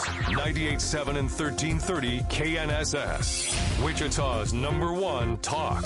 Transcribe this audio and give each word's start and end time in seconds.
98.7 0.00 1.08
and 1.18 1.28
1330 1.28 2.20
KNSS. 2.20 3.84
Wichita's 3.84 4.54
number 4.54 4.94
one 4.94 5.36
talk. 5.38 5.84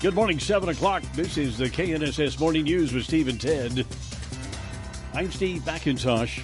Good 0.00 0.14
morning, 0.14 0.38
7 0.38 0.68
o'clock. 0.68 1.02
This 1.14 1.36
is 1.36 1.58
the 1.58 1.68
KNSS 1.68 2.38
Morning 2.38 2.62
News 2.62 2.92
with 2.92 3.04
Steve 3.04 3.26
and 3.26 3.40
Ted. 3.40 3.84
I'm 5.14 5.32
Steve 5.32 5.62
McIntosh. 5.62 6.40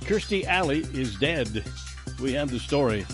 Kirstie 0.00 0.46
Alley 0.46 0.80
is 0.94 1.16
dead. 1.16 1.64
We 2.20 2.32
have 2.32 2.50
the 2.50 2.58
story. 2.58 3.04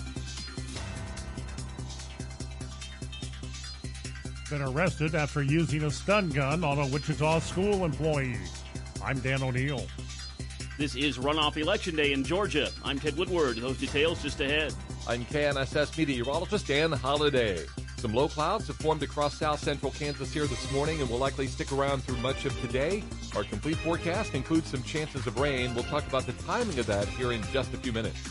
Been 4.49 4.63
arrested 4.63 5.17
after 5.17 5.43
using 5.43 5.83
a 5.83 5.91
stun 5.91 6.31
gun 6.31 6.63
on 6.63 6.79
a 6.79 6.87
Wichita 6.87 7.41
school 7.41 7.85
employee. 7.85 8.37
I'm 9.05 9.19
Dan 9.19 9.43
O'Neill. 9.43 9.85
This 10.79 10.95
is 10.95 11.19
runoff 11.19 11.57
election 11.57 11.97
day 11.97 12.13
in 12.13 12.23
Georgia. 12.23 12.71
I'm 12.85 13.01
Ted 13.01 13.17
Woodward. 13.17 13.57
Those 13.57 13.79
details 13.79 14.23
just 14.23 14.41
ahead. 14.41 14.73
I'm 15.09 15.25
KNSS 15.25 15.99
meteorologist 15.99 16.69
Dan 16.69 16.93
Holliday. 16.93 17.67
Some 17.97 18.15
low 18.15 18.29
clouds 18.29 18.69
have 18.69 18.77
formed 18.77 19.03
across 19.03 19.37
south 19.37 19.59
central 19.59 19.91
Kansas 19.91 20.33
here 20.33 20.47
this 20.47 20.71
morning 20.71 21.01
and 21.01 21.11
will 21.11 21.19
likely 21.19 21.49
stick 21.49 21.73
around 21.73 22.05
through 22.05 22.19
much 22.19 22.45
of 22.45 22.57
today. 22.61 23.03
Our 23.35 23.43
complete 23.43 23.77
forecast 23.79 24.35
includes 24.35 24.69
some 24.69 24.85
chances 24.85 25.27
of 25.27 25.41
rain. 25.41 25.75
We'll 25.75 25.83
talk 25.83 26.07
about 26.07 26.27
the 26.27 26.33
timing 26.45 26.79
of 26.79 26.87
that 26.87 27.09
here 27.09 27.33
in 27.33 27.43
just 27.53 27.75
a 27.75 27.77
few 27.79 27.91
minutes. 27.91 28.23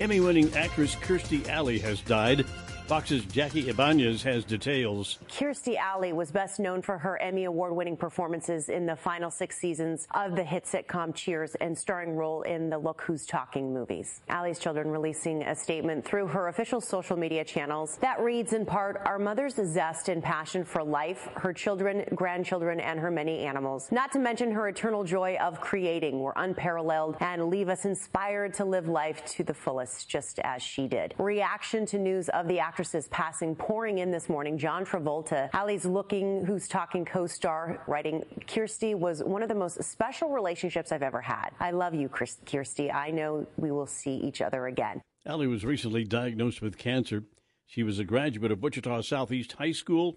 Emmy 0.00 0.20
winning 0.20 0.54
actress 0.54 0.94
Kirstie 0.94 1.48
Alley 1.48 1.80
has 1.80 2.00
died. 2.02 2.46
Fox's 2.90 3.24
Jackie 3.26 3.68
Ibanez 3.68 4.24
has 4.24 4.42
details. 4.42 5.20
Kirstie 5.28 5.76
Alley 5.76 6.12
was 6.12 6.32
best 6.32 6.58
known 6.58 6.82
for 6.82 6.98
her 6.98 7.16
Emmy 7.22 7.44
Award 7.44 7.76
winning 7.76 7.96
performances 7.96 8.68
in 8.68 8.84
the 8.84 8.96
final 8.96 9.30
six 9.30 9.58
seasons 9.58 10.08
of 10.12 10.34
the 10.34 10.42
hit 10.42 10.64
sitcom 10.64 11.14
Cheers 11.14 11.54
and 11.60 11.78
starring 11.78 12.16
role 12.16 12.42
in 12.42 12.68
the 12.68 12.76
Look 12.76 13.02
Who's 13.02 13.26
Talking 13.26 13.72
movies. 13.72 14.22
Alley's 14.28 14.58
children 14.58 14.88
releasing 14.88 15.44
a 15.44 15.54
statement 15.54 16.04
through 16.04 16.26
her 16.26 16.48
official 16.48 16.80
social 16.80 17.16
media 17.16 17.44
channels 17.44 17.96
that 18.00 18.18
reads 18.18 18.54
in 18.54 18.66
part, 18.66 19.00
Our 19.04 19.20
mother's 19.20 19.54
zest 19.54 20.08
and 20.08 20.20
passion 20.20 20.64
for 20.64 20.82
life, 20.82 21.28
her 21.36 21.52
children, 21.52 22.04
grandchildren, 22.16 22.80
and 22.80 22.98
her 22.98 23.12
many 23.12 23.44
animals, 23.44 23.92
not 23.92 24.10
to 24.14 24.18
mention 24.18 24.50
her 24.50 24.66
eternal 24.66 25.04
joy 25.04 25.36
of 25.40 25.60
creating, 25.60 26.18
were 26.18 26.34
unparalleled 26.34 27.18
and 27.20 27.50
leave 27.50 27.68
us 27.68 27.84
inspired 27.84 28.52
to 28.54 28.64
live 28.64 28.88
life 28.88 29.24
to 29.26 29.44
the 29.44 29.54
fullest, 29.54 30.08
just 30.08 30.40
as 30.40 30.60
she 30.60 30.88
did. 30.88 31.14
Reaction 31.18 31.86
to 31.86 31.96
news 31.96 32.28
of 32.30 32.48
the 32.48 32.58
actor 32.58 32.79
actresses 32.80 33.08
passing 33.08 33.54
pouring 33.54 33.98
in 33.98 34.10
this 34.10 34.30
morning. 34.30 34.56
John 34.56 34.86
Travolta, 34.86 35.50
Alley's 35.52 35.84
looking, 35.84 36.46
who's 36.46 36.66
talking 36.66 37.04
co-star, 37.04 37.82
writing, 37.86 38.24
Kirstie 38.46 38.94
was 38.94 39.22
one 39.22 39.42
of 39.42 39.50
the 39.50 39.54
most 39.54 39.84
special 39.84 40.30
relationships 40.30 40.90
I've 40.90 41.02
ever 41.02 41.20
had. 41.20 41.50
I 41.60 41.72
love 41.72 41.94
you, 41.94 42.08
Kirstie. 42.08 42.90
I 42.90 43.10
know 43.10 43.46
we 43.58 43.70
will 43.70 43.84
see 43.84 44.14
each 44.14 44.40
other 44.40 44.66
again. 44.66 45.02
Alley 45.26 45.46
was 45.46 45.62
recently 45.62 46.04
diagnosed 46.04 46.62
with 46.62 46.78
cancer. 46.78 47.24
She 47.66 47.82
was 47.82 47.98
a 47.98 48.04
graduate 48.04 48.50
of 48.50 48.62
Wichita 48.62 49.02
Southeast 49.02 49.52
High 49.52 49.72
School. 49.72 50.16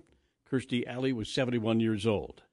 Kirstie 0.50 0.88
Alley 0.88 1.12
was 1.12 1.28
71 1.28 1.82
years 1.82 2.08
old. 2.08 2.44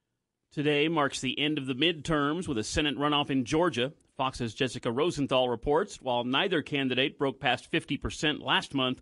Today 0.53 0.89
marks 0.89 1.21
the 1.21 1.39
end 1.39 1.57
of 1.57 1.67
the 1.67 1.75
midterms 1.75 2.49
with 2.49 2.59
a 2.59 2.65
Senate 2.65 2.99
runoff 2.99 3.31
in 3.31 3.45
Georgia. 3.45 3.93
Fox's 4.17 4.55
Jessica 4.55 4.91
Rosenthal 4.91 5.49
reports 5.49 6.03
while 6.03 6.25
neither 6.25 6.63
candidate 6.63 7.17
broke 7.17 7.39
past 7.39 7.71
50% 7.71 8.43
last 8.43 8.75
month, 8.75 9.01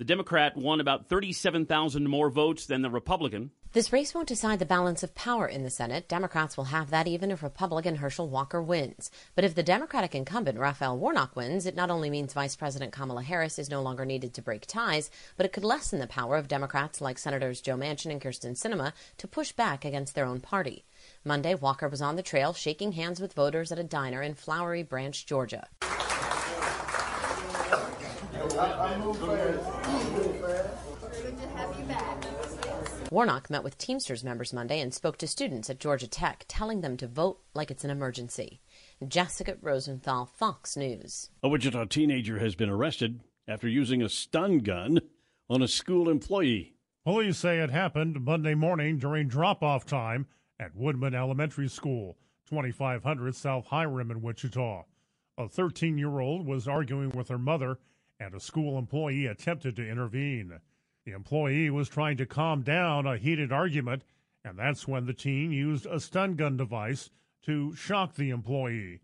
the 0.00 0.04
Democrat 0.06 0.56
won 0.56 0.80
about 0.80 1.10
37,000 1.10 2.08
more 2.08 2.30
votes 2.30 2.64
than 2.64 2.80
the 2.80 2.88
Republican. 2.88 3.50
This 3.74 3.92
race 3.92 4.14
won't 4.14 4.28
decide 4.28 4.58
the 4.58 4.64
balance 4.64 5.02
of 5.02 5.14
power 5.14 5.46
in 5.46 5.62
the 5.62 5.68
Senate. 5.68 6.08
Democrats 6.08 6.56
will 6.56 6.64
have 6.64 6.88
that 6.88 7.06
even 7.06 7.30
if 7.30 7.42
Republican 7.42 7.96
Herschel 7.96 8.26
Walker 8.26 8.62
wins. 8.62 9.10
But 9.34 9.44
if 9.44 9.54
the 9.54 9.62
Democratic 9.62 10.14
incumbent 10.14 10.58
Raphael 10.58 10.96
Warnock 10.96 11.36
wins, 11.36 11.66
it 11.66 11.76
not 11.76 11.90
only 11.90 12.08
means 12.08 12.32
Vice 12.32 12.56
President 12.56 12.92
Kamala 12.92 13.22
Harris 13.22 13.58
is 13.58 13.68
no 13.68 13.82
longer 13.82 14.06
needed 14.06 14.32
to 14.32 14.42
break 14.42 14.64
ties, 14.64 15.10
but 15.36 15.44
it 15.44 15.52
could 15.52 15.64
lessen 15.64 15.98
the 15.98 16.06
power 16.06 16.38
of 16.38 16.48
Democrats 16.48 17.02
like 17.02 17.18
Senators 17.18 17.60
Joe 17.60 17.76
Manchin 17.76 18.10
and 18.10 18.22
Kyrsten 18.22 18.52
Sinema 18.52 18.94
to 19.18 19.28
push 19.28 19.52
back 19.52 19.84
against 19.84 20.14
their 20.14 20.24
own 20.24 20.40
party. 20.40 20.86
Monday, 21.26 21.54
Walker 21.54 21.90
was 21.90 22.00
on 22.00 22.16
the 22.16 22.22
trail 22.22 22.54
shaking 22.54 22.92
hands 22.92 23.20
with 23.20 23.34
voters 23.34 23.70
at 23.70 23.78
a 23.78 23.84
diner 23.84 24.22
in 24.22 24.32
Flowery 24.32 24.82
Branch, 24.82 25.26
Georgia. 25.26 25.68
Warnock 33.10 33.50
met 33.50 33.64
with 33.64 33.78
Teamsters 33.78 34.22
members 34.22 34.52
Monday 34.52 34.80
and 34.80 34.94
spoke 34.94 35.18
to 35.18 35.26
students 35.26 35.68
at 35.68 35.80
Georgia 35.80 36.06
Tech, 36.06 36.44
telling 36.48 36.80
them 36.80 36.96
to 36.96 37.06
vote 37.06 37.40
like 37.54 37.70
it's 37.70 37.84
an 37.84 37.90
emergency. 37.90 38.60
Jessica 39.06 39.56
Rosenthal, 39.60 40.26
Fox 40.26 40.76
News. 40.76 41.30
A 41.42 41.48
Wichita 41.48 41.86
teenager 41.86 42.38
has 42.38 42.54
been 42.54 42.70
arrested 42.70 43.20
after 43.48 43.68
using 43.68 44.02
a 44.02 44.08
stun 44.08 44.58
gun 44.58 45.00
on 45.48 45.62
a 45.62 45.68
school 45.68 46.08
employee. 46.08 46.74
Police 47.04 47.38
say 47.38 47.58
it 47.58 47.70
happened 47.70 48.24
Monday 48.24 48.54
morning 48.54 48.98
during 48.98 49.26
drop 49.26 49.62
off 49.62 49.84
time 49.84 50.26
at 50.58 50.76
Woodman 50.76 51.14
Elementary 51.14 51.68
School, 51.68 52.16
2500 52.48 53.34
South 53.34 53.66
Hiram 53.66 54.10
in 54.10 54.22
Wichita. 54.22 54.84
A 55.38 55.48
13 55.48 55.98
year 55.98 56.20
old 56.20 56.46
was 56.46 56.68
arguing 56.68 57.10
with 57.10 57.28
her 57.28 57.38
mother 57.38 57.78
and 58.20 58.34
a 58.34 58.40
school 58.40 58.78
employee 58.78 59.26
attempted 59.26 59.74
to 59.76 59.88
intervene. 59.88 60.60
The 61.06 61.12
employee 61.12 61.70
was 61.70 61.88
trying 61.88 62.18
to 62.18 62.26
calm 62.26 62.62
down 62.62 63.06
a 63.06 63.16
heated 63.16 63.50
argument, 63.50 64.04
and 64.44 64.58
that's 64.58 64.86
when 64.86 65.06
the 65.06 65.14
teen 65.14 65.50
used 65.50 65.86
a 65.86 65.98
stun 65.98 66.34
gun 66.36 66.58
device 66.58 67.10
to 67.46 67.74
shock 67.74 68.14
the 68.14 68.30
employee. 68.30 69.00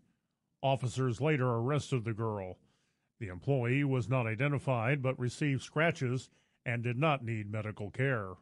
Officers 0.61 1.19
later 1.19 1.47
arrested 1.47 2.05
the 2.05 2.13
girl. 2.13 2.57
The 3.19 3.27
employee 3.29 3.83
was 3.83 4.07
not 4.07 4.27
identified 4.27 5.01
but 5.01 5.19
received 5.19 5.63
scratches 5.63 6.29
and 6.65 6.83
did 6.83 6.97
not 6.97 7.25
need 7.25 7.51
medical 7.51 7.89
care. 7.89 8.33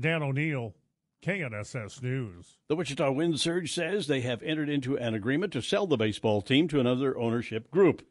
Dan 0.00 0.22
O'Neill, 0.22 0.74
KNSS 1.22 2.02
News. 2.02 2.58
The 2.68 2.76
Wichita 2.76 3.10
Wind 3.10 3.40
Surge 3.40 3.72
says 3.72 4.06
they 4.06 4.20
have 4.20 4.42
entered 4.42 4.68
into 4.68 4.96
an 4.96 5.14
agreement 5.14 5.52
to 5.52 5.60
sell 5.60 5.86
the 5.86 5.96
baseball 5.96 6.40
team 6.40 6.68
to 6.68 6.80
another 6.80 7.18
ownership 7.18 7.70
group. 7.70 8.06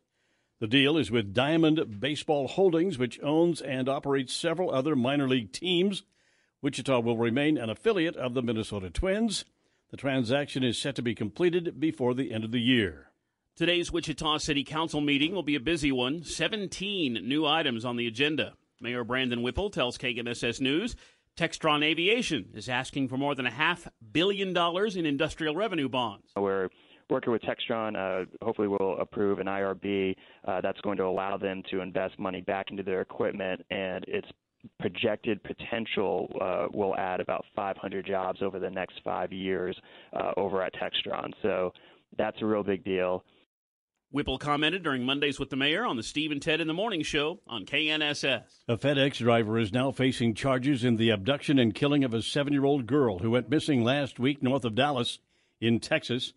The 0.60 0.68
deal 0.68 0.98
is 0.98 1.12
with 1.12 1.36
Diamond 1.36 2.00
Baseball 2.00 2.48
Holdings, 2.48 2.98
which 2.98 3.22
owns 3.22 3.62
and 3.62 3.88
operates 3.88 4.34
several 4.34 4.74
other 4.74 4.96
minor 4.96 5.28
league 5.28 5.52
teams. 5.52 6.02
Wichita 6.64 7.00
will 7.00 7.16
remain 7.16 7.60
an 7.60 7.70
affiliate 7.70 8.16
of 8.16 8.34
the 8.34 8.42
Minnesota 8.42 8.90
Twins. 8.90 9.46
The 9.92 9.98
transaction 9.98 10.64
is 10.64 10.80
set 10.80 10.96
to 10.96 11.04
be 11.04 11.14
completed 11.14 11.80
before 11.80 12.16
the 12.16 12.32
end 12.32 12.44
of 12.44 12.52
the 12.52 12.60
year. 12.60 13.12
Today's 13.56 13.92
Wichita 13.92 14.40
City 14.40 14.64
Council 14.64 15.00
meeting 15.00 15.36
will 15.36 15.44
be 15.44 15.54
a 15.54 15.60
busy 15.60 15.92
one. 15.92 16.24
17 16.24 17.14
new 17.14 17.46
items 17.46 17.86
on 17.86 17.96
the 17.96 18.08
agenda. 18.08 18.54
Mayor 18.82 19.04
Brandon 19.04 19.44
Whipple 19.44 19.70
tells 19.70 20.00
KNSS 20.00 20.60
News 20.60 20.96
Textron 21.38 21.84
Aviation 21.84 22.50
is 22.56 22.68
asking 22.68 23.10
for 23.10 23.18
more 23.18 23.36
than 23.36 23.46
a 23.46 23.52
half 23.52 23.88
billion 24.12 24.54
dollars 24.54 24.96
in 24.96 25.06
industrial 25.06 25.56
revenue 25.56 25.88
bonds. 25.88 26.32
We're 26.36 26.70
working 27.10 27.32
with 27.32 27.42
Textron, 27.42 27.96
uh, 27.96 28.26
hopefully 28.44 28.68
we'll 28.68 28.98
approve 29.00 29.40
an 29.40 29.48
IRB 29.48 30.16
uh, 30.48 30.62
that's 30.62 30.80
going 30.82 30.98
to 30.98 31.06
allow 31.06 31.38
them 31.38 31.64
to 31.72 31.82
invest 31.82 32.20
money 32.20 32.42
back 32.42 32.72
into 32.72 32.84
their 32.84 33.02
equipment, 33.02 33.66
and 33.70 34.04
its 34.08 34.28
projected 34.80 35.42
potential 35.44 36.30
uh, 36.42 36.68
will 36.74 36.96
add 36.98 37.20
about 37.20 37.46
500 37.56 38.06
jobs 38.06 38.42
over 38.42 38.60
the 38.60 38.70
next 38.70 39.00
five 39.04 39.32
years 39.32 39.78
uh, 40.14 40.32
over 40.36 40.62
at 40.62 40.74
Textron. 40.74 41.32
So 41.42 41.74
that's 42.18 42.38
a 42.42 42.46
real 42.46 42.64
big 42.64 42.84
deal. 42.84 43.24
Whipple 44.10 44.38
commented 44.38 44.84
during 44.84 45.04
Mondays 45.04 45.38
with 45.38 45.50
the 45.50 45.58
Mayor 45.58 45.86
on 45.86 45.98
the 45.98 46.04
Steve 46.04 46.32
and 46.32 46.42
Ted 46.42 46.62
in 46.62 46.68
the 46.68 46.74
Morning 46.74 47.04
Show 47.04 47.42
on 47.46 47.66
KNSS. 47.66 48.44
A 48.70 48.78
FedEx 48.78 49.18
driver 49.18 49.60
is 49.60 49.74
now 49.74 49.92
facing 49.92 50.34
charges 50.34 50.86
in 50.86 50.96
the 50.96 51.10
abduction 51.10 51.60
and 51.60 51.76
killing 51.76 52.06
of 52.06 52.14
a 52.14 52.22
seven 52.22 52.54
year 52.54 52.64
old 52.64 52.88
girl 52.88 53.20
who 53.20 53.32
went 53.32 53.50
missing 53.50 53.84
last 53.84 54.18
week 54.18 54.42
north 54.42 54.64
of 54.64 54.76
Dallas 54.76 55.20
in 55.60 55.82
Texas. 55.82 56.34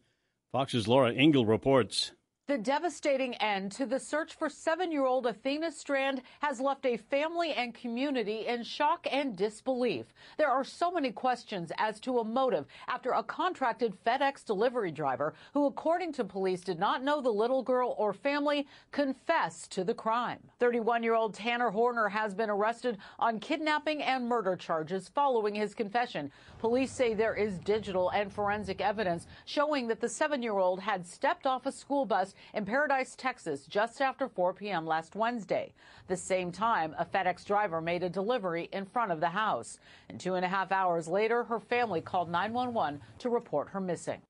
Fox's 0.52 0.88
Laura 0.88 1.12
Engel 1.12 1.46
reports. 1.46 2.10
The 2.50 2.58
devastating 2.58 3.36
end 3.36 3.70
to 3.76 3.86
the 3.86 4.00
search 4.00 4.34
for 4.34 4.48
seven 4.48 4.90
year 4.90 5.04
old 5.04 5.24
Athena 5.24 5.70
Strand 5.70 6.20
has 6.40 6.58
left 6.58 6.84
a 6.84 6.96
family 6.96 7.52
and 7.52 7.72
community 7.72 8.48
in 8.48 8.64
shock 8.64 9.06
and 9.08 9.36
disbelief. 9.36 10.06
There 10.36 10.50
are 10.50 10.64
so 10.64 10.90
many 10.90 11.12
questions 11.12 11.70
as 11.78 12.00
to 12.00 12.18
a 12.18 12.24
motive 12.24 12.66
after 12.88 13.12
a 13.12 13.22
contracted 13.22 13.94
FedEx 14.04 14.44
delivery 14.44 14.90
driver, 14.90 15.32
who, 15.54 15.66
according 15.66 16.12
to 16.14 16.24
police, 16.24 16.62
did 16.62 16.80
not 16.80 17.04
know 17.04 17.20
the 17.20 17.30
little 17.30 17.62
girl 17.62 17.94
or 17.96 18.12
family, 18.12 18.66
confessed 18.90 19.70
to 19.70 19.84
the 19.84 19.94
crime. 19.94 20.40
31 20.58 21.04
year 21.04 21.14
old 21.14 21.34
Tanner 21.34 21.70
Horner 21.70 22.08
has 22.08 22.34
been 22.34 22.50
arrested 22.50 22.98
on 23.20 23.38
kidnapping 23.38 24.02
and 24.02 24.28
murder 24.28 24.56
charges 24.56 25.08
following 25.08 25.54
his 25.54 25.72
confession. 25.72 26.32
Police 26.58 26.90
say 26.90 27.14
there 27.14 27.36
is 27.36 27.58
digital 27.58 28.08
and 28.08 28.32
forensic 28.32 28.80
evidence 28.80 29.28
showing 29.44 29.86
that 29.86 30.00
the 30.00 30.08
seven 30.08 30.42
year 30.42 30.58
old 30.58 30.80
had 30.80 31.06
stepped 31.06 31.46
off 31.46 31.64
a 31.64 31.70
school 31.70 32.04
bus 32.04 32.34
in 32.54 32.64
Paradise, 32.64 33.14
Texas, 33.16 33.66
just 33.66 34.00
after 34.00 34.28
4 34.28 34.54
p.m. 34.54 34.86
last 34.86 35.14
Wednesday. 35.14 35.72
The 36.08 36.16
same 36.16 36.52
time, 36.52 36.94
a 36.98 37.04
FedEx 37.04 37.44
driver 37.44 37.80
made 37.80 38.02
a 38.02 38.08
delivery 38.08 38.68
in 38.72 38.86
front 38.86 39.12
of 39.12 39.20
the 39.20 39.28
house. 39.28 39.78
And 40.08 40.18
two 40.18 40.34
and 40.34 40.44
a 40.44 40.48
half 40.48 40.72
hours 40.72 41.08
later, 41.08 41.44
her 41.44 41.60
family 41.60 42.00
called 42.00 42.30
911 42.30 43.00
to 43.18 43.30
report 43.30 43.68
her 43.70 43.80
missing. 43.80 44.22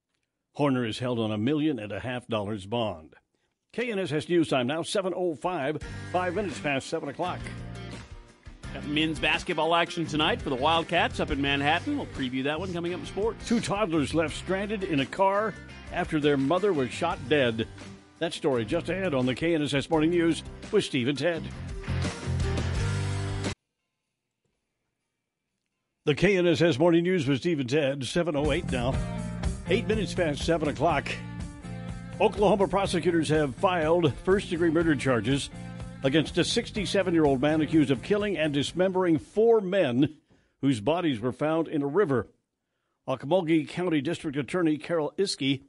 Horner 0.55 0.85
is 0.85 0.99
held 0.99 1.19
on 1.19 1.31
a 1.31 1.39
million 1.39 1.79
and 1.79 1.93
a 1.93 2.01
half 2.01 2.27
dollars 2.27 2.67
bond. 2.67 3.15
KNSS 3.73 4.29
News 4.29 4.49
Time 4.49 4.67
now 4.67 4.83
7.05, 4.83 5.81
five 6.13 6.35
minutes 6.35 6.59
past 6.59 6.89
7 6.89 7.09
o'clock. 7.09 7.39
Got 8.75 8.87
men's 8.87 9.19
basketball 9.19 9.75
action 9.75 10.07
tonight 10.07 10.41
for 10.41 10.51
the 10.51 10.57
Wildcats 10.57 11.19
up 11.19 11.33
in 11.33 11.41
Manhattan. 11.41 11.97
We'll 11.97 12.07
preview 12.07 12.45
that 12.45 12.59
one 12.59 12.73
coming 12.73 12.95
up 12.95 13.01
in 13.01 13.07
sports. 13.07 13.47
Two 13.49 13.61
toddlers 13.61 14.15
left 14.15 14.37
stranded 14.37 14.85
in 14.85 15.01
a 15.01 15.07
car 15.07 15.55
after 15.93 16.21
their 16.21 16.37
mother 16.37 16.73
was 16.73 16.91
shot 16.91 17.19
dead. 17.29 17.67
That 18.21 18.35
story 18.35 18.67
just 18.67 18.91
ahead 18.91 19.15
on 19.15 19.25
the 19.25 19.35
KNSS 19.35 19.89
Morning 19.89 20.11
News 20.11 20.43
with 20.71 20.85
Steve 20.85 21.09
and 21.09 21.17
Ted. 21.17 21.43
The 26.05 26.15
KNSS 26.15 26.79
Morning 26.79 27.03
News 27.03 27.27
with 27.27 27.39
Steve 27.39 27.61
and 27.61 27.71
Ted, 27.71 28.01
7.08 28.01 28.71
now. 28.71 28.95
Eight 29.71 29.89
minutes 29.89 30.13
past 30.13 30.45
7 30.45 30.69
o'clock. 30.69 31.09
Oklahoma 32.21 32.69
prosecutors 32.69 33.31
have 33.31 33.55
filed 33.55 34.13
first 34.17 34.51
degree 34.51 34.71
murder 34.71 34.95
charges 34.95 35.49
against 36.05 36.37
a 36.37 36.45
67 36.45 37.15
year 37.15 37.25
old 37.25 37.41
man 37.41 37.63
accused 37.63 37.91
of 37.91 38.03
killing 38.03 38.37
and 38.37 38.53
dismembering 38.53 39.17
four 39.19 39.63
men 39.63 40.15
whose 40.61 40.81
bodies 40.81 41.21
were 41.21 41.33
found 41.33 41.69
in 41.69 41.81
a 41.81 41.87
river. 41.87 42.29
Okmulgee 43.09 43.67
County 43.67 44.03
District 44.03 44.37
Attorney 44.37 44.77
Carol 44.77 45.15
Iski 45.17 45.63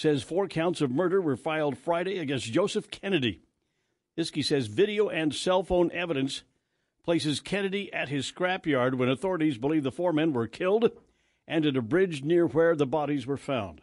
says 0.00 0.22
four 0.22 0.48
counts 0.48 0.80
of 0.80 0.90
murder 0.90 1.20
were 1.20 1.36
filed 1.36 1.76
Friday 1.76 2.16
against 2.16 2.50
Joseph 2.50 2.90
Kennedy. 2.90 3.42
Iski 4.18 4.42
says 4.42 4.66
video 4.66 5.10
and 5.10 5.34
cell 5.34 5.62
phone 5.62 5.90
evidence 5.92 6.42
places 7.04 7.38
Kennedy 7.38 7.92
at 7.92 8.08
his 8.08 8.30
scrapyard 8.30 8.94
when 8.94 9.10
authorities 9.10 9.58
believe 9.58 9.82
the 9.82 9.92
four 9.92 10.14
men 10.14 10.32
were 10.32 10.46
killed 10.46 10.90
and 11.46 11.66
at 11.66 11.76
a 11.76 11.82
bridge 11.82 12.24
near 12.24 12.46
where 12.46 12.74
the 12.74 12.86
bodies 12.86 13.26
were 13.26 13.36
found. 13.36 13.82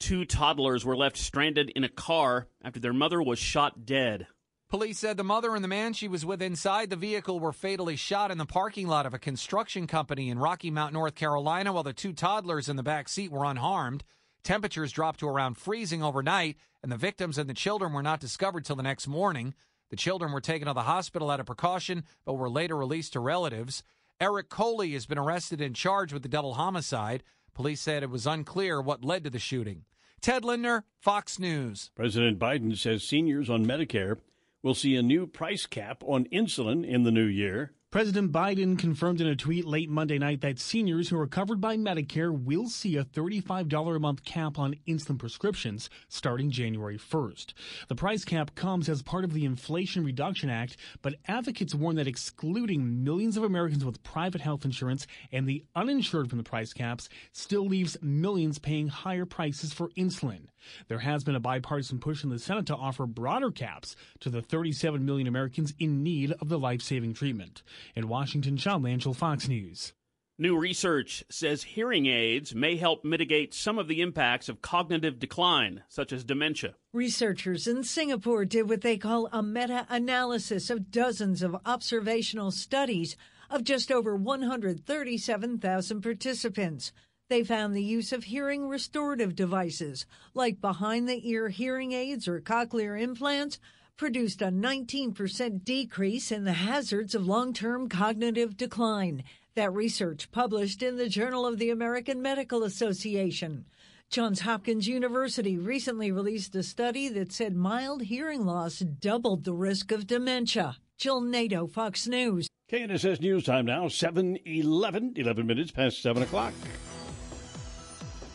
Two 0.00 0.24
toddlers 0.24 0.86
were 0.86 0.96
left 0.96 1.18
stranded 1.18 1.70
in 1.76 1.84
a 1.84 1.90
car 1.90 2.46
after 2.64 2.80
their 2.80 2.94
mother 2.94 3.22
was 3.22 3.38
shot 3.38 3.84
dead. 3.84 4.26
Police 4.70 4.98
said 4.98 5.18
the 5.18 5.22
mother 5.22 5.54
and 5.54 5.62
the 5.62 5.68
man 5.68 5.92
she 5.92 6.08
was 6.08 6.24
with 6.24 6.40
inside 6.40 6.88
the 6.88 6.96
vehicle 6.96 7.40
were 7.40 7.52
fatally 7.52 7.96
shot 7.96 8.30
in 8.30 8.38
the 8.38 8.46
parking 8.46 8.88
lot 8.88 9.04
of 9.04 9.12
a 9.12 9.18
construction 9.18 9.86
company 9.86 10.30
in 10.30 10.38
Rocky 10.38 10.70
Mount, 10.70 10.94
North 10.94 11.14
Carolina, 11.14 11.74
while 11.74 11.82
the 11.82 11.92
two 11.92 12.14
toddlers 12.14 12.70
in 12.70 12.76
the 12.76 12.82
back 12.82 13.10
seat 13.10 13.30
were 13.30 13.44
unharmed. 13.44 14.02
Temperatures 14.46 14.92
dropped 14.92 15.18
to 15.18 15.28
around 15.28 15.56
freezing 15.56 16.04
overnight, 16.04 16.56
and 16.80 16.92
the 16.92 16.96
victims 16.96 17.36
and 17.36 17.50
the 17.50 17.54
children 17.54 17.92
were 17.92 18.00
not 18.00 18.20
discovered 18.20 18.64
till 18.64 18.76
the 18.76 18.82
next 18.84 19.08
morning. 19.08 19.54
The 19.90 19.96
children 19.96 20.30
were 20.30 20.40
taken 20.40 20.68
to 20.68 20.72
the 20.72 20.82
hospital 20.82 21.32
out 21.32 21.40
of 21.40 21.46
precaution, 21.46 22.04
but 22.24 22.34
were 22.34 22.48
later 22.48 22.76
released 22.76 23.14
to 23.14 23.20
relatives. 23.20 23.82
Eric 24.20 24.48
Coley 24.48 24.92
has 24.92 25.04
been 25.04 25.18
arrested 25.18 25.60
and 25.60 25.74
charged 25.74 26.12
with 26.12 26.22
the 26.22 26.28
double 26.28 26.54
homicide. 26.54 27.24
Police 27.54 27.80
said 27.80 28.04
it 28.04 28.10
was 28.10 28.24
unclear 28.24 28.80
what 28.80 29.04
led 29.04 29.24
to 29.24 29.30
the 29.30 29.40
shooting. 29.40 29.84
Ted 30.20 30.44
Lindner, 30.44 30.84
Fox 31.00 31.40
News. 31.40 31.90
President 31.96 32.38
Biden 32.38 32.78
says 32.78 33.02
seniors 33.02 33.50
on 33.50 33.66
Medicare 33.66 34.18
will 34.62 34.74
see 34.74 34.94
a 34.94 35.02
new 35.02 35.26
price 35.26 35.66
cap 35.66 36.04
on 36.06 36.26
insulin 36.26 36.86
in 36.86 37.02
the 37.02 37.10
new 37.10 37.26
year. 37.26 37.72
President 37.96 38.30
Biden 38.30 38.78
confirmed 38.78 39.22
in 39.22 39.26
a 39.26 39.34
tweet 39.34 39.64
late 39.64 39.88
Monday 39.88 40.18
night 40.18 40.42
that 40.42 40.58
seniors 40.58 41.08
who 41.08 41.18
are 41.18 41.26
covered 41.26 41.62
by 41.62 41.78
Medicare 41.78 42.30
will 42.30 42.68
see 42.68 42.98
a 42.98 43.04
$35 43.04 43.96
a 43.96 43.98
month 43.98 44.22
cap 44.22 44.58
on 44.58 44.76
insulin 44.86 45.18
prescriptions 45.18 45.88
starting 46.10 46.50
January 46.50 46.98
1st. 46.98 47.54
The 47.88 47.94
price 47.94 48.22
cap 48.22 48.54
comes 48.54 48.90
as 48.90 49.00
part 49.00 49.24
of 49.24 49.32
the 49.32 49.46
Inflation 49.46 50.04
Reduction 50.04 50.50
Act, 50.50 50.76
but 51.00 51.14
advocates 51.26 51.74
warn 51.74 51.96
that 51.96 52.06
excluding 52.06 53.02
millions 53.02 53.38
of 53.38 53.44
Americans 53.44 53.82
with 53.82 54.02
private 54.02 54.42
health 54.42 54.66
insurance 54.66 55.06
and 55.32 55.46
the 55.46 55.64
uninsured 55.74 56.28
from 56.28 56.36
the 56.36 56.44
price 56.44 56.74
caps 56.74 57.08
still 57.32 57.66
leaves 57.66 57.96
millions 58.02 58.58
paying 58.58 58.88
higher 58.88 59.24
prices 59.24 59.72
for 59.72 59.88
insulin. 59.96 60.48
There 60.88 60.98
has 60.98 61.24
been 61.24 61.34
a 61.34 61.40
bipartisan 61.40 61.98
push 61.98 62.24
in 62.24 62.30
the 62.30 62.38
Senate 62.38 62.66
to 62.66 62.76
offer 62.76 63.06
broader 63.06 63.50
caps 63.50 63.96
to 64.20 64.28
the 64.28 64.42
37 64.42 65.04
million 65.04 65.28
Americans 65.28 65.72
in 65.78 66.02
need 66.02 66.32
of 66.32 66.48
the 66.48 66.58
life 66.58 66.82
saving 66.82 67.14
treatment. 67.14 67.62
In 67.94 68.08
Washington, 68.08 68.56
Sean 68.56 68.82
Lanchel, 68.82 69.14
Fox 69.14 69.48
News. 69.48 69.92
New 70.38 70.58
research 70.58 71.24
says 71.30 71.62
hearing 71.62 72.04
aids 72.04 72.54
may 72.54 72.76
help 72.76 73.02
mitigate 73.02 73.54
some 73.54 73.78
of 73.78 73.88
the 73.88 74.02
impacts 74.02 74.50
of 74.50 74.60
cognitive 74.60 75.18
decline, 75.18 75.82
such 75.88 76.12
as 76.12 76.24
dementia. 76.24 76.74
Researchers 76.92 77.66
in 77.66 77.82
Singapore 77.82 78.44
did 78.44 78.68
what 78.68 78.82
they 78.82 78.98
call 78.98 79.30
a 79.32 79.42
meta 79.42 79.86
analysis 79.88 80.68
of 80.68 80.90
dozens 80.90 81.40
of 81.40 81.56
observational 81.64 82.50
studies 82.50 83.16
of 83.48 83.64
just 83.64 83.90
over 83.90 84.14
137,000 84.14 86.02
participants. 86.02 86.92
They 87.30 87.42
found 87.42 87.74
the 87.74 87.82
use 87.82 88.12
of 88.12 88.24
hearing 88.24 88.68
restorative 88.68 89.34
devices, 89.34 90.04
like 90.34 90.60
behind 90.60 91.08
the 91.08 91.26
ear 91.28 91.48
hearing 91.48 91.92
aids 91.92 92.28
or 92.28 92.42
cochlear 92.42 93.00
implants, 93.00 93.58
produced 93.96 94.42
a 94.42 94.46
19% 94.46 95.64
decrease 95.64 96.30
in 96.30 96.44
the 96.44 96.52
hazards 96.52 97.14
of 97.14 97.26
long 97.26 97.52
term 97.52 97.88
cognitive 97.88 98.56
decline. 98.56 99.24
That 99.54 99.72
research 99.72 100.30
published 100.30 100.82
in 100.82 100.96
the 100.96 101.08
Journal 101.08 101.46
of 101.46 101.58
the 101.58 101.70
American 101.70 102.20
Medical 102.20 102.62
Association. 102.62 103.64
Johns 104.10 104.40
Hopkins 104.40 104.86
University 104.86 105.58
recently 105.58 106.12
released 106.12 106.54
a 106.54 106.62
study 106.62 107.08
that 107.08 107.32
said 107.32 107.56
mild 107.56 108.02
hearing 108.02 108.44
loss 108.44 108.78
doubled 108.78 109.44
the 109.44 109.54
risk 109.54 109.90
of 109.90 110.06
dementia. 110.06 110.76
Jill 110.96 111.20
Nato, 111.20 111.66
Fox 111.66 112.06
News. 112.06 112.48
KNSS 112.70 113.20
News 113.20 113.44
Time 113.44 113.66
now, 113.66 113.88
7 113.88 114.38
11, 114.44 115.14
11 115.16 115.46
minutes 115.46 115.70
past 115.70 116.02
7 116.02 116.22
o'clock. 116.22 116.52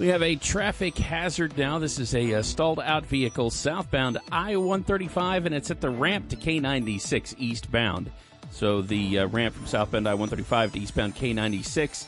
We 0.02 0.08
have 0.08 0.24
a 0.24 0.36
traffic 0.36 0.98
hazard 0.98 1.56
now. 1.60 1.78
This 1.78 2.00
is 2.00 2.16
a 2.16 2.34
uh, 2.34 2.42
stalled 2.42 2.80
out 2.80 3.06
vehicle 3.06 3.52
southbound 3.52 4.18
I 4.32 4.56
135, 4.56 5.46
and 5.46 5.54
it's 5.54 5.70
at 5.70 5.80
the 5.80 5.92
ramp 5.92 6.30
to 6.30 6.36
K 6.36 6.60
96 6.60 7.36
eastbound. 7.38 8.10
So 8.50 8.82
the 8.82 9.20
uh, 9.20 9.28
ramp 9.28 9.54
from 9.54 9.68
southbound 9.68 10.10
I 10.10 10.16
135 10.16 10.74
to 10.74 10.80
eastbound 10.80 11.14
K 11.14 11.34
96. 11.34 12.08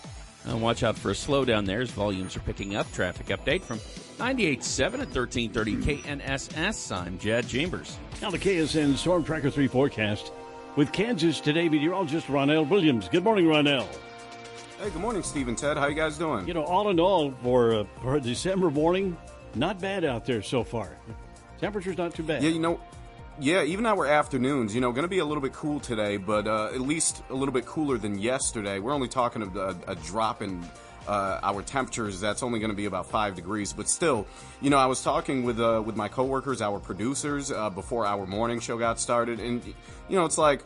Uh, 0.49 0.57
watch 0.57 0.81
out 0.81 0.97
for 0.97 1.11
a 1.11 1.13
slowdown 1.13 1.67
there 1.67 1.81
as 1.81 1.91
volumes 1.91 2.35
are 2.35 2.39
picking 2.39 2.75
up. 2.75 2.91
Traffic 2.93 3.27
update 3.27 3.61
from 3.61 3.77
98.7 4.17 4.85
at 4.85 5.15
1330 5.15 5.75
KNSS. 5.75 6.97
I'm 6.97 7.19
Jad 7.19 7.47
Chambers. 7.47 7.99
Now 8.23 8.31
the 8.31 8.39
KSN 8.39 8.97
Storm 8.97 9.23
Tracker 9.23 9.51
3 9.51 9.67
forecast 9.67 10.31
with 10.75 10.91
Kansas 10.91 11.39
today 11.39 11.69
meteorologist 11.69 12.25
Ronell 12.25 12.67
Williams. 12.67 13.07
Good 13.07 13.23
morning, 13.23 13.45
Ronell. 13.45 13.85
Hey, 14.83 14.89
good 14.89 15.01
morning, 15.01 15.23
Steve 15.23 15.47
and 15.47 15.57
Ted. 15.57 15.77
How 15.77 15.87
you 15.87 15.95
guys 15.95 16.17
doing? 16.17 16.45
You 16.45 16.53
know, 16.53 16.65
all 16.65 16.89
in 16.89 16.99
all, 16.99 17.31
for, 17.41 17.73
uh, 17.73 17.85
for 18.01 18.19
December 18.19 18.69
morning, 18.69 19.15
not 19.55 19.79
bad 19.79 20.03
out 20.03 20.25
there 20.25 20.41
so 20.41 20.61
far. 20.61 20.97
Temperature's 21.57 21.97
not 21.97 22.13
too 22.13 22.23
bad. 22.23 22.43
Yeah, 22.43 22.49
you 22.49 22.59
know, 22.59 22.81
yeah, 23.39 23.63
even 23.63 23.85
our 23.85 24.05
afternoons, 24.05 24.75
you 24.75 24.81
know, 24.81 24.91
going 24.91 25.03
to 25.03 25.07
be 25.07 25.19
a 25.19 25.25
little 25.25 25.39
bit 25.41 25.53
cool 25.53 25.79
today, 25.79 26.17
but 26.17 26.47
uh, 26.47 26.65
at 26.73 26.81
least 26.81 27.23
a 27.29 27.33
little 27.33 27.53
bit 27.53 27.65
cooler 27.65 27.97
than 27.97 28.19
yesterday. 28.19 28.79
We're 28.79 28.91
only 28.91 29.07
talking 29.07 29.41
a, 29.55 29.73
a 29.87 29.95
drop 29.95 30.41
in 30.41 30.61
uh, 31.07 31.39
our 31.41 31.61
temperatures. 31.61 32.19
That's 32.19 32.43
only 32.43 32.59
going 32.59 32.71
to 32.71 32.75
be 32.75 32.83
about 32.83 33.05
five 33.05 33.35
degrees, 33.35 33.71
but 33.71 33.87
still, 33.87 34.27
you 34.59 34.69
know, 34.69 34.77
I 34.77 34.87
was 34.87 35.01
talking 35.01 35.43
with 35.43 35.61
uh, 35.61 35.81
with 35.85 35.95
my 35.95 36.09
coworkers, 36.09 36.61
our 36.61 36.81
producers, 36.81 37.53
uh, 37.53 37.69
before 37.69 38.05
our 38.05 38.25
morning 38.25 38.59
show 38.59 38.77
got 38.77 38.99
started, 38.99 39.39
and 39.39 39.63
you 39.65 40.17
know, 40.17 40.25
it's 40.25 40.37
like 40.37 40.61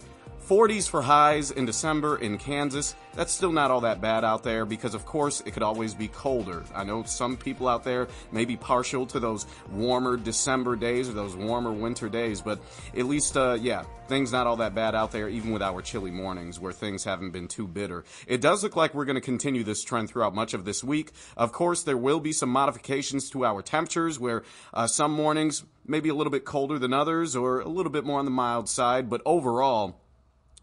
40s 0.48 0.88
for 0.88 1.02
highs 1.02 1.52
in 1.52 1.66
December 1.66 2.18
in 2.20 2.38
Kansas. 2.38 2.96
That's 3.16 3.34
still 3.34 3.52
not 3.52 3.70
all 3.70 3.82
that 3.82 4.00
bad 4.00 4.24
out 4.24 4.44
there 4.44 4.66
because, 4.66 4.94
of 4.94 5.06
course, 5.06 5.44
it 5.46 5.52
could 5.52 5.64
always 5.64 5.94
be 5.94 6.08
colder. 6.08 6.64
I 6.74 6.86
know 6.86 7.04
some 7.04 7.36
people 7.36 7.68
out 7.68 7.84
there 7.84 8.08
may 8.32 8.46
be 8.46 8.56
partial 8.56 9.06
to 9.08 9.20
those 9.20 9.46
warmer 9.74 10.16
December 10.16 10.78
days 10.78 11.10
or 11.10 11.14
those 11.14 11.36
warmer 11.36 11.74
winter 11.74 12.08
days, 12.08 12.40
but 12.40 12.60
at 12.96 13.06
least, 13.08 13.36
uh, 13.36 13.58
yeah, 13.60 13.84
things 14.08 14.32
not 14.32 14.48
all 14.48 14.56
that 14.58 14.74
bad 14.74 14.96
out 14.96 15.12
there, 15.12 15.28
even 15.28 15.52
with 15.52 15.62
our 15.62 15.82
chilly 15.82 16.12
mornings 16.12 16.62
where 16.62 16.72
things 16.72 17.04
haven't 17.04 17.32
been 17.32 17.50
too 17.50 17.68
bitter. 17.68 18.06
It 18.26 18.40
does 18.40 18.64
look 18.64 18.78
like 18.78 18.94
we're 18.94 19.04
going 19.04 19.16
to 19.16 19.22
continue 19.22 19.66
this 19.66 19.84
trend 19.84 20.10
throughout 20.10 20.34
much 20.34 20.54
of 20.54 20.64
this 20.64 20.82
week. 20.82 21.12
Of 21.36 21.52
course, 21.52 21.84
there 21.84 21.98
will 21.98 22.22
be 22.22 22.32
some 22.32 22.50
modifications 22.50 23.30
to 23.32 23.44
our 23.44 23.62
temperatures 23.62 24.18
where 24.18 24.44
uh, 24.74 24.88
some 24.88 25.12
mornings 25.12 25.66
maybe 25.86 26.08
a 26.08 26.16
little 26.16 26.32
bit 26.32 26.46
colder 26.46 26.80
than 26.80 26.94
others 26.94 27.36
or 27.36 27.60
a 27.60 27.68
little 27.68 27.92
bit 27.92 28.06
more 28.06 28.20
on 28.20 28.26
the 28.26 28.32
mild 28.32 28.70
side, 28.70 29.10
but 29.10 29.22
overall, 29.26 30.00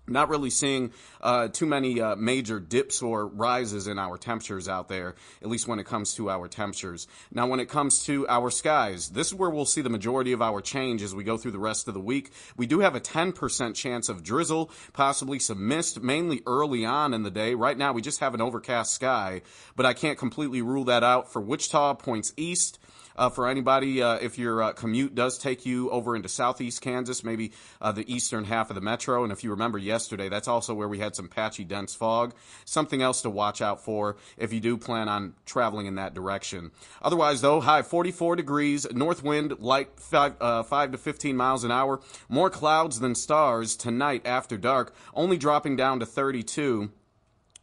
not 0.06 0.28
really 0.28 0.50
seeing 0.50 0.92
uh, 1.20 1.49
too 1.49 1.66
many 1.66 2.00
uh, 2.00 2.16
major 2.16 2.61
dips 2.61 3.02
or 3.02 3.26
rises 3.26 3.87
in 3.87 3.99
our 3.99 4.18
temperatures 4.18 4.68
out 4.68 4.88
there, 4.88 5.14
at 5.42 5.49
least 5.49 5.66
when 5.66 5.78
it 5.78 5.87
comes 5.87 6.14
to 6.14 6.28
our 6.28 6.46
temperatures. 6.49 7.06
Now, 7.32 7.46
when 7.46 7.61
it 7.61 7.68
comes 7.68 8.04
to 8.04 8.28
our 8.28 8.50
skies, 8.50 9.11
this 9.11 9.28
is 9.28 9.34
where 9.34 9.50
we'll 9.50 9.64
see 9.64 9.80
the 9.80 9.90
majority 9.90 10.32
of 10.32 10.42
our 10.42 10.61
change 10.61 11.02
as 11.02 11.14
we 11.14 11.25
go 11.25 11.37
through 11.37 11.52
the 11.52 11.58
rest 11.58 11.88
of 11.88 11.94
the 11.94 12.00
week. 12.00 12.32
We 12.56 12.66
do 12.66 12.80
have 12.80 12.94
a 12.94 13.00
10% 13.00 13.75
chance 13.75 14.08
of 14.08 14.23
drizzle, 14.23 14.70
possibly 14.92 15.38
some 15.38 15.66
mist, 15.66 16.02
mainly 16.02 16.42
early 16.46 16.84
on 16.84 17.14
in 17.14 17.23
the 17.23 17.30
day. 17.30 17.54
Right 17.54 17.78
now, 17.78 17.92
we 17.92 18.02
just 18.02 18.20
have 18.20 18.34
an 18.34 18.40
overcast 18.40 18.92
sky, 18.92 19.42
but 19.76 19.87
I 19.87 19.94
can't 19.94 20.18
completely 20.18 20.61
rule 20.61 20.84
that 20.84 21.02
out 21.02 21.32
for 21.32 21.40
Wichita, 21.40 21.94
points 21.94 22.32
east 22.37 22.78
uh, 23.16 23.30
for 23.30 23.49
anybody 23.49 24.02
uh, 24.02 24.14
if 24.16 24.38
your 24.38 24.62
uh, 24.62 24.73
commute 24.73 25.14
does 25.14 25.38
take 25.38 25.64
you 25.66 25.90
over 25.90 26.16
into 26.16 26.28
southeast 26.28 26.80
Kansas, 26.80 27.25
maybe 27.25 27.52
uh, 27.80 27.92
the 27.92 28.12
eastern 28.12 28.44
half 28.44 28.71
of 28.71 28.75
the 28.75 28.80
metro. 28.80 29.23
And 29.23 29.33
if 29.33 29.44
you 29.44 29.50
remember 29.50 29.78
yesterday, 29.78 30.28
that's 30.28 30.49
also 30.49 30.75
where 30.75 30.88
we 30.88 30.99
had 30.99 31.14
some 31.14 31.28
patchy, 31.28 31.64
dense 31.64 31.94
fog. 31.94 32.35
Something 32.64 33.02
else 33.02 33.23
to 33.23 33.30
watch 33.30 33.61
out 33.62 33.85
for 33.85 34.16
if 34.37 34.52
you 34.52 34.61
do 34.61 34.76
plan 34.76 35.09
on 35.09 35.35
traveling 35.47 35.87
in 35.87 35.97
that 35.97 36.14
direction. 36.14 36.71
Otherwise, 37.02 37.40
though, 37.40 37.61
high 37.61 37.83
44 37.83 38.37
degrees, 38.37 38.87
north 38.92 39.23
wind 39.23 39.59
light 39.61 39.90
five, 39.99 40.35
uh, 40.40 40.62
5 40.62 40.92
to 40.92 40.99
15 40.99 41.37
miles 41.37 41.64
an 41.64 41.71
hour. 41.71 42.00
More 42.28 42.50
clouds 42.50 43.00
than 43.00 43.14
stars 43.14 43.76
tonight 43.76 44.23
after 44.25 44.56
dark, 44.56 44.94
only 45.14 45.37
dropping 45.37 45.76
down 45.76 46.00
to 46.00 46.06
32 46.06 46.90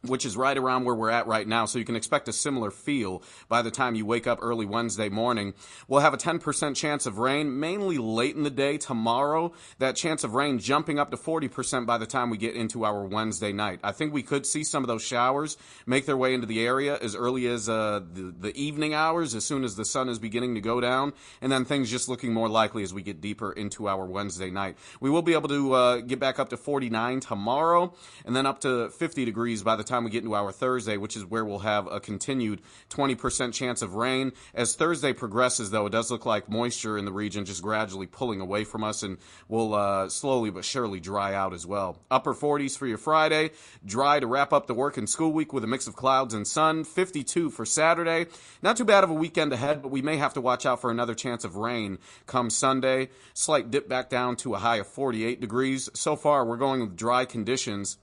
which 0.06 0.26
is 0.26 0.36
right 0.36 0.58
around 0.58 0.84
where 0.84 0.94
we're 0.94 1.10
at 1.10 1.26
right 1.26 1.46
now. 1.46 1.64
So 1.64 1.78
you 1.78 1.84
can 1.84 1.96
expect 1.96 2.28
a 2.28 2.32
similar 2.32 2.70
feel 2.70 3.22
by 3.48 3.62
the 3.62 3.70
time 3.70 3.94
you 3.94 4.04
wake 4.04 4.26
up 4.26 4.40
early 4.42 4.66
Wednesday 4.66 5.08
morning. 5.08 5.54
We'll 5.86 6.00
have 6.00 6.14
a 6.14 6.18
10% 6.18 6.74
chance 6.74 7.06
of 7.06 7.18
rain, 7.18 7.60
mainly 7.60 7.98
late 7.98 8.34
in 8.34 8.42
the 8.42 8.50
day 8.50 8.78
tomorrow. 8.78 9.52
That 9.78 9.94
chance 9.94 10.24
of 10.24 10.34
rain 10.34 10.58
jumping 10.58 10.98
up 10.98 11.10
to 11.12 11.16
40% 11.16 11.86
by 11.86 11.98
the 11.98 12.06
time 12.06 12.30
we 12.30 12.36
get 12.36 12.56
into 12.56 12.84
our 12.84 13.04
Wednesday 13.04 13.52
night. 13.52 13.78
I 13.84 13.92
think 13.92 14.12
we 14.12 14.22
could 14.22 14.44
see 14.44 14.64
some 14.64 14.82
of 14.82 14.88
those 14.88 15.02
showers 15.02 15.56
make 15.86 16.06
their 16.06 16.16
way 16.16 16.34
into 16.34 16.46
the 16.46 16.66
area 16.66 16.98
as 16.98 17.14
early 17.14 17.46
as 17.46 17.68
uh, 17.68 18.00
the, 18.12 18.34
the 18.38 18.56
evening 18.60 18.94
hours, 18.94 19.34
as 19.34 19.44
soon 19.44 19.62
as 19.62 19.76
the 19.76 19.84
sun 19.84 20.08
is 20.08 20.18
beginning 20.18 20.56
to 20.56 20.60
go 20.60 20.80
down, 20.80 21.12
and 21.40 21.52
then 21.52 21.64
things 21.64 21.90
just 21.90 22.08
looking 22.08 22.32
more 22.32 22.48
likely 22.48 22.82
as 22.82 22.92
we 22.92 23.02
get 23.02 23.20
deeper 23.20 23.52
into 23.52 23.88
our 23.88 24.04
Wednesday 24.04 24.50
night. 24.50 24.76
We 25.00 25.10
will 25.10 25.22
be 25.22 25.34
able 25.34 25.48
to 25.48 25.72
uh, 25.72 25.96
get 25.98 26.18
back 26.18 26.40
up 26.40 26.48
to 26.48 26.56
49 26.56 27.20
tomorrow, 27.20 27.94
and 28.24 28.34
then 28.34 28.46
up 28.46 28.60
to 28.62 28.90
50 28.90 29.24
degrees 29.24 29.62
by 29.62 29.76
the 29.76 29.84
time 29.84 29.91
time 29.92 30.04
we 30.04 30.10
get 30.10 30.22
into 30.22 30.34
our 30.34 30.52
Thursday, 30.52 30.96
which 30.96 31.16
is 31.16 31.24
where 31.24 31.44
we'll 31.44 31.58
have 31.58 31.86
a 31.86 32.00
continued 32.00 32.62
20% 32.88 33.52
chance 33.52 33.82
of 33.82 33.94
rain. 33.94 34.32
As 34.54 34.74
Thursday 34.74 35.12
progresses, 35.12 35.70
though, 35.70 35.84
it 35.86 35.90
does 35.90 36.10
look 36.10 36.24
like 36.24 36.48
moisture 36.48 36.96
in 36.96 37.04
the 37.04 37.12
region 37.12 37.44
just 37.44 37.62
gradually 37.62 38.06
pulling 38.06 38.40
away 38.40 38.64
from 38.64 38.84
us 38.84 39.02
and 39.02 39.18
will 39.48 39.74
uh, 39.74 40.08
slowly 40.08 40.48
but 40.50 40.64
surely 40.64 40.98
dry 40.98 41.34
out 41.34 41.52
as 41.52 41.66
well. 41.66 41.98
Upper 42.10 42.32
40s 42.32 42.76
for 42.76 42.86
your 42.86 42.96
Friday, 42.96 43.50
dry 43.84 44.18
to 44.18 44.26
wrap 44.26 44.52
up 44.52 44.66
the 44.66 44.74
work 44.74 44.96
and 44.96 45.08
school 45.08 45.30
week 45.30 45.52
with 45.52 45.62
a 45.62 45.66
mix 45.66 45.86
of 45.86 45.94
clouds 45.94 46.32
and 46.32 46.46
sun. 46.46 46.84
52 46.84 47.50
for 47.50 47.66
Saturday. 47.66 48.26
Not 48.62 48.78
too 48.78 48.86
bad 48.86 49.04
of 49.04 49.10
a 49.10 49.14
weekend 49.14 49.52
ahead, 49.52 49.82
but 49.82 49.90
we 49.90 50.00
may 50.00 50.16
have 50.16 50.32
to 50.34 50.40
watch 50.40 50.64
out 50.64 50.80
for 50.80 50.90
another 50.90 51.14
chance 51.14 51.44
of 51.44 51.56
rain 51.56 51.98
come 52.26 52.48
Sunday. 52.48 53.10
Slight 53.34 53.70
dip 53.70 53.90
back 53.90 54.08
down 54.08 54.36
to 54.36 54.54
a 54.54 54.58
high 54.58 54.76
of 54.76 54.86
48 54.86 55.38
degrees. 55.40 55.90
So 55.92 56.16
far, 56.16 56.46
we're 56.46 56.56
going 56.56 56.80
with 56.80 56.96
dry 56.96 57.26
conditions 57.26 57.98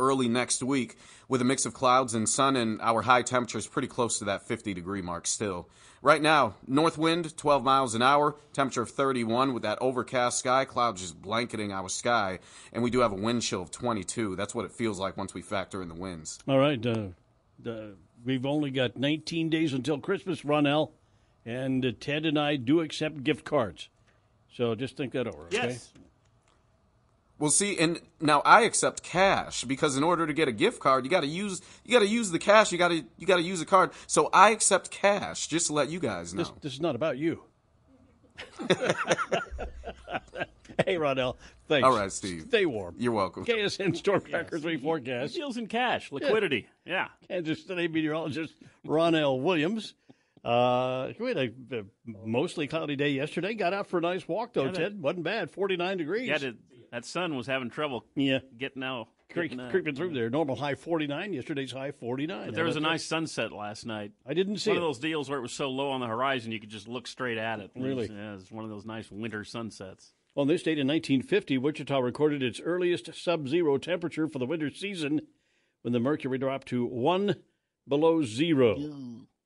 early 0.00 0.28
next 0.28 0.62
week 0.62 0.96
with 1.28 1.40
a 1.40 1.44
mix 1.44 1.66
of 1.66 1.74
clouds 1.74 2.14
and 2.14 2.28
sun, 2.28 2.56
and 2.56 2.80
our 2.80 3.02
high 3.02 3.22
temperatures 3.22 3.66
pretty 3.66 3.86
close 3.86 4.18
to 4.18 4.24
that 4.24 4.42
50 4.42 4.74
degree 4.74 5.02
mark 5.02 5.26
still. 5.26 5.68
Right 6.02 6.22
now, 6.22 6.54
north 6.66 6.96
wind, 6.96 7.36
12 7.36 7.62
miles 7.62 7.94
an 7.94 8.00
hour, 8.00 8.34
temperature 8.54 8.82
of 8.82 8.90
31 8.90 9.52
with 9.52 9.62
that 9.64 9.78
overcast 9.82 10.38
sky, 10.38 10.64
clouds 10.64 11.02
just 11.02 11.20
blanketing 11.20 11.72
our 11.72 11.90
sky, 11.90 12.38
and 12.72 12.82
we 12.82 12.90
do 12.90 13.00
have 13.00 13.12
a 13.12 13.16
wind 13.16 13.42
chill 13.42 13.60
of 13.62 13.70
22. 13.70 14.34
That's 14.34 14.54
what 14.54 14.64
it 14.64 14.72
feels 14.72 14.98
like 14.98 15.18
once 15.18 15.34
we 15.34 15.42
factor 15.42 15.82
in 15.82 15.88
the 15.88 15.94
winds. 15.94 16.38
All 16.48 16.58
right. 16.58 16.84
Uh, 16.84 17.08
uh, 17.68 17.88
we've 18.24 18.46
only 18.46 18.70
got 18.70 18.96
19 18.96 19.50
days 19.50 19.74
until 19.74 19.98
Christmas, 19.98 20.40
Ronell, 20.40 20.92
and 21.44 21.84
uh, 21.84 21.92
Ted 22.00 22.24
and 22.24 22.38
I 22.38 22.56
do 22.56 22.80
accept 22.80 23.22
gift 23.22 23.44
cards. 23.44 23.90
So 24.56 24.74
just 24.74 24.96
think 24.96 25.12
that 25.12 25.26
over, 25.26 25.44
okay? 25.44 25.68
Yes. 25.68 25.92
Well, 27.40 27.50
see, 27.50 27.78
and 27.78 28.02
now 28.20 28.42
I 28.44 28.60
accept 28.62 29.02
cash 29.02 29.64
because 29.64 29.96
in 29.96 30.04
order 30.04 30.26
to 30.26 30.32
get 30.34 30.46
a 30.46 30.52
gift 30.52 30.78
card, 30.78 31.06
you 31.06 31.10
got 31.10 31.22
to 31.22 31.26
use 31.26 31.62
you 31.86 31.92
got 31.92 32.00
to 32.00 32.06
use 32.06 32.30
the 32.30 32.38
cash. 32.38 32.70
You 32.70 32.76
got 32.76 32.88
to 32.88 33.02
you 33.16 33.26
got 33.26 33.36
to 33.36 33.42
use 33.42 33.62
a 33.62 33.66
card. 33.66 33.92
So 34.06 34.28
I 34.34 34.50
accept 34.50 34.90
cash, 34.90 35.46
just 35.46 35.68
to 35.68 35.72
let 35.72 35.88
you 35.88 36.00
guys 36.00 36.34
know. 36.34 36.42
This, 36.42 36.52
this 36.60 36.72
is 36.74 36.80
not 36.82 36.94
about 36.94 37.16
you. 37.16 37.42
hey, 40.84 40.96
Ronell. 40.96 41.36
Thanks. 41.66 41.86
All 41.86 41.96
right, 41.96 42.12
Steve. 42.12 42.44
Stay 42.48 42.66
warm. 42.66 42.94
You're 42.98 43.12
welcome. 43.12 43.46
KSN 43.46 43.96
Storm 43.96 44.20
Tracker 44.20 44.58
3 44.58 44.76
forecast. 44.76 45.34
Deals 45.34 45.56
in 45.56 45.66
cash, 45.66 46.12
liquidity. 46.12 46.68
Yeah. 46.84 47.08
Kansas 47.28 47.64
City 47.64 47.88
meteorologist 47.88 48.54
Ronell 48.86 49.40
Williams. 49.40 49.94
Uh, 50.44 51.12
we 51.18 51.28
had 51.28 51.36
a, 51.36 51.50
a, 51.78 51.84
mostly 52.06 52.66
cloudy 52.66 52.96
day 52.96 53.10
yesterday. 53.10 53.54
Got 53.54 53.74
out 53.74 53.86
for 53.86 53.98
a 53.98 54.00
nice 54.00 54.26
walk, 54.26 54.54
though, 54.54 54.64
Yeah, 54.66 54.70
that- 54.72 54.78
Ted. 54.78 55.02
Wasn't 55.02 55.24
bad. 55.24 55.50
49 55.50 55.98
degrees. 55.98 56.28
Yeah, 56.28 56.38
that, 56.38 56.56
that 56.90 57.04
sun 57.04 57.36
was 57.36 57.46
having 57.46 57.70
trouble 57.70 58.04
Yeah. 58.16 58.40
getting 58.56 58.82
out. 58.82 59.08
Creep, 59.32 59.50
getting, 59.52 59.64
uh, 59.64 59.70
creeping 59.70 59.94
through 59.94 60.12
there. 60.12 60.28
Normal 60.28 60.56
high 60.56 60.74
49. 60.74 61.32
Yesterday's 61.32 61.70
high 61.70 61.92
49. 61.92 62.46
But 62.46 62.54
there 62.56 62.64
was 62.64 62.74
a 62.74 62.80
nice 62.80 63.04
sunset 63.04 63.52
last 63.52 63.86
night. 63.86 64.10
I 64.26 64.34
didn't 64.34 64.56
see 64.58 64.70
one 64.70 64.78
it. 64.78 64.80
of 64.80 64.88
those 64.88 64.98
deals 64.98 65.28
where 65.30 65.38
it 65.38 65.42
was 65.42 65.52
so 65.52 65.70
low 65.70 65.90
on 65.90 66.00
the 66.00 66.08
horizon 66.08 66.50
you 66.50 66.58
could 66.58 66.68
just 66.68 66.88
look 66.88 67.06
straight 67.06 67.38
at 67.38 67.60
it. 67.60 67.70
Really? 67.76 68.06
It 68.06 68.10
was- 68.10 68.10
yeah, 68.10 68.34
it's 68.34 68.50
one 68.50 68.64
of 68.64 68.70
those 68.70 68.84
nice 68.84 69.08
winter 69.10 69.44
sunsets. 69.44 70.12
On 70.36 70.48
this 70.48 70.62
date 70.64 70.78
in 70.78 70.86
1950, 70.88 71.58
Wichita 71.58 71.98
recorded 72.00 72.42
its 72.42 72.60
earliest 72.60 73.14
sub 73.14 73.46
zero 73.48 73.78
temperature 73.78 74.26
for 74.26 74.38
the 74.40 74.46
winter 74.46 74.68
season 74.70 75.20
when 75.82 75.92
the 75.92 76.00
mercury 76.00 76.38
dropped 76.38 76.66
to 76.68 76.84
one 76.86 77.36
below 77.86 78.22
zero. 78.24 78.76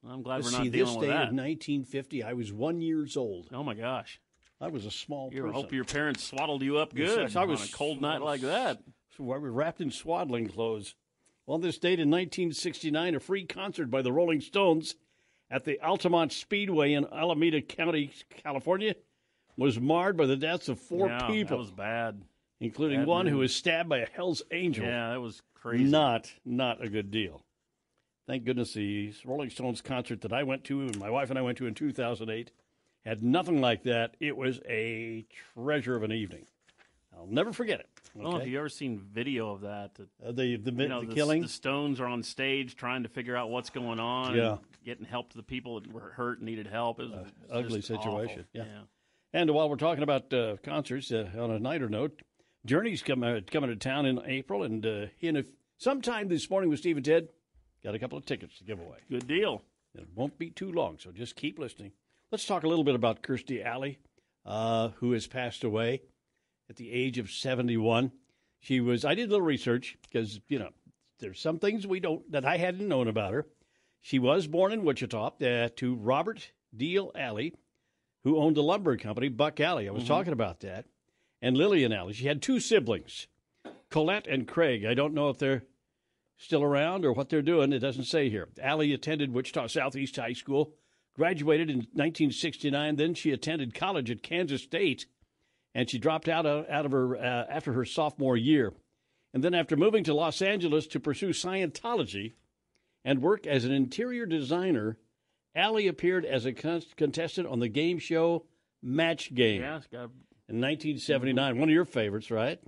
I'm 0.07 0.23
glad 0.23 0.43
we're 0.45 0.51
See, 0.51 0.57
not 0.57 0.65
this 0.65 0.73
dealing 0.73 0.95
date 0.95 1.01
with 1.01 1.09
that. 1.09 1.29
of 1.29 1.35
1950, 1.35 2.23
I 2.23 2.33
was 2.35 2.53
one 2.53 2.81
years 2.81 3.17
old. 3.17 3.49
Oh 3.53 3.63
my 3.63 3.75
gosh! 3.75 4.21
I 4.65 4.69
was 4.69 4.87
a 4.87 4.91
small 4.91 5.31
You 5.33 5.43
person. 5.43 5.55
hope 5.55 5.73
your 5.73 5.85
parents 5.85 6.25
swaddled 6.25 6.63
you 6.63 6.79
up 6.79 6.95
good 6.95 7.21
yes, 7.21 7.37
I 7.37 7.45
was 7.45 7.61
on 7.61 7.67
a 7.69 7.71
cold 7.73 8.01
night 8.01 8.23
like 8.23 8.41
that. 8.41 8.79
So 9.17 9.31
I 9.33 9.37
was 9.37 9.51
wrapped 9.53 9.81
in 9.83 9.91
swaddling 9.91 10.49
clothes. 10.49 10.95
On 11.47 11.61
this 11.61 11.77
date 11.79 12.01
in 12.01 12.11
1969, 12.11 13.15
a 13.15 13.21
free 13.21 13.45
concert 13.45 13.91
by 13.91 14.01
the 14.01 14.11
Rolling 14.13 14.41
Stones 14.41 14.95
at 15.51 15.65
the 15.65 15.79
Altamont 15.83 16.33
Speedway 16.33 16.95
in 16.95 17.07
Alameda 17.13 17.61
County, 17.61 18.11
California, 18.43 18.95
was 19.59 19.79
marred 19.79 20.17
by 20.17 20.25
the 20.25 20.37
deaths 20.37 20.69
of 20.71 20.81
four 20.81 21.09
Yeah, 21.09 21.27
people, 21.27 21.59
That 21.59 21.63
was 21.63 21.71
bad. 21.71 22.23
including 22.61 23.01
bad 23.01 23.07
one 23.09 23.27
who 23.27 23.37
was 23.39 23.55
stabbed 23.55 23.91
by 23.91 23.99
a 23.99 24.07
Hell's 24.07 24.43
Angel. 24.51 24.87
Yeah, 24.87 25.11
that 25.11 25.21
was 25.21 25.43
crazy. 25.53 25.85
Not, 25.85 26.33
not 26.47 26.83
a 26.83 26.89
good 26.89 27.11
deal. 27.11 27.45
Thank 28.27 28.45
goodness 28.45 28.73
the 28.73 29.13
Rolling 29.27 29.51
Stones 29.51 29.83
concert 29.83 30.23
that 30.23 30.33
I 30.33 30.43
went 30.45 30.65
to 30.65 30.81
and 30.81 30.99
my 30.99 31.11
wife 31.11 31.29
and 31.29 31.39
I 31.39 31.43
went 31.43 31.59
to 31.59 31.67
in 31.67 31.75
2008 31.75 32.51
had 33.05 33.23
nothing 33.23 33.61
like 33.61 33.83
that. 33.85 34.17
It 34.21 34.37
was 34.37 34.61
a 34.69 35.27
treasure 35.55 35.97
of 35.97 36.03
an 36.03 36.13
evening. 36.13 36.47
I'll 37.17 37.27
never 37.27 37.53
forget 37.53 37.81
it. 37.81 37.89
Okay? 38.19 38.39
have 38.39 38.47
you 38.47 38.59
ever 38.59 38.69
seen 38.69 38.99
video 38.99 39.51
of 39.53 39.63
that? 39.63 39.91
Uh, 40.25 40.33
the 40.33 40.57
the, 40.57 40.73
You 40.73 40.89
know, 40.89 41.01
the 41.01 41.09
the, 41.09 41.15
killing. 41.15 41.43
the 41.43 41.49
Stones 41.49 42.01
are 42.01 42.07
on 42.07 42.23
stage 42.23 42.77
trying 42.77 43.03
to 43.03 43.09
figure 43.09 43.37
out 43.37 43.51
what's 43.51 43.71
going 43.71 43.99
on. 44.01 44.37
Yeah. 44.37 44.59
getting 44.85 45.05
help 45.05 45.31
to 45.31 45.37
the 45.37 45.43
people 45.43 45.81
that 45.81 45.93
were 45.93 46.13
hurt 46.13 46.39
and 46.39 46.47
needed 46.47 46.67
help. 46.67 47.01
It 47.01 47.11
was 47.11 47.21
was 47.21 47.33
ugly 47.51 47.81
situation. 47.83 48.47
Yeah. 48.53 48.65
And 49.33 49.51
while 49.51 49.69
we're 49.69 49.77
talking 49.77 50.05
about 50.05 50.33
uh, 50.33 50.57
concerts, 50.63 51.11
uh, 51.11 51.29
on 51.37 51.51
a 51.51 51.59
nighter 51.59 51.89
note, 51.89 52.23
Journey's 52.65 53.03
coming 53.03 53.43
coming 53.51 53.71
to 53.71 53.77
town 53.77 54.07
in 54.07 54.21
April, 54.25 54.63
and 54.63 54.85
uh, 54.87 55.07
in 55.21 55.37
a, 55.37 55.45
sometime 55.77 56.29
this 56.29 56.49
morning 56.49 56.71
with 56.71 56.79
Steve 56.79 56.97
and 56.97 57.05
Ted, 57.05 57.29
got 57.83 57.97
a 57.97 57.99
couple 57.99 58.17
of 58.17 58.25
tickets 58.25 58.59
to 58.59 58.65
give 58.65 58.79
away. 58.79 58.99
Good 59.11 59.27
deal. 59.27 59.63
It 59.97 60.07
won't 60.15 60.39
be 60.39 60.51
too 60.51 60.71
long, 60.73 60.99
so 61.01 61.11
just 61.11 61.37
keep 61.37 61.59
listening. 61.59 61.93
Let's 62.35 62.47
talk 62.47 62.65
a 62.65 62.69
little 62.69 62.83
bit 62.83 62.97
about 62.97 63.23
Kirstie 63.23 63.65
Alley, 63.65 64.01
uh, 64.45 64.89
who 64.97 65.13
has 65.13 65.29
passed 65.29 65.63
away 65.63 66.03
at 66.69 66.75
the 66.75 66.91
age 66.91 67.17
of 67.19 67.31
71. 67.31 68.11
She 68.59 68.81
was, 68.81 69.05
I 69.05 69.15
did 69.15 69.29
a 69.29 69.31
little 69.31 69.47
research 69.47 69.97
because, 70.03 70.41
you 70.49 70.59
know, 70.59 70.71
there's 71.21 71.39
some 71.39 71.61
things 71.61 71.87
we 71.87 72.01
don't, 72.01 72.29
that 72.33 72.45
I 72.45 72.57
hadn't 72.57 72.89
known 72.89 73.07
about 73.07 73.35
her. 73.35 73.47
She 74.03 74.19
was 74.19 74.49
born 74.49 74.73
in 74.73 74.83
Wichita 74.83 75.35
uh, 75.41 75.69
to 75.77 75.95
Robert 75.95 76.51
Deal 76.77 77.13
Alley, 77.15 77.55
who 78.25 78.37
owned 78.37 78.57
a 78.57 78.63
lumber 78.63 78.97
company, 78.97 79.29
Buck 79.29 79.61
Alley. 79.61 79.87
I 79.89 79.93
was 79.93 80.03
Mhm. 80.03 80.09
talking 80.09 80.33
about 80.33 80.59
that. 80.59 80.87
And 81.41 81.57
Lillian 81.57 81.93
Alley. 81.93 82.15
She 82.15 82.27
had 82.27 82.43
two 82.43 82.59
siblings. 82.59 83.29
Colette 83.91 84.27
and 84.27 84.49
Craig. 84.49 84.85
I 84.85 84.95
don't 84.95 85.15
know 85.15 85.29
if 85.29 85.39
they're 85.39 85.63
still 86.37 86.65
around 86.65 87.05
or 87.05 87.13
what 87.13 87.29
they're 87.29 87.43
doing. 87.43 87.73
It 87.73 87.79
doesn't 87.79 88.07
say 88.07 88.29
here. 88.29 88.49
Alley 88.61 88.93
attended 88.93 89.33
Wichita 89.33 89.69
Southeast 89.69 90.17
High 90.17 90.33
School, 90.33 90.75
graduated 91.15 91.71
in 91.71 91.77
1969. 91.93 92.97
Then 92.97 93.15
she 93.15 93.31
attended 93.31 93.75
college 93.75 94.11
at 94.11 94.23
Kansas 94.23 94.63
State, 94.63 95.07
and 95.75 95.89
she 95.89 95.99
dropped 95.99 96.29
out 96.29 96.47
of, 96.47 96.69
out 96.69 96.87
of 96.87 96.93
her 96.93 97.17
uh, 97.17 97.47
after 97.49 97.73
her 97.73 97.85
sophomore 97.85 98.37
year. 98.37 98.73
And 99.33 99.43
then 99.43 99.55
after 99.55 99.77
moving 99.77 100.05
to 100.05 100.15
Los 100.15 100.41
Angeles 100.43 100.87
to 100.89 101.01
pursue 101.01 101.31
Scientology 101.31 102.35
and 103.05 103.21
work 103.21 103.47
as 103.47 103.65
an 103.65 103.73
interior 103.73 104.27
designer, 104.27 104.97
Alley 105.57 105.89
appeared 105.89 106.25
as 106.25 106.47
a 106.47 106.53
contestant 106.53 107.49
on 107.49 107.59
the 107.61 107.69
game 107.69 107.99
show 107.99 108.45
Match 108.83 109.35
Game 109.35 109.61
Yeah, 109.63 109.81
in 110.49 110.61
1979. 110.61 111.59
One 111.59 111.69
of 111.69 111.73
your 111.73 111.85
favorites, 111.85 112.31
right? 112.31 112.61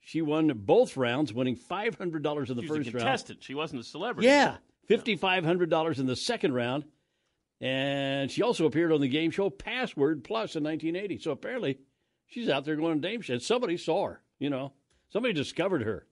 She 0.00 0.22
won 0.22 0.52
both 0.54 0.96
rounds, 0.96 1.32
winning 1.32 1.56
$500 1.56 2.50
in 2.50 2.56
the 2.56 2.62
She 2.62 2.68
was 2.68 2.78
a 2.78 2.84
first 2.84 2.86
round. 2.86 2.92
contestant. 2.92 3.42
She 3.42 3.54
wasn't 3.54 3.80
a 3.80 3.84
celebrity. 3.84 4.28
Yeah, 4.28 4.56
$5,500 4.88 5.98
in 5.98 6.06
the 6.06 6.16
second 6.16 6.52
round. 6.54 6.84
And 7.60 8.30
she 8.30 8.42
also 8.42 8.66
appeared 8.66 8.92
on 8.92 9.00
the 9.00 9.08
game 9.08 9.30
show 9.30 9.48
Password 9.48 10.24
Plus 10.24 10.56
in 10.56 10.64
1980. 10.64 11.18
So 11.18 11.30
apparently 11.30 11.78
she's 12.26 12.48
out 12.48 12.64
there 12.64 12.76
going 12.76 13.00
to 13.00 13.08
dame 13.08 13.22
shit. 13.22 13.42
Somebody 13.42 13.76
saw 13.76 14.06
her, 14.06 14.22
you 14.38 14.50
know. 14.50 14.72
Somebody 15.08 15.32
discovered 15.34 15.82
her. 15.82 16.06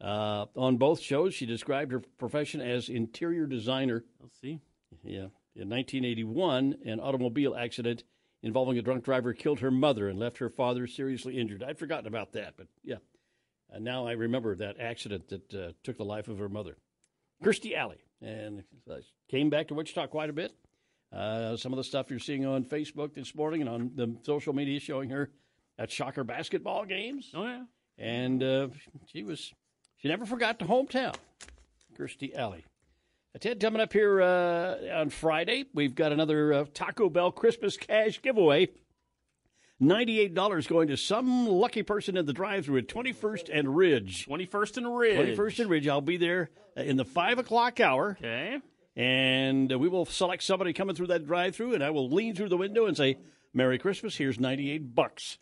Uh, 0.00 0.46
on 0.56 0.78
both 0.78 1.00
shows, 1.00 1.34
she 1.34 1.46
described 1.46 1.92
her 1.92 2.00
profession 2.18 2.60
as 2.60 2.88
interior 2.88 3.46
designer. 3.46 4.04
Let's 4.20 4.40
see. 4.40 4.60
Yeah. 5.04 5.28
In 5.54 5.68
1981, 5.68 6.76
an 6.86 7.00
automobile 7.00 7.54
accident 7.54 8.04
involving 8.42 8.78
a 8.78 8.82
drunk 8.82 9.04
driver 9.04 9.34
killed 9.34 9.60
her 9.60 9.70
mother 9.70 10.08
and 10.08 10.18
left 10.18 10.38
her 10.38 10.48
father 10.48 10.86
seriously 10.86 11.38
injured. 11.38 11.62
I'd 11.62 11.78
forgotten 11.78 12.06
about 12.06 12.32
that, 12.32 12.54
but 12.56 12.68
yeah. 12.82 12.96
And 13.68 13.84
now 13.84 14.06
I 14.06 14.12
remember 14.12 14.56
that 14.56 14.80
accident 14.80 15.28
that 15.28 15.54
uh, 15.54 15.72
took 15.84 15.98
the 15.98 16.04
life 16.04 16.28
of 16.28 16.38
her 16.38 16.48
mother. 16.48 16.76
Kirstie 17.44 17.76
Alley. 17.76 17.98
And 18.22 18.64
uh, 18.90 18.96
came 19.30 19.50
back 19.50 19.68
to 19.68 19.74
Wichita 19.74 20.06
quite 20.08 20.30
a 20.30 20.32
bit. 20.32 20.52
Uh, 21.12 21.56
some 21.56 21.72
of 21.72 21.76
the 21.76 21.84
stuff 21.84 22.10
you're 22.10 22.18
seeing 22.18 22.46
on 22.46 22.64
Facebook 22.64 23.14
this 23.14 23.34
morning 23.34 23.62
and 23.62 23.70
on 23.70 23.90
the 23.94 24.14
social 24.22 24.52
media 24.52 24.78
showing 24.78 25.10
her 25.10 25.30
at 25.78 25.90
Shocker 25.90 26.22
basketball 26.24 26.84
games. 26.84 27.30
Oh, 27.34 27.44
yeah. 27.44 27.64
And 27.98 28.42
uh, 28.42 28.68
she 29.06 29.22
was, 29.22 29.52
she 29.96 30.08
never 30.08 30.24
forgot 30.24 30.58
the 30.58 30.66
hometown, 30.66 31.14
Kirstie 31.98 32.34
Alley. 32.34 32.64
Ted, 33.38 33.60
coming 33.60 33.80
up 33.80 33.92
here 33.92 34.20
uh, 34.20 34.76
on 34.92 35.08
Friday, 35.10 35.64
we've 35.72 35.94
got 35.94 36.12
another 36.12 36.52
uh, 36.52 36.64
Taco 36.74 37.08
Bell 37.08 37.30
Christmas 37.30 37.76
cash 37.76 38.20
giveaway. 38.20 38.68
$98 39.80 40.68
going 40.68 40.88
to 40.88 40.96
some 40.96 41.46
lucky 41.48 41.82
person 41.82 42.16
in 42.16 42.26
the 42.26 42.32
drive 42.32 42.66
through 42.66 42.78
at 42.78 42.86
21st 42.88 43.48
and 43.52 43.74
Ridge. 43.76 44.26
21st 44.26 44.76
and 44.78 44.96
Ridge. 44.96 45.36
21st 45.38 45.60
and 45.60 45.70
Ridge. 45.70 45.88
I'll 45.88 46.00
be 46.00 46.16
there 46.18 46.50
uh, 46.76 46.82
in 46.82 46.96
the 46.96 47.04
5 47.04 47.38
o'clock 47.38 47.80
hour. 47.80 48.16
Okay. 48.20 48.58
And 48.96 49.72
uh, 49.72 49.78
we 49.78 49.88
will 49.88 50.04
select 50.04 50.42
somebody 50.42 50.72
coming 50.72 50.94
through 50.94 51.06
that 51.08 51.26
drive 51.26 51.56
through, 51.56 51.74
and 51.74 51.82
I 51.82 51.90
will 51.90 52.10
lean 52.10 52.34
through 52.34 52.50
the 52.50 52.56
window 52.58 52.86
and 52.86 52.96
say, 52.96 53.16
Merry 53.54 53.78
Christmas, 53.78 54.16
here's 54.16 54.38
98 54.38 54.94
bucks. 54.94 55.38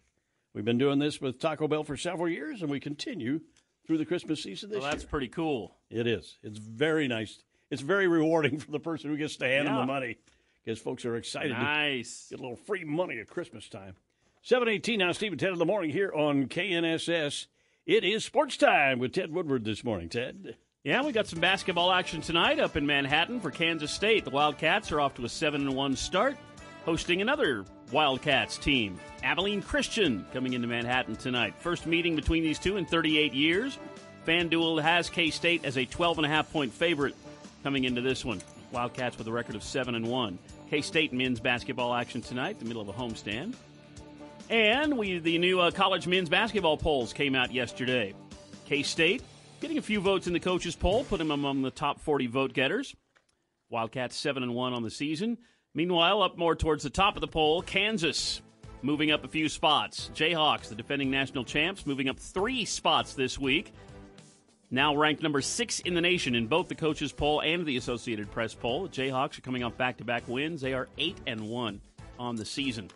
We've 0.54 0.64
been 0.64 0.78
doing 0.78 0.98
this 0.98 1.20
with 1.20 1.40
Taco 1.40 1.66
Bell 1.66 1.82
for 1.84 1.96
several 1.96 2.28
years, 2.28 2.62
and 2.62 2.70
we 2.70 2.78
continue 2.80 3.40
through 3.86 3.98
the 3.98 4.04
Christmas 4.04 4.42
season 4.42 4.70
this 4.70 4.80
Well, 4.82 4.90
that's 4.90 5.02
year. 5.02 5.10
pretty 5.10 5.28
cool. 5.28 5.74
It 5.90 6.06
is. 6.06 6.38
It's 6.42 6.58
very 6.58 7.08
nice. 7.08 7.42
It's 7.70 7.82
very 7.82 8.06
rewarding 8.06 8.58
for 8.60 8.70
the 8.70 8.80
person 8.80 9.10
who 9.10 9.16
gets 9.16 9.36
to 9.36 9.46
hand 9.46 9.66
them 9.66 9.74
the 9.76 9.86
money 9.86 10.18
because 10.64 10.78
folks 10.78 11.04
are 11.04 11.16
excited 11.16 11.52
Nice. 11.52 12.26
to 12.28 12.34
get 12.34 12.40
a 12.40 12.42
little 12.42 12.56
free 12.56 12.84
money 12.84 13.18
at 13.18 13.28
Christmas 13.28 13.68
time. 13.68 13.94
718 14.42 14.98
now, 15.00 15.12
Stephen 15.12 15.36
10 15.36 15.54
in 15.54 15.58
the 15.58 15.66
morning 15.66 15.90
here 15.90 16.12
on 16.14 16.46
KNSS. 16.46 17.46
It 17.86 18.04
is 18.04 18.24
sports 18.24 18.56
time 18.56 18.98
with 18.98 19.12
Ted 19.12 19.32
Woodward 19.32 19.64
this 19.64 19.82
morning. 19.82 20.08
Ted. 20.08 20.56
Yeah, 20.84 21.02
we 21.04 21.12
got 21.12 21.26
some 21.26 21.40
basketball 21.40 21.92
action 21.92 22.20
tonight 22.20 22.60
up 22.60 22.76
in 22.76 22.86
Manhattan 22.86 23.40
for 23.40 23.50
Kansas 23.50 23.90
State. 23.90 24.24
The 24.24 24.30
Wildcats 24.30 24.92
are 24.92 25.00
off 25.00 25.14
to 25.16 25.24
a 25.24 25.28
7 25.28 25.60
and 25.60 25.74
1 25.74 25.96
start, 25.96 26.36
hosting 26.84 27.20
another 27.20 27.64
Wildcats 27.90 28.58
team, 28.58 28.98
Abilene 29.24 29.60
Christian, 29.60 30.24
coming 30.32 30.52
into 30.52 30.68
Manhattan 30.68 31.16
tonight. 31.16 31.54
First 31.58 31.86
meeting 31.86 32.14
between 32.14 32.44
these 32.44 32.60
two 32.60 32.76
in 32.76 32.86
38 32.86 33.34
years. 33.34 33.78
FanDuel 34.26 34.80
has 34.80 35.10
K 35.10 35.30
State 35.30 35.64
as 35.64 35.76
a 35.76 35.84
12 35.84 36.18
and 36.18 36.26
a 36.26 36.28
half 36.28 36.50
point 36.52 36.72
favorite 36.72 37.16
coming 37.64 37.84
into 37.84 38.00
this 38.00 38.24
one. 38.24 38.40
Wildcats 38.70 39.18
with 39.18 39.26
a 39.26 39.32
record 39.32 39.56
of 39.56 39.64
7 39.64 39.94
and 39.94 40.06
1. 40.06 40.38
K 40.70 40.80
State 40.80 41.12
men's 41.12 41.40
basketball 41.40 41.92
action 41.92 42.22
tonight, 42.22 42.60
the 42.60 42.66
middle 42.66 42.82
of 42.82 42.88
a 42.88 42.92
homestand. 42.92 43.54
And 44.50 44.96
we 44.96 45.18
the 45.18 45.38
new 45.38 45.60
uh, 45.60 45.70
college 45.70 46.06
men's 46.06 46.28
basketball 46.28 46.78
polls 46.78 47.12
came 47.12 47.34
out 47.34 47.52
yesterday. 47.52 48.14
K 48.66 48.82
State 48.82 49.22
getting 49.60 49.78
a 49.78 49.82
few 49.82 50.00
votes 50.00 50.26
in 50.26 50.32
the 50.32 50.40
coaches 50.40 50.74
poll, 50.74 51.04
put 51.04 51.18
them 51.18 51.30
among 51.30 51.62
the 51.62 51.70
top 51.70 52.00
40 52.00 52.26
vote 52.28 52.52
getters. 52.52 52.94
Wildcats 53.70 54.16
7 54.16 54.42
and 54.42 54.54
1 54.54 54.72
on 54.72 54.82
the 54.82 54.90
season. 54.90 55.36
Meanwhile, 55.74 56.22
up 56.22 56.38
more 56.38 56.54
towards 56.54 56.82
the 56.82 56.90
top 56.90 57.16
of 57.16 57.20
the 57.20 57.28
poll, 57.28 57.60
Kansas 57.60 58.40
moving 58.80 59.10
up 59.10 59.24
a 59.24 59.28
few 59.28 59.48
spots. 59.48 60.10
Jayhawks, 60.14 60.68
the 60.68 60.74
defending 60.74 61.10
national 61.10 61.44
champs, 61.44 61.84
moving 61.84 62.08
up 62.08 62.18
3 62.18 62.64
spots 62.64 63.14
this 63.14 63.38
week. 63.38 63.72
Now 64.70 64.96
ranked 64.96 65.22
number 65.22 65.42
6 65.42 65.80
in 65.80 65.94
the 65.94 66.00
nation 66.00 66.34
in 66.34 66.46
both 66.46 66.68
the 66.68 66.74
coaches 66.74 67.12
poll 67.12 67.40
and 67.40 67.66
the 67.66 67.76
Associated 67.76 68.30
Press 68.30 68.54
poll. 68.54 68.88
Jayhawks 68.88 69.38
are 69.38 69.42
coming 69.42 69.62
off 69.62 69.76
back-to-back 69.76 70.26
wins. 70.26 70.62
They 70.62 70.72
are 70.72 70.88
8 70.96 71.18
and 71.26 71.48
1 71.48 71.80
on 72.18 72.36
the 72.36 72.44
season. 72.44 72.90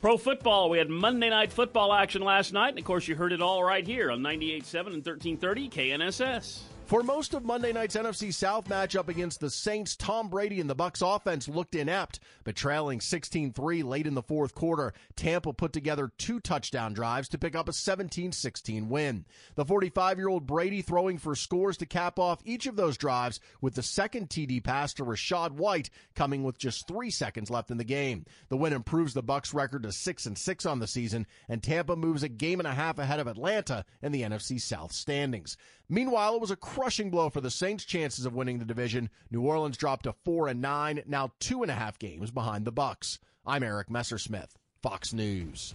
Pro 0.00 0.16
football, 0.16 0.70
we 0.70 0.78
had 0.78 0.88
Monday 0.88 1.28
night 1.28 1.52
football 1.52 1.92
action 1.92 2.22
last 2.22 2.54
night, 2.54 2.70
and 2.70 2.78
of 2.78 2.84
course, 2.86 3.06
you 3.06 3.14
heard 3.14 3.34
it 3.34 3.42
all 3.42 3.62
right 3.62 3.86
here 3.86 4.10
on 4.10 4.20
98.7 4.20 4.86
and 4.86 5.04
1330 5.04 5.68
KNSS. 5.68 6.60
For 6.90 7.04
most 7.04 7.34
of 7.34 7.44
Monday 7.44 7.72
night's 7.72 7.94
NFC 7.94 8.34
South 8.34 8.64
matchup 8.64 9.06
against 9.06 9.38
the 9.38 9.48
Saints, 9.48 9.94
Tom 9.94 10.28
Brady 10.28 10.60
and 10.60 10.68
the 10.68 10.74
Bucs 10.74 11.06
offense 11.06 11.48
looked 11.48 11.76
inept, 11.76 12.18
but 12.42 12.56
trailing 12.56 12.98
16-3 12.98 13.84
late 13.84 14.08
in 14.08 14.14
the 14.14 14.24
fourth 14.24 14.56
quarter, 14.56 14.92
Tampa 15.14 15.52
put 15.52 15.72
together 15.72 16.10
two 16.18 16.40
touchdown 16.40 16.92
drives 16.92 17.28
to 17.28 17.38
pick 17.38 17.54
up 17.54 17.68
a 17.68 17.70
17-16 17.70 18.88
win. 18.88 19.24
The 19.54 19.64
45-year-old 19.64 20.48
Brady 20.48 20.82
throwing 20.82 21.18
for 21.18 21.36
scores 21.36 21.76
to 21.76 21.86
cap 21.86 22.18
off 22.18 22.42
each 22.44 22.66
of 22.66 22.74
those 22.74 22.96
drives 22.98 23.38
with 23.60 23.76
the 23.76 23.84
second 23.84 24.28
TD 24.28 24.64
pass 24.64 24.92
to 24.94 25.04
Rachaad 25.04 25.52
White 25.52 25.90
coming 26.16 26.42
with 26.42 26.58
just 26.58 26.88
3 26.88 27.08
seconds 27.08 27.50
left 27.50 27.70
in 27.70 27.76
the 27.76 27.84
game. 27.84 28.24
The 28.48 28.56
win 28.56 28.72
improves 28.72 29.14
the 29.14 29.22
Bucs 29.22 29.54
record 29.54 29.84
to 29.84 29.92
6 29.92 30.26
and 30.26 30.36
6 30.36 30.66
on 30.66 30.80
the 30.80 30.88
season 30.88 31.28
and 31.48 31.62
Tampa 31.62 31.94
moves 31.94 32.24
a 32.24 32.28
game 32.28 32.58
and 32.58 32.66
a 32.66 32.74
half 32.74 32.98
ahead 32.98 33.20
of 33.20 33.28
Atlanta 33.28 33.84
in 34.02 34.10
the 34.10 34.22
NFC 34.22 34.60
South 34.60 34.90
standings. 34.90 35.56
Meanwhile, 35.92 36.36
it 36.36 36.40
was 36.40 36.52
a 36.52 36.56
crushing 36.80 37.10
blow 37.10 37.28
for 37.28 37.42
the 37.42 37.50
Saints' 37.50 37.84
chances 37.84 38.24
of 38.24 38.32
winning 38.32 38.58
the 38.58 38.64
division. 38.64 39.10
New 39.30 39.42
Orleans 39.42 39.76
dropped 39.76 40.04
to 40.04 40.14
four 40.24 40.48
and 40.48 40.62
nine, 40.62 41.02
now 41.06 41.30
two 41.38 41.60
and 41.60 41.70
a 41.70 41.74
half 41.74 41.98
games 41.98 42.30
behind 42.30 42.64
the 42.64 42.72
Bucs. 42.72 43.18
I'm 43.44 43.62
Eric 43.62 43.90
Messersmith, 43.90 44.48
Fox 44.80 45.12
News. 45.12 45.74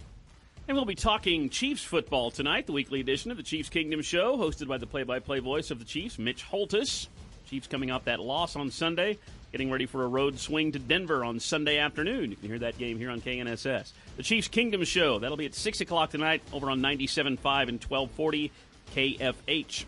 And 0.66 0.76
we'll 0.76 0.84
be 0.84 0.96
talking 0.96 1.48
Chiefs 1.48 1.84
football 1.84 2.32
tonight, 2.32 2.66
the 2.66 2.72
weekly 2.72 2.98
edition 2.98 3.30
of 3.30 3.36
the 3.36 3.44
Chiefs 3.44 3.68
Kingdom 3.68 4.02
Show, 4.02 4.36
hosted 4.36 4.66
by 4.66 4.78
the 4.78 4.86
play 4.88 5.04
by 5.04 5.20
play 5.20 5.38
voice 5.38 5.70
of 5.70 5.78
the 5.78 5.84
Chiefs, 5.84 6.18
Mitch 6.18 6.42
Holthus. 6.42 7.06
Chiefs 7.48 7.68
coming 7.68 7.92
off 7.92 8.06
that 8.06 8.18
loss 8.18 8.56
on 8.56 8.72
Sunday, 8.72 9.16
getting 9.52 9.70
ready 9.70 9.86
for 9.86 10.02
a 10.02 10.08
road 10.08 10.40
swing 10.40 10.72
to 10.72 10.80
Denver 10.80 11.24
on 11.24 11.38
Sunday 11.38 11.78
afternoon. 11.78 12.32
You 12.32 12.36
can 12.36 12.48
hear 12.48 12.58
that 12.58 12.78
game 12.78 12.98
here 12.98 13.10
on 13.10 13.20
KNSS. 13.20 13.92
The 14.16 14.24
Chiefs 14.24 14.48
Kingdom 14.48 14.82
Show, 14.82 15.20
that'll 15.20 15.36
be 15.36 15.46
at 15.46 15.54
6 15.54 15.82
o'clock 15.82 16.10
tonight 16.10 16.42
over 16.52 16.68
on 16.68 16.80
97.5 16.80 17.68
and 17.68 17.80
1240 17.80 18.50
KFH. 18.92 19.84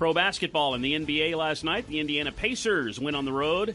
Pro 0.00 0.14
basketball 0.14 0.74
in 0.74 0.80
the 0.80 0.94
NBA 0.94 1.36
last 1.36 1.62
night, 1.62 1.86
the 1.86 2.00
Indiana 2.00 2.32
Pacers 2.32 2.98
went 2.98 3.16
on 3.16 3.26
the 3.26 3.32
road, 3.34 3.74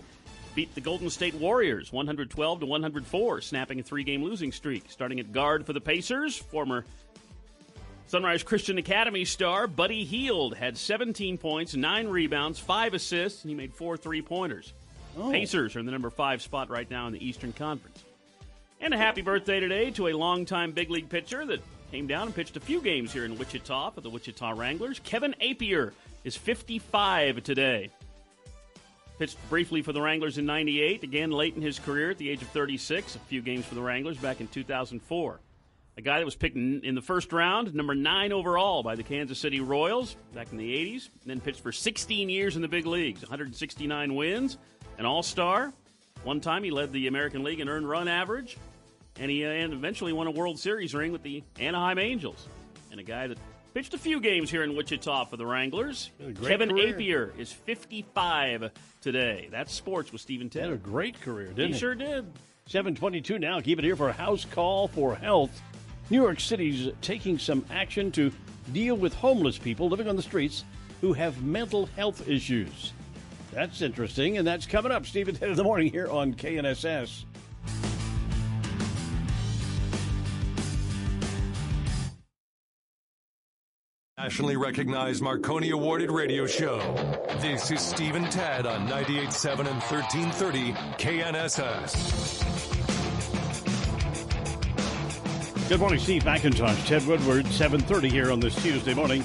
beat 0.56 0.74
the 0.74 0.82
Golden 0.82 1.12
State 1.12 1.36
Warriors 1.36 1.94
112 1.94 2.62
to 2.62 2.66
104, 2.66 3.42
snapping 3.42 3.80
a 3.80 3.84
three-game 3.84 4.24
losing 4.24 4.52
streak. 4.52 4.86
Starting 4.90 5.20
at 5.20 5.32
guard 5.32 5.68
for 5.68 5.74
the 5.74 5.80
Pacers, 5.80 6.36
former 6.36 6.84
Sunrise 8.08 8.42
Christian 8.42 8.80
Academy 8.80 9.24
star 9.24 9.68
Buddy 9.68 10.04
Hield 10.04 10.56
had 10.56 10.80
17 10.80 11.38
points, 11.38 11.76
9 11.76 12.08
rebounds, 12.08 12.58
5 12.58 12.96
assists, 12.96 13.44
and 13.44 13.50
he 13.52 13.56
made 13.56 13.72
4 13.72 13.96
three-pointers. 13.96 14.74
Oh. 15.20 15.30
Pacers 15.30 15.76
are 15.76 15.80
in 15.80 15.86
the 15.86 15.92
number 15.92 16.10
5 16.10 16.42
spot 16.42 16.72
right 16.72 16.90
now 16.90 17.06
in 17.06 17.14
the 17.14 17.24
Eastern 17.24 17.54
Conference. 17.54 18.04
And 18.82 18.96
a 18.96 18.98
happy 18.98 19.22
birthday 19.22 19.60
today 19.60 19.92
to 19.92 20.08
a 20.08 20.14
longtime 20.14 20.72
big 20.72 20.90
league 20.90 21.08
pitcher 21.08 21.46
that 21.46 21.62
came 21.92 22.08
down 22.08 22.24
and 22.24 22.36
pitched 22.36 22.58
a 22.58 22.60
few 22.60 22.82
games 22.82 23.14
here 23.14 23.26
in 23.26 23.38
Wichita 23.38 23.92
for 23.92 24.02
the 24.02 24.10
Wichita 24.10 24.54
Wranglers. 24.54 25.00
Kevin 25.04 25.36
Appier 25.40 25.92
is 26.26 26.36
55 26.36 27.44
today. 27.44 27.92
Pitched 29.20 29.38
briefly 29.50 29.82
for 29.82 29.94
the 29.94 30.02
Wranglers 30.02 30.38
in 30.38 30.46
98, 30.46 31.04
again 31.04 31.32
late 31.32 31.56
in 31.56 31.62
his 31.62 31.80
career 31.80 32.10
at 32.12 32.18
the 32.18 32.30
age 32.30 32.42
of 32.42 32.50
36, 32.50 33.16
a 33.16 33.20
few 33.20 33.42
games 33.42 33.64
for 33.64 33.76
the 33.76 33.82
Wranglers 33.82 34.18
back 34.18 34.42
in 34.42 34.48
2004. 34.50 35.40
A 35.98 36.02
guy 36.02 36.18
that 36.18 36.26
was 36.26 36.36
picked 36.36 36.58
in 36.58 36.96
the 36.96 37.02
first 37.02 37.32
round, 37.32 37.74
number 37.74 37.96
9 37.96 38.34
overall 38.34 38.84
by 38.84 38.96
the 38.96 39.04
Kansas 39.04 39.40
City 39.40 39.62
Royals 39.62 40.18
back 40.34 40.52
in 40.52 40.58
the 40.58 40.76
80s, 40.76 41.10
then 41.26 41.40
pitched 41.40 41.62
for 41.62 41.72
16 41.72 42.28
years 42.28 42.58
in 42.58 42.62
the 42.62 42.68
big 42.68 42.86
leagues, 42.86 43.22
169 43.22 44.14
wins, 44.16 44.58
an 44.98 45.06
all-star. 45.06 45.72
One 46.24 46.42
time 46.42 46.64
he 46.64 46.72
led 46.72 46.92
the 46.92 47.08
American 47.08 47.44
League 47.44 47.62
in 47.62 47.70
earned 47.70 47.88
run 47.88 48.10
average, 48.10 48.58
and 49.18 49.32
he 49.32 49.46
uh, 49.46 49.50
and 49.50 49.72
eventually 49.72 50.12
won 50.12 50.28
a 50.28 50.32
World 50.32 50.60
Series 50.60 50.94
ring 50.94 51.14
with 51.14 51.24
the 51.24 51.44
Anaheim 51.60 52.00
Angels. 52.00 52.48
And 52.92 53.00
a 53.00 53.04
guy 53.04 53.28
that 53.28 53.38
Pitched 53.76 53.94
a 53.94 53.98
few 53.98 54.22
games 54.22 54.50
here 54.50 54.64
in 54.64 54.74
Wichita 54.74 55.26
for 55.26 55.36
the 55.36 55.46
Wranglers. 55.46 56.10
Kevin 56.42 56.70
career. 56.70 56.94
Appier 56.94 57.38
is 57.38 57.52
55 57.52 58.72
today. 59.02 59.50
That's 59.52 59.74
sports 59.74 60.14
with 60.14 60.22
Steve 60.22 60.40
and 60.40 60.50
Ted. 60.50 60.64
Had 60.64 60.72
a 60.72 60.78
great 60.78 61.20
career, 61.20 61.48
didn't 61.48 61.68
he? 61.68 61.74
he? 61.74 61.80
sure 61.80 61.94
did. 61.94 62.26
722 62.68 63.38
now. 63.38 63.60
Keep 63.60 63.80
it 63.80 63.84
here 63.84 63.98
for 63.98 64.08
a 64.08 64.14
house 64.14 64.46
call 64.46 64.88
for 64.88 65.14
health. 65.14 65.62
New 66.10 66.22
York 66.22 66.40
City's 66.40 66.94
taking 67.02 67.38
some 67.38 67.66
action 67.70 68.14
to 68.14 68.32
deal 68.72 68.96
with 68.96 69.14
homeless 69.14 69.58
people 69.58 69.90
living 69.90 70.08
on 70.08 70.16
the 70.16 70.22
streets 70.22 70.64
who 71.02 71.12
have 71.12 71.44
mental 71.44 71.88
health 71.98 72.30
issues. 72.30 72.94
That's 73.52 73.82
interesting, 73.82 74.38
and 74.38 74.48
that's 74.48 74.66
coming 74.66 74.94
up. 74.94 75.06
Steve 75.06 75.28
and 75.28 75.38
Ted 75.38 75.50
in 75.50 75.58
the 75.58 75.66
morning 75.66 75.92
here 75.92 76.08
on 76.08 76.34
KNSS. 76.34 77.26
Nationally 84.26 84.58
recognized 84.58 85.22
Marconi 85.22 85.70
awarded 85.70 86.10
radio 86.10 86.48
show. 86.48 86.80
This 87.42 87.70
is 87.70 87.80
Steve 87.80 88.16
and 88.16 88.26
Ted 88.32 88.66
on 88.66 88.88
98.7 88.88 89.68
and 89.68 89.80
1330 89.84 90.74
KNSS. 90.98 92.40
Good 95.70 95.80
morning, 95.80 96.00
Steve 96.00 96.24
McIntosh, 96.24 96.88
Ted 96.88 97.06
Woodward, 97.06 97.46
7:30 97.46 98.10
here 98.10 98.32
on 98.32 98.40
this 98.40 98.56
Tuesday 98.64 98.96
morning, 98.96 99.24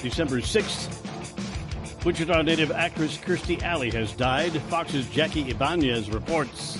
December 0.00 0.40
6th. 0.40 2.04
Wichita 2.04 2.40
native 2.42 2.70
actress 2.70 3.18
Kirstie 3.18 3.60
Alley 3.64 3.90
has 3.90 4.12
died. 4.12 4.52
Fox's 4.68 5.08
Jackie 5.08 5.50
Ibanez 5.50 6.10
reports. 6.10 6.78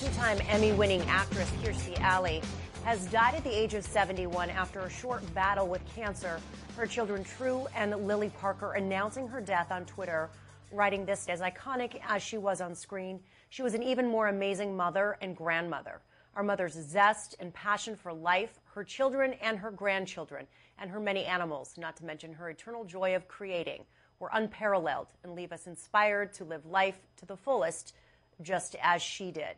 Two-time 0.00 0.40
Emmy-winning 0.48 1.02
actress 1.02 1.52
Kirstie 1.62 2.00
Alley 2.00 2.42
has 2.84 3.06
died 3.06 3.34
at 3.34 3.42
the 3.42 3.58
age 3.58 3.72
of 3.72 3.82
71 3.82 4.50
after 4.50 4.80
a 4.80 4.90
short 4.90 5.22
battle 5.34 5.66
with 5.66 5.80
cancer. 5.96 6.38
Her 6.76 6.86
children 6.86 7.24
True 7.24 7.66
and 7.74 8.06
Lillie 8.06 8.28
Parker 8.28 8.74
announcing 8.74 9.26
her 9.26 9.40
death 9.40 9.72
on 9.72 9.86
Twitter, 9.86 10.28
writing 10.70 11.06
this 11.06 11.26
as 11.30 11.40
iconic 11.40 11.98
as 12.06 12.22
she 12.22 12.36
was 12.36 12.60
on 12.60 12.74
screen, 12.74 13.20
she 13.48 13.62
was 13.62 13.72
an 13.72 13.82
even 13.82 14.06
more 14.06 14.28
amazing 14.28 14.76
mother 14.76 15.16
and 15.22 15.34
grandmother. 15.34 16.02
Our 16.36 16.42
mother's 16.42 16.74
zest 16.74 17.36
and 17.40 17.54
passion 17.54 17.96
for 17.96 18.12
life, 18.12 18.60
her 18.74 18.84
children 18.84 19.32
and 19.40 19.56
her 19.58 19.70
grandchildren, 19.70 20.46
and 20.78 20.90
her 20.90 21.00
many 21.00 21.24
animals, 21.24 21.76
not 21.78 21.96
to 21.96 22.04
mention 22.04 22.34
her 22.34 22.50
eternal 22.50 22.84
joy 22.84 23.16
of 23.16 23.28
creating, 23.28 23.84
were 24.18 24.30
unparalleled 24.34 25.06
and 25.22 25.34
leave 25.34 25.52
us 25.52 25.66
inspired 25.66 26.34
to 26.34 26.44
live 26.44 26.66
life 26.66 26.98
to 27.16 27.24
the 27.24 27.36
fullest, 27.36 27.94
just 28.42 28.76
as 28.82 29.00
she 29.00 29.30
did. 29.30 29.56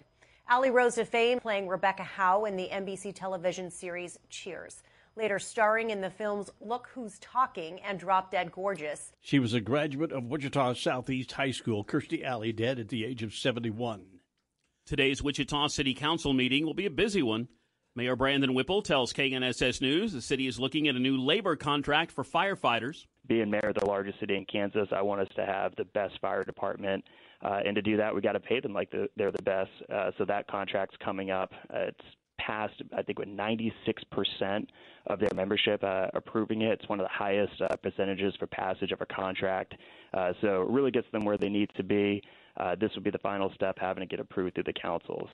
Alley 0.48 0.70
rose 0.70 0.94
to 0.94 1.04
fame 1.04 1.40
playing 1.40 1.66
Rebecca 1.66 2.04
Howe 2.04 2.44
in 2.44 2.54
the 2.54 2.68
NBC 2.72 3.12
television 3.12 3.68
series 3.68 4.16
Cheers. 4.30 4.84
Later 5.16 5.40
starring 5.40 5.90
in 5.90 6.00
the 6.00 6.10
films 6.10 6.50
Look 6.60 6.88
Who's 6.94 7.18
Talking 7.18 7.80
and 7.80 7.98
Drop 7.98 8.30
Dead 8.30 8.52
Gorgeous. 8.52 9.12
She 9.20 9.40
was 9.40 9.54
a 9.54 9.60
graduate 9.60 10.12
of 10.12 10.26
Wichita 10.26 10.74
Southeast 10.74 11.32
High 11.32 11.50
School. 11.50 11.84
Kirstie 11.84 12.22
Alley 12.22 12.52
dead 12.52 12.78
at 12.78 12.90
the 12.90 13.04
age 13.04 13.24
of 13.24 13.34
71. 13.34 14.04
Today's 14.84 15.20
Wichita 15.20 15.66
City 15.66 15.94
Council 15.94 16.32
meeting 16.32 16.64
will 16.64 16.74
be 16.74 16.86
a 16.86 16.90
busy 16.90 17.24
one. 17.24 17.48
Mayor 17.96 18.14
Brandon 18.14 18.54
Whipple 18.54 18.82
tells 18.82 19.12
KNSS 19.12 19.80
News 19.80 20.12
the 20.12 20.22
city 20.22 20.46
is 20.46 20.60
looking 20.60 20.86
at 20.86 20.94
a 20.94 21.00
new 21.00 21.16
labor 21.16 21.56
contract 21.56 22.12
for 22.12 22.22
firefighters. 22.22 23.06
Being 23.26 23.50
mayor 23.50 23.70
of 23.70 23.74
the 23.74 23.86
largest 23.86 24.20
city 24.20 24.36
in 24.36 24.44
Kansas, 24.44 24.90
I 24.92 25.02
want 25.02 25.22
us 25.22 25.34
to 25.34 25.44
have 25.44 25.74
the 25.74 25.86
best 25.86 26.20
fire 26.20 26.44
department. 26.44 27.02
Uh, 27.46 27.60
and 27.64 27.76
to 27.76 27.82
do 27.82 27.96
that, 27.96 28.12
we 28.12 28.20
got 28.20 28.32
to 28.32 28.40
pay 28.40 28.58
them 28.58 28.72
like 28.72 28.90
the, 28.90 29.08
they're 29.16 29.30
the 29.30 29.42
best. 29.42 29.70
Uh, 29.92 30.10
so 30.18 30.24
that 30.24 30.48
contract's 30.48 30.96
coming 31.02 31.30
up. 31.30 31.52
Uh, 31.72 31.88
it's 31.88 32.04
passed, 32.38 32.82
I 32.96 33.02
think, 33.02 33.20
with 33.20 33.28
96% 33.28 33.72
of 35.06 35.20
their 35.20 35.30
membership 35.34 35.82
uh, 35.84 36.08
approving 36.14 36.62
it. 36.62 36.80
It's 36.80 36.88
one 36.88 36.98
of 36.98 37.04
the 37.04 37.12
highest 37.12 37.52
uh, 37.62 37.76
percentages 37.76 38.34
for 38.38 38.48
passage 38.48 38.90
of 38.90 39.00
a 39.00 39.06
contract. 39.06 39.74
Uh, 40.12 40.32
so 40.40 40.62
it 40.62 40.68
really 40.68 40.90
gets 40.90 41.06
them 41.12 41.24
where 41.24 41.38
they 41.38 41.48
need 41.48 41.70
to 41.76 41.84
be. 41.84 42.20
Uh, 42.56 42.74
this 42.74 42.90
would 42.94 43.04
be 43.04 43.10
the 43.10 43.18
final 43.18 43.52
step, 43.54 43.76
having 43.78 44.02
it 44.02 44.10
get 44.10 44.18
approved 44.18 44.54
through 44.54 44.64
the 44.64 44.72
councils. 44.72 45.28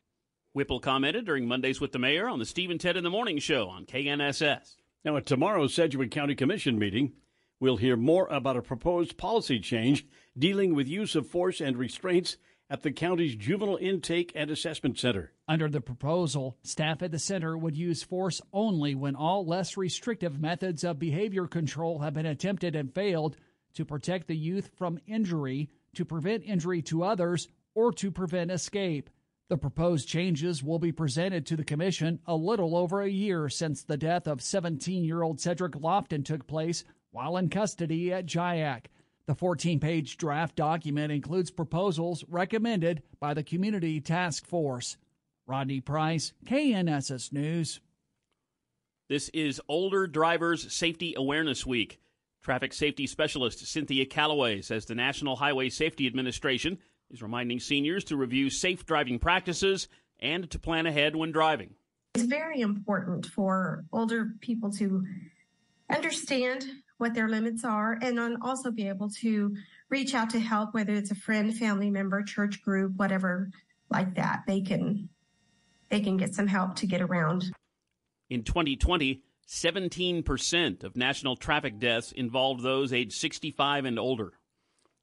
Whipple 0.52 0.80
commented 0.80 1.24
during 1.24 1.48
Mondays 1.48 1.80
with 1.80 1.92
the 1.92 1.98
Mayor 1.98 2.28
on 2.28 2.38
the 2.38 2.44
Steve 2.44 2.70
and 2.70 2.80
Ted 2.80 2.98
in 2.98 3.04
the 3.04 3.10
Morning 3.10 3.38
Show 3.38 3.68
on 3.68 3.86
KNSS. 3.86 4.76
Now, 5.02 5.16
at 5.16 5.24
tomorrow's 5.24 5.72
Sedgwick 5.72 6.10
County 6.10 6.34
Commission 6.34 6.78
meeting, 6.78 7.12
we'll 7.58 7.78
hear 7.78 7.96
more 7.96 8.26
about 8.28 8.58
a 8.58 8.62
proposed 8.62 9.16
policy 9.16 9.58
change 9.60 10.04
dealing 10.38 10.74
with 10.74 10.88
use 10.88 11.14
of 11.14 11.26
force 11.26 11.60
and 11.60 11.76
restraints 11.76 12.36
at 12.70 12.82
the 12.82 12.90
county's 12.90 13.36
Juvenile 13.36 13.76
Intake 13.76 14.32
and 14.34 14.50
Assessment 14.50 14.98
Center. 14.98 15.32
Under 15.46 15.68
the 15.68 15.82
proposal, 15.82 16.56
staff 16.62 17.02
at 17.02 17.10
the 17.10 17.18
center 17.18 17.56
would 17.56 17.76
use 17.76 18.02
force 18.02 18.40
only 18.52 18.94
when 18.94 19.14
all 19.14 19.44
less 19.44 19.76
restrictive 19.76 20.40
methods 20.40 20.82
of 20.82 20.98
behavior 20.98 21.46
control 21.46 21.98
have 21.98 22.14
been 22.14 22.24
attempted 22.24 22.74
and 22.74 22.94
failed 22.94 23.36
to 23.74 23.84
protect 23.84 24.26
the 24.26 24.36
youth 24.36 24.70
from 24.76 24.98
injury, 25.06 25.68
to 25.94 26.04
prevent 26.04 26.44
injury 26.44 26.80
to 26.82 27.02
others, 27.02 27.48
or 27.74 27.92
to 27.92 28.10
prevent 28.10 28.50
escape. 28.50 29.10
The 29.48 29.58
proposed 29.58 30.08
changes 30.08 30.62
will 30.62 30.78
be 30.78 30.92
presented 30.92 31.44
to 31.46 31.56
the 31.56 31.64
Commission 31.64 32.20
a 32.26 32.34
little 32.34 32.74
over 32.74 33.02
a 33.02 33.08
year 33.08 33.50
since 33.50 33.82
the 33.82 33.98
death 33.98 34.26
of 34.26 34.40
17 34.40 35.04
year 35.04 35.22
old 35.22 35.40
Cedric 35.40 35.72
Lofton 35.72 36.24
took 36.24 36.46
place 36.46 36.84
while 37.10 37.36
in 37.36 37.50
custody 37.50 38.14
at 38.14 38.24
JIAC. 38.24 38.86
The 39.26 39.34
14 39.36 39.78
page 39.78 40.16
draft 40.16 40.56
document 40.56 41.12
includes 41.12 41.50
proposals 41.52 42.24
recommended 42.28 43.02
by 43.20 43.34
the 43.34 43.44
Community 43.44 44.00
Task 44.00 44.46
Force. 44.46 44.96
Rodney 45.46 45.80
Price, 45.80 46.32
KNSS 46.44 47.32
News. 47.32 47.80
This 49.08 49.28
is 49.30 49.60
Older 49.68 50.06
Drivers 50.06 50.72
Safety 50.72 51.14
Awareness 51.16 51.66
Week. 51.66 52.00
Traffic 52.42 52.72
safety 52.72 53.06
specialist 53.06 53.66
Cynthia 53.66 54.06
Callaway 54.06 54.60
says 54.60 54.86
the 54.86 54.94
National 54.94 55.36
Highway 55.36 55.68
Safety 55.68 56.06
Administration 56.06 56.78
is 57.10 57.22
reminding 57.22 57.60
seniors 57.60 58.04
to 58.04 58.16
review 58.16 58.50
safe 58.50 58.86
driving 58.86 59.18
practices 59.18 59.86
and 60.18 60.50
to 60.50 60.58
plan 60.58 60.86
ahead 60.86 61.14
when 61.14 61.30
driving. 61.30 61.74
It's 62.14 62.24
very 62.24 62.60
important 62.60 63.26
for 63.26 63.84
older 63.92 64.32
people 64.40 64.72
to 64.72 65.04
understand 65.90 66.66
what 66.98 67.14
their 67.14 67.28
limits 67.28 67.64
are 67.64 67.98
and 68.02 68.16
then 68.16 68.36
also 68.42 68.70
be 68.70 68.88
able 68.88 69.10
to 69.10 69.54
reach 69.88 70.14
out 70.14 70.30
to 70.30 70.40
help, 70.40 70.74
whether 70.74 70.94
it's 70.94 71.10
a 71.10 71.16
friend, 71.16 71.56
family 71.56 71.90
member, 71.90 72.22
church 72.22 72.62
group, 72.62 72.92
whatever 72.96 73.50
like 73.90 74.14
that. 74.14 74.42
They 74.46 74.60
can 74.60 75.08
they 75.90 76.00
can 76.00 76.16
get 76.16 76.34
some 76.34 76.46
help 76.46 76.76
to 76.76 76.86
get 76.86 77.02
around. 77.02 77.52
In 78.30 78.44
2020, 78.44 79.22
17% 79.46 80.84
of 80.84 80.96
national 80.96 81.36
traffic 81.36 81.78
deaths 81.78 82.12
involved 82.12 82.62
those 82.62 82.92
aged 82.92 83.12
65 83.12 83.84
and 83.84 83.98
older. 83.98 84.32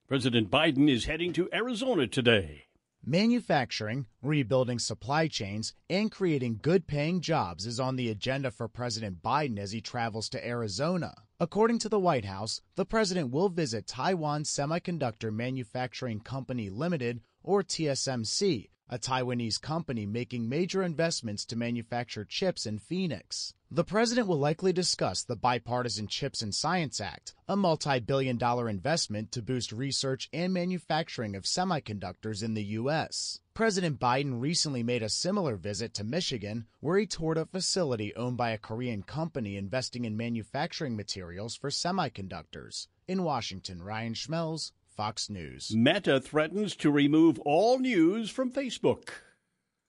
President 0.07 0.49
Biden 0.49 0.89
is 0.89 1.05
heading 1.05 1.31
to 1.33 1.47
Arizona 1.53 2.07
today. 2.07 2.63
Manufacturing, 3.05 4.07
rebuilding 4.23 4.79
supply 4.79 5.27
chains, 5.27 5.75
and 5.87 6.11
creating 6.11 6.59
good 6.63 6.87
paying 6.87 7.21
jobs 7.21 7.67
is 7.67 7.79
on 7.79 7.95
the 7.95 8.09
agenda 8.09 8.49
for 8.49 8.67
President 8.67 9.21
Biden 9.21 9.59
as 9.59 9.71
he 9.71 9.81
travels 9.81 10.27
to 10.29 10.45
Arizona. 10.45 11.13
According 11.41 11.79
to 11.79 11.89
the 11.89 12.01
White 12.01 12.25
House, 12.25 12.59
the 12.75 12.83
president 12.83 13.31
will 13.31 13.47
visit 13.47 13.87
Taiwan 13.87 14.43
Semiconductor 14.43 15.33
Manufacturing 15.33 16.19
Company 16.19 16.69
Limited, 16.69 17.21
or 17.41 17.63
TSMC, 17.63 18.71
a 18.89 18.97
Taiwanese 18.97 19.61
company 19.61 20.05
making 20.05 20.49
major 20.49 20.81
investments 20.81 21.45
to 21.45 21.55
manufacture 21.55 22.25
chips 22.25 22.65
in 22.65 22.79
Phoenix. 22.79 23.53
The 23.71 23.83
president 23.83 24.27
will 24.27 24.39
likely 24.39 24.73
discuss 24.73 25.23
the 25.23 25.35
Bipartisan 25.35 26.07
Chips 26.07 26.41
and 26.41 26.55
Science 26.55 26.99
Act, 26.99 27.35
a 27.47 27.55
multi 27.55 27.99
billion 27.99 28.35
dollar 28.35 28.67
investment 28.67 29.31
to 29.33 29.43
boost 29.43 29.71
research 29.71 30.27
and 30.33 30.51
manufacturing 30.51 31.35
of 31.35 31.43
semiconductors 31.43 32.41
in 32.41 32.55
the 32.55 32.63
U.S. 32.63 33.41
President 33.53 33.99
Biden 33.99 34.41
recently 34.41 34.81
made 34.81 35.03
a 35.03 35.09
similar 35.09 35.55
visit 35.55 35.93
to 35.93 36.03
Michigan, 36.03 36.65
where 36.79 36.97
he 36.97 37.05
toured 37.05 37.37
a 37.37 37.45
facility 37.45 38.15
owned 38.15 38.37
by 38.37 38.49
a 38.49 38.57
Korean 38.57 39.03
company 39.03 39.55
investing 39.55 40.05
in 40.05 40.17
manufacturing 40.17 40.95
materials 40.95 41.55
for 41.55 41.69
semiconductors. 41.69 42.87
In 43.07 43.21
Washington, 43.21 43.83
Ryan 43.83 44.13
Schmelz, 44.13 44.71
Fox 44.99 45.29
News. 45.29 45.73
Meta 45.73 46.19
threatens 46.19 46.75
to 46.75 46.91
remove 46.91 47.39
all 47.45 47.79
news 47.79 48.29
from 48.29 48.51
Facebook. 48.51 49.07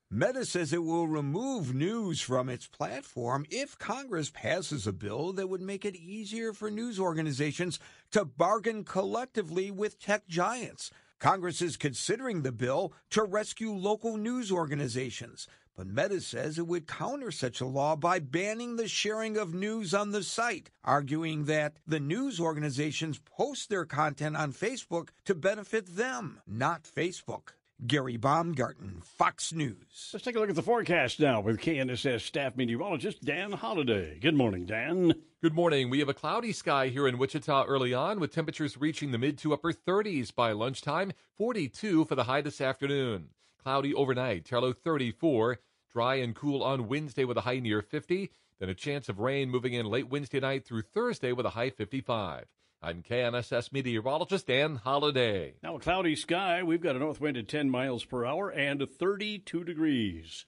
Meta 0.09 0.45
says 0.45 0.73
it 0.73 0.85
will 0.85 1.09
remove 1.09 1.75
news 1.75 2.21
from 2.21 2.49
its 2.49 2.69
platform 2.69 3.45
if 3.51 3.77
Congress 3.77 4.31
passes 4.33 4.87
a 4.87 4.93
bill 4.93 5.33
that 5.33 5.49
would 5.49 5.63
make 5.63 5.85
it 5.85 5.97
easier 5.97 6.53
for 6.53 6.71
news 6.71 7.01
organizations 7.01 7.81
to 8.13 8.25
bargain 8.25 8.85
collectively 8.85 9.69
with 9.73 9.99
tech 9.99 10.29
giants. 10.29 10.93
Congress 11.19 11.61
is 11.61 11.77
considering 11.77 12.43
the 12.43 12.53
bill 12.53 12.93
to 13.11 13.25
rescue 13.25 13.73
local 13.73 14.17
news 14.17 14.53
organizations, 14.53 15.49
but 15.81 15.89
Meta 15.89 16.21
says 16.21 16.59
it 16.59 16.67
would 16.67 16.87
counter 16.87 17.31
such 17.31 17.63
a 17.63 17.67
law 17.67 17.97
by 17.97 18.19
banning 18.19 18.77
the 18.77 18.87
sharing 18.87 19.39
of 19.39 19.55
news 19.55 19.95
on 19.95 20.11
the 20.11 20.23
site, 20.23 20.69
arguing 20.85 21.47
that 21.47 21.79
the 21.87 21.99
news 21.99 22.39
organizations 22.39 23.19
post 23.19 23.71
their 23.71 23.87
content 23.87 24.37
on 24.37 24.53
Facebook 24.53 25.09
to 25.25 25.35
benefit 25.35 25.97
them, 25.97 26.43
not 26.47 26.83
Facebook. 26.85 27.53
Gary 27.87 28.19
Baumgarten, 28.19 29.01
Fox 29.03 29.55
News. 29.55 30.11
Let's 30.13 30.23
take 30.23 30.37
a 30.37 30.39
look 30.39 30.51
at 30.51 30.55
the 30.55 30.61
forecast 30.61 31.19
now 31.19 31.41
with 31.41 31.59
KNSS 31.59 32.21
staff 32.21 32.59
meteorologist 32.59 33.25
Dan 33.25 33.53
Holliday. 33.53 34.19
Good 34.21 34.35
morning, 34.35 34.67
Dan. 34.67 35.15
Good 35.41 35.55
morning. 35.55 35.89
We 35.89 36.01
have 36.01 36.11
a 36.11 36.15
cloudy 36.15 36.53
sky 36.53 36.89
here 36.89 37.09
in 37.09 37.17
Wichita 37.17 37.65
early 37.65 37.95
on, 37.95 38.21
with 38.21 38.35
temperatures 38.35 38.77
reaching 38.77 39.13
the 39.13 39.19
mid 39.19 39.39
to 39.39 39.55
upper 39.55 39.73
30s 39.73 40.35
by 40.35 40.53
lunchtime, 40.53 41.15
42 41.39 42.05
for 42.05 42.17
the 42.17 42.25
high 42.25 42.43
this 42.43 42.61
afternoon. 42.61 43.31
Cloudy 43.63 43.93
overnight, 43.93 44.45
Tarlow 44.45 44.75
34, 44.75 45.59
dry 45.93 46.17
and 46.17 46.35
cool 46.35 46.63
on 46.63 46.89
Wednesday 46.89 47.25
with 47.25 47.37
a 47.37 47.43
high 47.43 47.59
near 47.59 47.83
50, 47.83 48.31
then 48.59 48.69
a 48.69 48.75
chance 48.75 49.09
of 49.09 49.19
rain 49.19 49.51
moving 49.51 49.73
in 49.73 49.87
late 49.87 50.09
Wednesday 50.09 50.41
night 50.41 50.65
through 50.65 50.83
Thursday 50.83 51.33
with 51.33 51.47
a 51.47 51.51
high 51.51 51.71
55. 51.71 52.47
I'm 52.83 53.03
KNSS 53.03 53.73
meteorologist 53.73 54.47
Dan 54.47 54.77
Holliday. 54.77 55.55
Now, 55.63 55.77
a 55.77 55.81
cloudy 55.81 56.17
sky. 56.17 56.63
We've 56.63 56.81
got 56.81 56.97
a 56.97 56.99
north 56.99 57.21
wind 57.21 57.37
at 57.37 57.47
10 57.47 57.69
miles 57.69 58.05
per 58.05 58.25
hour 58.25 58.51
and 58.51 58.87
32 58.89 59.65
degrees. 59.65 60.47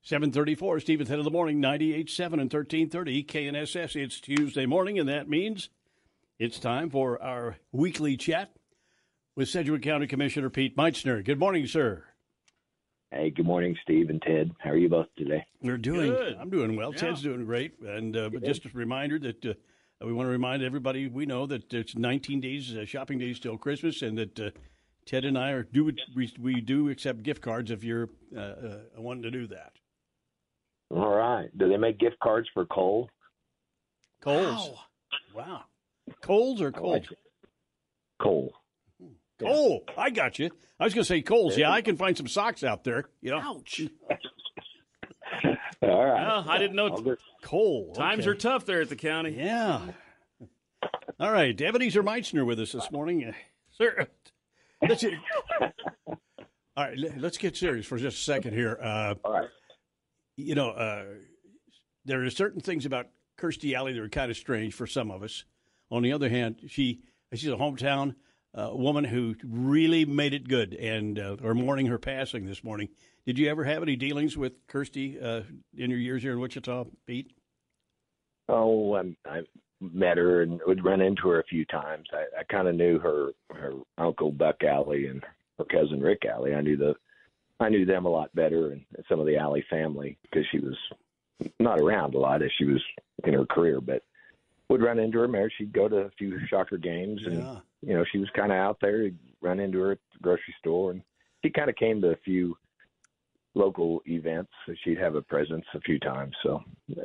734, 0.00 0.80
Stevens 0.80 1.08
Head 1.08 1.18
of 1.18 1.24
the 1.24 1.30
Morning, 1.30 1.60
98.7 1.60 2.24
and 2.32 2.52
1330 2.52 3.24
KNSS. 3.24 3.96
It's 3.96 4.20
Tuesday 4.20 4.64
morning, 4.64 4.98
and 4.98 5.08
that 5.08 5.28
means 5.28 5.68
it's 6.38 6.58
time 6.58 6.88
for 6.88 7.20
our 7.20 7.56
weekly 7.72 8.16
chat 8.16 8.54
with 9.34 9.48
Sedgwick 9.48 9.82
County 9.82 10.06
Commissioner 10.06 10.48
Pete 10.48 10.76
Meitzner. 10.76 11.24
Good 11.24 11.40
morning, 11.40 11.66
sir. 11.66 12.04
Hey, 13.12 13.30
good 13.30 13.46
morning, 13.46 13.76
Steve 13.82 14.10
and 14.10 14.20
Ted. 14.20 14.50
How 14.58 14.70
are 14.70 14.76
you 14.76 14.88
both 14.88 15.06
today? 15.16 15.44
We're 15.62 15.78
doing. 15.78 16.10
Good. 16.10 16.36
I'm 16.40 16.50
doing 16.50 16.74
well. 16.74 16.92
Yeah. 16.92 16.98
Ted's 16.98 17.22
doing 17.22 17.44
great. 17.44 17.78
And 17.80 18.16
uh, 18.16 18.30
but 18.30 18.42
just 18.42 18.64
a 18.64 18.70
reminder 18.74 19.18
that 19.20 19.46
uh, 19.46 19.54
we 20.04 20.12
want 20.12 20.26
to 20.26 20.30
remind 20.30 20.62
everybody 20.62 21.06
we 21.06 21.24
know 21.24 21.46
that 21.46 21.72
it's 21.72 21.94
19 21.94 22.40
days 22.40 22.74
uh, 22.76 22.84
shopping 22.84 23.18
days 23.18 23.38
till 23.38 23.56
Christmas, 23.56 24.02
and 24.02 24.18
that 24.18 24.40
uh, 24.40 24.50
Ted 25.04 25.24
and 25.24 25.38
I 25.38 25.50
are 25.52 25.62
do 25.62 25.84
we, 26.16 26.32
we 26.40 26.60
do 26.60 26.88
accept 26.88 27.22
gift 27.22 27.42
cards 27.42 27.70
if 27.70 27.84
you're 27.84 28.10
uh, 28.36 28.40
uh, 28.40 28.78
wanting 28.96 29.22
to 29.22 29.30
do 29.30 29.46
that. 29.46 29.72
All 30.90 31.14
right. 31.14 31.48
Do 31.56 31.68
they 31.68 31.76
make 31.76 31.98
gift 31.98 32.18
cards 32.20 32.48
for 32.52 32.66
Cole? 32.66 33.08
Coles. 34.20 34.70
Wow. 35.32 35.44
wow. 35.46 35.64
Coles 36.22 36.60
or 36.60 36.72
Coles? 36.72 37.06
Cole. 38.20 38.52
Cole. 39.38 39.84
I 39.96 40.10
got 40.10 40.38
you. 40.38 40.50
I 40.78 40.84
was 40.84 40.94
going 40.94 41.04
to 41.04 41.08
say 41.08 41.22
Coles. 41.22 41.56
Yeah, 41.56 41.70
I 41.70 41.82
can 41.82 41.96
find 41.96 42.16
some 42.16 42.28
socks 42.28 42.64
out 42.64 42.84
there. 42.84 43.04
You 43.20 43.30
know. 43.30 43.38
Ouch. 43.38 43.82
All 45.82 46.04
right. 46.04 46.26
Well, 46.26 46.44
I 46.48 46.58
didn't 46.58 46.76
know. 46.76 47.16
Cole. 47.42 47.92
Times 47.94 48.26
okay. 48.26 48.30
are 48.30 48.34
tough 48.34 48.64
there 48.66 48.80
at 48.80 48.88
the 48.88 48.96
county. 48.96 49.34
Yeah. 49.36 49.80
All 51.18 51.32
right, 51.32 51.58
Ebenezer 51.58 52.02
Meitzner 52.02 52.44
with 52.44 52.60
us 52.60 52.72
this 52.72 52.90
morning, 52.90 53.24
uh, 53.24 53.32
sir. 53.70 54.06
Let's, 54.86 55.02
all 56.02 56.10
right, 56.76 56.98
let's 57.16 57.38
get 57.38 57.56
serious 57.56 57.86
for 57.86 57.96
just 57.96 58.18
a 58.18 58.20
second 58.20 58.52
here. 58.52 58.78
Uh, 58.80 59.14
all 59.24 59.32
right. 59.32 59.48
You 60.36 60.54
know, 60.54 60.70
uh, 60.70 61.04
there 62.04 62.22
are 62.22 62.28
certain 62.28 62.60
things 62.60 62.84
about 62.84 63.06
Kirstie 63.38 63.72
Alley 63.72 63.94
that 63.94 64.02
are 64.02 64.10
kind 64.10 64.30
of 64.30 64.36
strange 64.36 64.74
for 64.74 64.86
some 64.86 65.10
of 65.10 65.22
us. 65.22 65.44
On 65.90 66.02
the 66.02 66.12
other 66.12 66.28
hand, 66.28 66.56
she 66.68 67.00
she's 67.32 67.48
a 67.48 67.52
hometown 67.52 68.14
uh, 68.56 68.70
woman 68.72 69.04
who 69.04 69.34
really 69.44 70.04
made 70.04 70.32
it 70.32 70.48
good, 70.48 70.74
and 70.74 71.18
uh, 71.18 71.36
are 71.44 71.54
mourning 71.54 71.86
her 71.86 71.98
passing 71.98 72.46
this 72.46 72.64
morning. 72.64 72.88
Did 73.26 73.38
you 73.38 73.50
ever 73.50 73.64
have 73.64 73.82
any 73.82 73.96
dealings 73.96 74.36
with 74.36 74.66
Kirstie 74.66 75.22
uh, 75.22 75.42
in 75.76 75.90
your 75.90 75.98
years 75.98 76.22
here 76.22 76.32
in 76.32 76.40
Wichita, 76.40 76.84
Pete? 77.06 77.32
Oh, 78.48 78.94
I, 78.94 79.14
I 79.26 79.42
met 79.80 80.16
her 80.16 80.42
and 80.42 80.60
would 80.66 80.84
run 80.84 81.00
into 81.00 81.28
her 81.28 81.40
a 81.40 81.44
few 81.44 81.64
times. 81.66 82.06
I, 82.12 82.40
I 82.40 82.44
kind 82.44 82.68
of 82.68 82.76
knew 82.76 82.98
her 82.98 83.32
her 83.52 83.72
uncle 83.98 84.30
Buck 84.30 84.62
Alley 84.62 85.06
and 85.06 85.22
her 85.58 85.64
cousin 85.64 86.00
Rick 86.00 86.24
Alley. 86.24 86.54
I 86.54 86.60
knew 86.60 86.76
the 86.76 86.94
I 87.58 87.68
knew 87.68 87.84
them 87.84 88.06
a 88.06 88.10
lot 88.10 88.34
better 88.34 88.72
and 88.72 88.84
some 89.08 89.18
of 89.18 89.26
the 89.26 89.36
Alley 89.36 89.64
family 89.68 90.18
because 90.22 90.46
she 90.50 90.60
was 90.60 90.76
not 91.58 91.80
around 91.80 92.14
a 92.14 92.18
lot 92.18 92.42
as 92.42 92.50
she 92.56 92.64
was 92.64 92.82
in 93.24 93.34
her 93.34 93.46
career, 93.46 93.80
but 93.80 94.02
would 94.68 94.82
run 94.82 94.98
into 94.98 95.18
her. 95.18 95.28
Maybe 95.28 95.50
she'd 95.56 95.72
go 95.72 95.88
to 95.88 95.96
a 95.96 96.10
few 96.18 96.38
Shocker 96.48 96.76
games, 96.78 97.20
and 97.26 97.38
Yeah. 97.38 97.58
you 97.82 97.94
know 97.94 98.04
she 98.10 98.18
was 98.18 98.28
kind 98.30 98.52
of 98.52 98.58
out 98.58 98.78
there. 98.80 99.02
You'd 99.04 99.18
run 99.40 99.60
into 99.60 99.78
her 99.80 99.92
at 99.92 99.98
the 100.12 100.18
grocery 100.20 100.54
store, 100.58 100.90
and 100.92 101.02
she 101.44 101.50
kind 101.50 101.70
of 101.70 101.76
came 101.76 102.00
to 102.02 102.10
a 102.10 102.16
few 102.24 102.56
local 103.54 104.02
events. 104.06 104.50
So 104.66 104.74
she'd 104.84 104.98
have 104.98 105.14
a 105.14 105.22
presence 105.22 105.64
a 105.74 105.80
few 105.80 105.98
times. 105.98 106.34
So, 106.42 106.62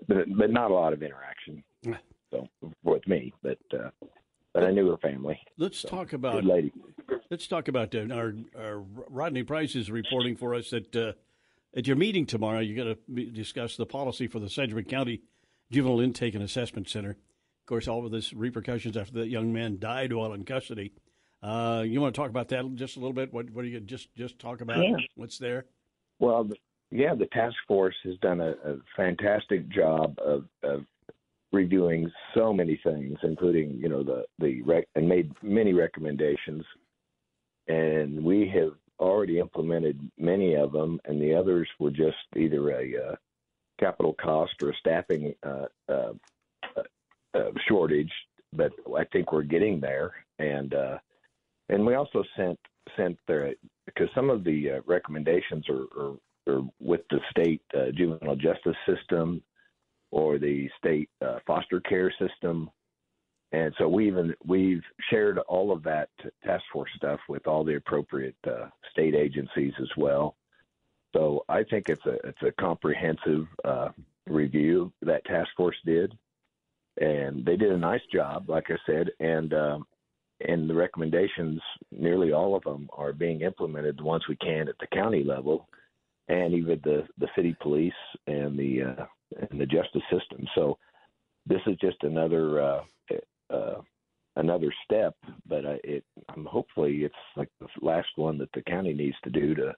but, 0.08 0.26
but 0.38 0.52
not 0.52 0.71
a 0.71 0.74
lot 0.74 0.93
of 0.93 1.04
interaction. 1.04 1.63
So 2.32 2.47
with 2.84 3.06
me, 3.08 3.34
but 3.43 3.58
uh, 3.74 3.89
but 4.54 4.63
I 4.63 4.71
knew 4.71 4.89
her 4.89 4.97
family. 4.97 5.39
Let's 5.58 5.80
So, 5.80 5.89
talk 5.89 6.13
about 6.13 6.43
lady. 6.45 6.71
Let's 7.30 7.47
talk 7.47 7.67
about 7.67 7.93
uh, 7.95 8.08
our, 8.13 8.34
our 8.58 8.80
Rodney 9.10 9.43
Price 9.43 9.76
is 9.76 9.89
reporting 9.91 10.36
for 10.36 10.54
us 10.56 10.69
that 10.71 10.95
uh, 10.95 11.13
at 11.76 11.88
your 11.88 11.95
meeting 11.95 12.26
tomorrow, 12.26 12.60
you're 12.60 12.84
going 12.84 12.95
to 13.15 13.26
discuss 13.32 13.78
the 13.78 13.86
policy 13.86 14.28
for 14.28 14.39
the 14.39 14.50
Sedgwick 14.50 14.89
County 14.89 15.21
Juvenile 15.71 16.02
Intake 16.02 16.36
and 16.36 16.43
Assessment 16.43 16.89
Center. 16.89 17.15
Of 17.62 17.67
course, 17.67 17.88
all 17.88 18.06
of 18.06 18.12
this 18.12 18.34
repercussions 18.34 18.97
after 18.97 19.13
that 19.19 19.28
young 19.30 19.54
man 19.54 19.78
died 19.80 20.12
while 20.13 20.34
in 20.34 20.43
custody. 20.43 20.93
Uh, 21.43 21.84
you 21.86 22.02
want 22.02 22.13
to 22.13 22.19
talk 22.19 22.30
about 22.30 22.50
that 22.50 22.76
just 22.76 22.97
a 22.97 23.00
little 23.00 23.13
bit? 23.13 23.32
What, 23.34 23.50
what 23.52 23.62
do 23.63 23.67
you 23.67 23.80
just 23.80 24.13
just 24.15 24.39
talk 24.39 24.62
about? 24.62 24.78
Yeah. 24.78 24.95
What's 25.15 25.38
there? 25.38 25.65
Well, 26.19 26.43
the- 26.45 26.58
yeah, 26.93 27.15
the 27.15 27.28
task 27.28 27.56
force 27.69 27.95
has 28.04 28.17
done 28.17 28.41
a, 28.41 28.50
a 28.65 28.76
fantastic 28.97 29.69
job 29.69 30.19
of, 30.19 30.43
of 30.62 30.86
reviewing 31.54 32.12
so 32.36 32.52
many 32.52 32.80
things, 32.84 33.17
including 33.24 33.78
you 33.82 33.88
know 33.89 34.04
the 34.04 34.26
the 34.39 34.62
rec- 34.63 34.89
and 34.95 35.08
made 35.08 35.32
many 35.41 35.71
recommendations, 35.74 36.65
and 37.67 38.21
we 38.24 38.52
have 38.54 38.74
already 39.00 39.39
implemented 39.39 40.00
many 40.17 40.56
of 40.56 40.74
them, 40.74 41.00
and 41.06 41.21
the 41.21 41.34
others 41.34 41.67
were 41.80 41.91
just 41.91 42.17
either 42.36 42.69
a 42.71 43.12
uh, 43.12 43.15
capital 43.80 44.13
cost 44.21 44.54
or 44.62 44.71
a 44.71 44.76
staffing 44.76 45.34
uh, 45.43 45.65
uh, 47.34 47.52
shortage. 47.67 48.12
But 48.54 48.72
I 48.98 49.06
think 49.06 49.32
we're 49.32 49.44
getting 49.44 49.80
there, 49.80 50.12
and 50.39 50.74
uh, 50.74 50.98
and 51.70 51.86
we 51.86 51.96
also 51.96 52.24
sent 52.36 52.60
sent 52.98 53.17
there 53.28 53.54
because 53.86 54.10
some 54.13 54.30
of 54.30 54.44
the 54.44 54.72
uh, 54.72 54.82
recommendations 54.86 55.65
are, 55.70 55.86
are, 56.02 56.15
are 56.48 56.62
with 56.80 57.02
the 57.10 57.20
state 57.30 57.62
uh, 57.76 57.91
juvenile 57.96 58.36
justice 58.36 58.76
system 58.86 59.41
or 60.12 60.38
the 60.38 60.70
state 60.78 61.10
uh, 61.26 61.39
foster 61.48 61.80
care 61.80 62.13
system, 62.20 62.70
and 63.54 63.74
so 63.78 63.88
we 63.88 64.08
even 64.08 64.34
we've 64.46 64.84
shared 65.10 65.38
all 65.39 65.72
of 65.72 65.84
that 65.84 66.10
task 66.44 66.63
force 66.74 66.91
stuff 66.98 67.20
with 67.30 67.48
all 67.48 67.63
the 67.63 67.76
appropriate 67.76 68.36
uh, 68.46 68.67
state 68.91 69.15
agencies 69.15 69.74
as 69.82 69.89
well. 69.96 70.36
So 71.13 71.44
I 71.50 71.63
think 71.63 71.89
it's 71.89 72.06
a 72.06 72.15
it's 72.28 72.41
a 72.44 72.52
comprehensive 72.60 73.48
uh, 73.63 73.89
review 74.28 74.91
that 75.02 75.26
task 75.26 75.50
force 75.58 75.76
did, 75.86 76.17
and 76.97 77.45
they 77.45 77.56
did 77.56 77.71
a 77.71 77.77
nice 77.77 78.01
job, 78.12 78.49
like 78.49 78.65
I 78.69 78.77
said, 78.86 79.10
and 79.19 79.54
um, 79.54 79.86
and 80.47 80.69
the 80.69 80.73
recommendations, 80.73 81.62
nearly 81.91 82.32
all 82.32 82.56
of 82.56 82.63
them 82.63 82.89
are 82.93 83.13
being 83.13 83.41
implemented 83.41 83.97
the 83.97 84.04
ones 84.04 84.23
we 84.27 84.36
can 84.38 84.67
at 84.67 84.75
the 84.80 84.88
county 84.88 85.23
level, 85.23 85.67
and 86.27 86.54
even 86.54 86.80
the 86.84 87.08
the 87.17 87.27
city 87.36 87.56
police 87.62 87.93
and 88.27 88.58
the 88.58 88.84
uh, 88.84 89.06
and 89.49 89.60
the 89.60 89.65
justice 89.65 90.04
system. 90.12 90.45
So 90.56 90.77
this 91.45 91.62
is 91.67 91.77
just 91.77 91.97
another 92.04 92.62
uh, 92.62 92.84
uh, 93.49 93.82
another 94.36 94.73
step, 94.84 95.15
but 95.47 95.65
uh, 95.65 95.77
it 95.84 96.04
um, 96.30 96.45
hopefully 96.49 97.04
it's 97.04 97.15
like 97.36 97.49
the 97.60 97.67
last 97.82 98.10
one 98.15 98.38
that 98.39 98.51
the 98.54 98.62
county 98.63 98.93
needs 98.93 99.17
to 99.23 99.30
do 99.30 99.56
to 99.56 99.73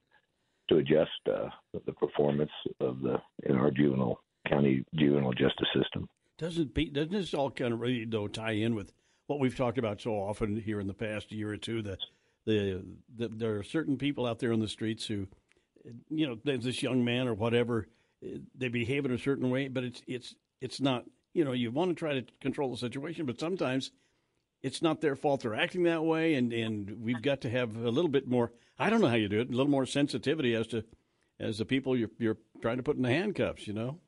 to 0.69 0.77
adjust 0.77 1.11
uh, 1.29 1.49
the 1.85 1.93
performance 1.93 2.51
of 2.79 3.01
the 3.01 3.17
in 3.43 3.55
our 3.55 3.71
juvenile 3.71 4.19
county 4.47 4.83
juvenile 4.95 5.33
justice 5.33 5.67
system. 5.75 6.07
Doesn't 6.43 6.93
doesn't 6.93 7.13
this 7.13 7.33
all 7.33 7.49
kind 7.51 7.73
of 7.73 7.79
really 7.79 8.03
though 8.03 8.27
tie 8.27 8.51
in 8.51 8.75
with 8.75 8.91
what 9.27 9.39
we've 9.39 9.55
talked 9.55 9.77
about 9.77 10.01
so 10.01 10.11
often 10.11 10.57
here 10.57 10.81
in 10.81 10.87
the 10.87 10.93
past 10.93 11.31
year 11.31 11.53
or 11.53 11.55
two? 11.55 11.81
That 11.81 11.99
the, 12.45 12.83
the 13.15 13.29
there 13.29 13.55
are 13.55 13.63
certain 13.63 13.97
people 13.97 14.25
out 14.25 14.39
there 14.39 14.51
on 14.51 14.59
the 14.59 14.67
streets 14.67 15.05
who, 15.07 15.27
you 16.09 16.27
know, 16.27 16.37
there's 16.43 16.65
this 16.65 16.83
young 16.83 17.05
man 17.05 17.29
or 17.29 17.33
whatever, 17.33 17.87
they 18.57 18.67
behave 18.67 19.05
in 19.05 19.13
a 19.13 19.17
certain 19.17 19.49
way, 19.51 19.69
but 19.69 19.85
it's 19.85 20.01
it's 20.05 20.35
it's 20.59 20.81
not. 20.81 21.05
You 21.33 21.45
know, 21.45 21.53
you 21.53 21.71
want 21.71 21.91
to 21.91 21.95
try 21.95 22.13
to 22.13 22.25
control 22.41 22.71
the 22.71 22.77
situation, 22.77 23.25
but 23.25 23.39
sometimes 23.39 23.91
it's 24.61 24.81
not 24.81 24.99
their 24.99 25.15
fault 25.15 25.43
they're 25.43 25.55
acting 25.55 25.83
that 25.83 26.03
way, 26.03 26.33
and 26.33 26.51
and 26.51 26.97
we've 27.01 27.21
got 27.21 27.39
to 27.41 27.49
have 27.49 27.77
a 27.77 27.89
little 27.89 28.11
bit 28.11 28.27
more. 28.27 28.51
I 28.77 28.89
don't 28.89 28.99
know 28.99 29.07
how 29.07 29.15
you 29.15 29.29
do 29.29 29.39
it. 29.39 29.47
A 29.47 29.51
little 29.51 29.71
more 29.71 29.85
sensitivity 29.85 30.55
as 30.55 30.67
to 30.67 30.83
as 31.39 31.59
the 31.59 31.65
people 31.65 31.95
you're 31.95 32.11
you're 32.19 32.37
trying 32.61 32.77
to 32.77 32.83
put 32.83 32.97
in 32.97 33.01
the 33.01 33.09
handcuffs. 33.09 33.65
You 33.65 33.73
know. 33.73 33.99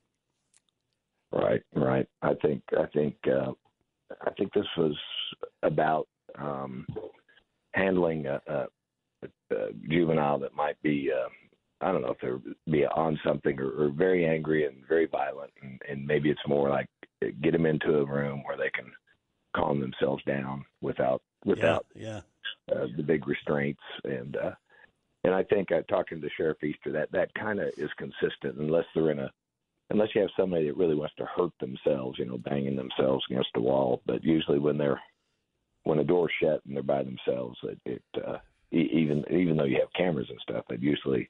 Right, 1.32 1.62
right. 1.76 2.08
I 2.22 2.34
think 2.42 2.62
I 2.78 2.86
think 2.94 3.16
uh, 3.28 3.52
I 4.26 4.32
think 4.38 4.54
this 4.54 4.68
was 4.78 4.96
about 5.64 6.08
um, 6.38 6.86
handling 7.74 8.28
a, 8.28 8.42
a, 8.48 8.68
a 9.52 9.74
juvenile 9.90 10.40
that 10.40 10.54
might 10.54 10.82
be 10.82 11.12
uh, 11.12 11.30
I 11.82 11.92
don't 11.92 12.02
know 12.02 12.12
if 12.12 12.20
they're 12.22 12.40
be 12.72 12.86
on 12.86 13.20
something 13.26 13.60
or, 13.60 13.70
or 13.70 13.90
very 13.90 14.26
angry 14.26 14.66
and 14.66 14.78
very 14.88 15.08
violent, 15.08 15.52
and, 15.62 15.82
and 15.90 16.06
maybe 16.06 16.30
it's 16.30 16.48
more 16.48 16.70
like 16.70 16.88
get 17.42 17.52
them 17.52 17.66
into 17.66 18.00
a 18.00 18.06
room 18.06 18.44
where 18.46 18.58
they 18.58 18.70
can 18.70 18.92
calm 19.56 19.80
themselves 19.80 20.24
down 20.26 20.64
without 20.82 21.22
without 21.44 21.86
yeah. 21.96 22.22
uh, 22.72 22.88
the 22.98 23.04
big 23.04 23.28
restraints 23.28 23.82
and 24.04 24.38
uh, 24.38 24.52
and 25.26 25.34
I 25.34 25.44
think 25.44 25.72
uh, 25.72 25.82
talking 25.90 26.22
to 26.22 26.30
Sheriff 26.38 26.64
Easter, 26.64 26.92
that 26.92 27.12
that 27.12 27.34
kind 27.34 27.60
of 27.60 27.70
is 27.78 27.90
consistent, 27.98 28.60
unless 28.60 28.86
they're 28.94 29.10
in 29.10 29.20
a 29.20 29.32
unless 29.90 30.10
you 30.16 30.22
have 30.22 30.32
somebody 30.38 30.68
that 30.68 30.78
really 30.78 30.96
wants 30.96 31.16
to 31.18 31.26
hurt 31.26 31.52
themselves, 31.60 32.18
you 32.20 32.26
know, 32.26 32.38
banging 32.38 32.76
themselves 32.76 33.24
against 33.30 33.50
the 33.54 33.62
wall. 33.62 34.02
But 34.06 34.24
usually 34.24 34.60
when 34.60 34.78
they're 34.78 35.02
when 35.84 36.00
a 36.00 36.04
door's 36.04 36.32
shut 36.42 36.62
and 36.66 36.76
they're 36.76 36.84
by 36.84 37.04
themselves, 37.04 37.58
it, 37.64 37.80
it 37.86 38.04
uh, 38.26 38.38
even 38.72 39.24
even 39.30 39.56
though 39.56 39.66
you 39.66 39.78
have 39.80 39.94
cameras 39.96 40.28
and 40.30 40.40
stuff, 40.42 40.66
it 40.70 40.82
usually 40.82 41.30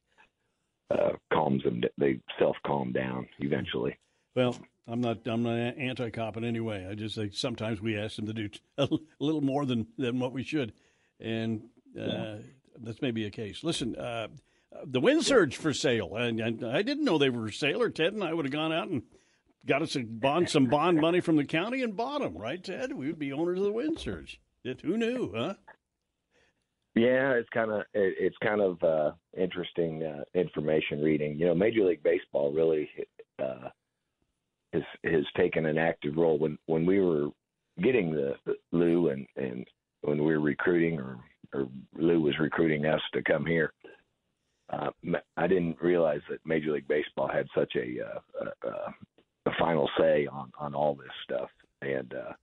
uh, 0.92 1.14
calms 1.34 1.64
them. 1.64 1.82
They 1.98 2.20
self 2.40 2.56
calm 2.66 2.92
down 2.92 3.28
eventually. 3.40 3.98
Well, 4.36 4.58
I'm 4.88 5.02
not 5.02 5.20
I'm 5.26 5.44
not 5.44 5.58
anti-cop 5.78 6.38
in 6.38 6.44
any 6.44 6.60
way. 6.60 6.88
I 6.90 6.96
just 6.96 7.16
think 7.16 7.34
sometimes 7.34 7.82
we 7.82 7.98
ask 7.98 8.16
them 8.16 8.28
to 8.28 8.34
do 8.34 8.50
a 8.78 8.88
little 9.20 9.42
more 9.42 9.66
than 9.66 9.88
than 9.98 10.20
what 10.20 10.32
we 10.32 10.44
should, 10.44 10.74
and 11.20 11.64
uh, 11.98 12.04
yeah. 12.04 12.36
that's 12.82 13.02
maybe 13.02 13.26
a 13.26 13.32
case. 13.32 13.64
Listen, 13.64 13.96
uh, 13.96 14.28
the 14.84 15.00
wind 15.00 15.24
surge 15.24 15.56
for 15.56 15.74
sale, 15.74 16.16
and 16.16 16.64
I, 16.64 16.78
I 16.78 16.82
didn't 16.82 17.06
know 17.06 17.18
they 17.18 17.30
were 17.30 17.48
for 17.48 17.52
sale. 17.52 17.82
Or 17.82 17.90
Ted 17.90 18.14
and 18.14 18.24
I 18.24 18.34
would 18.34 18.46
have 18.46 18.52
gone 18.52 18.74
out 18.74 18.90
and 18.90 19.04
got 19.66 19.82
us 19.82 19.96
a 19.96 20.02
bond 20.02 20.50
some 20.50 20.66
bond 20.66 21.00
money 21.00 21.20
from 21.20 21.36
the 21.36 21.46
county 21.46 21.82
and 21.82 21.96
bought 21.96 22.22
them. 22.22 22.38
Right, 22.38 22.64
Ted? 22.64 22.94
We 22.94 23.08
would 23.08 23.20
be 23.20 23.34
owners 23.34 23.60
of 23.60 23.66
the 23.66 23.72
wind 23.72 24.00
surge. 24.00 24.40
It, 24.64 24.82
who 24.82 24.98
knew, 24.98 25.32
huh? 25.36 25.54
Yeah, 26.96 27.34
it's 27.34 27.50
kind 27.50 27.72
of 27.72 27.82
it, 27.94 28.16
it's 28.20 28.38
kind 28.42 28.62
of 28.62 28.82
uh, 28.82 29.12
interesting 29.38 30.04
uh, 30.04 30.24
information 30.34 31.02
reading. 31.02 31.38
You 31.38 31.48
know, 31.48 31.56
Major 31.56 31.84
League 31.84 32.04
Baseball 32.04 32.54
really 32.54 32.90
uh, 33.38 33.70
has 34.74 34.84
has 35.04 35.26
taken 35.36 35.66
an 35.66 35.78
active 35.78 36.16
role 36.16 36.38
when 36.40 36.58
when 36.68 36.86
we 36.86 37.02
were 37.02 37.30
getting 37.82 38.12
the, 38.12 38.36
the 38.46 38.56
Lou 38.72 39.10
and 39.10 39.28
and 39.36 39.68
when 40.02 40.24
we 40.24 40.34
were 40.34 40.40
recruiting 40.40 41.00
or 41.00 41.20
or 41.54 41.68
Lou 41.98 42.22
was 42.22 42.40
recruiting 42.40 42.86
us 42.86 43.02
to 43.14 43.22
come 43.22 43.46
here. 43.46 43.74
Uh, 44.72 44.90
I 45.38 45.48
didn't 45.48 45.82
realize 45.82 46.22
that 46.30 46.40
Major 46.46 46.72
League 46.72 46.88
Baseball 46.88 47.28
had 47.28 47.48
such 47.56 47.76
a, 47.76 47.98
uh, 48.02 48.50
a, 48.68 49.50
a 49.50 49.52
final 49.60 49.90
say 49.98 50.28
on 50.28 50.52
on 50.58 50.74
all 50.74 50.96
this 50.96 51.08
stuff, 51.24 51.50
and 51.82 52.14
uh, 52.14 52.34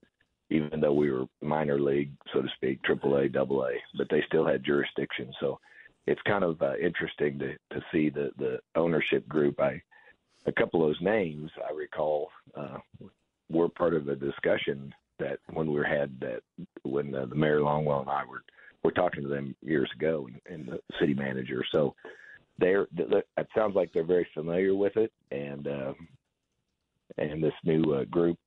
even 0.51 0.81
though 0.81 0.93
we 0.93 1.11
were 1.11 1.25
minor 1.41 1.81
league, 1.81 2.13
so 2.33 2.43
to 2.43 2.49
speak, 2.57 2.83
triple 2.83 3.17
A, 3.17 3.29
double 3.29 3.65
A, 3.65 3.73
but 3.97 4.07
they 4.11 4.23
still 4.27 4.47
had 4.47 4.65
jurisdiction. 4.65 5.33
So 5.41 5.59
it's 6.07 6.21
kind 6.27 6.45
of 6.45 6.61
uh, 6.61 6.77
interesting 6.77 7.39
to, 7.39 7.53
to 7.73 7.85
see 7.91 8.11
the, 8.11 8.31
the 8.39 8.59
ownership 8.75 9.27
group. 9.29 9.61
I, 9.61 9.81
a 10.47 10.53
couple 10.53 10.83
of 10.83 10.89
those 10.89 11.01
names 11.01 11.51
I 11.69 11.73
recall 11.73 12.29
uh, 12.55 12.79
were 13.49 13.69
part 13.69 13.95
of 13.95 14.09
a 14.09 14.17
discussion 14.17 14.93
that 15.19 15.39
when 15.53 15.73
we 15.73 15.81
had 15.89 16.19
that 16.21 16.41
when 16.83 17.15
uh, 17.15 17.27
the 17.27 17.35
mayor 17.35 17.61
Longwell 17.61 18.01
and 18.03 18.11
I 18.11 18.25
were 18.25 18.43
were 18.85 18.93
talking 18.93 19.23
to 19.23 19.29
them 19.29 19.55
years 19.63 19.91
ago 19.97 20.29
and, 20.29 20.55
and 20.55 20.69
the 20.69 20.81
city 21.01 21.15
manager. 21.15 21.65
So 21.73 21.95
they're 22.59 22.87
it 22.93 23.49
sounds 23.57 23.75
like 23.75 23.93
they're 23.93 24.05
very 24.05 24.27
familiar 24.35 24.75
with 24.75 24.97
it 24.97 25.13
and 25.31 25.67
uh, 25.67 25.93
and 27.19 27.43
this 27.43 27.55
new 27.65 27.95
uh, 27.95 28.05
group 28.05 28.39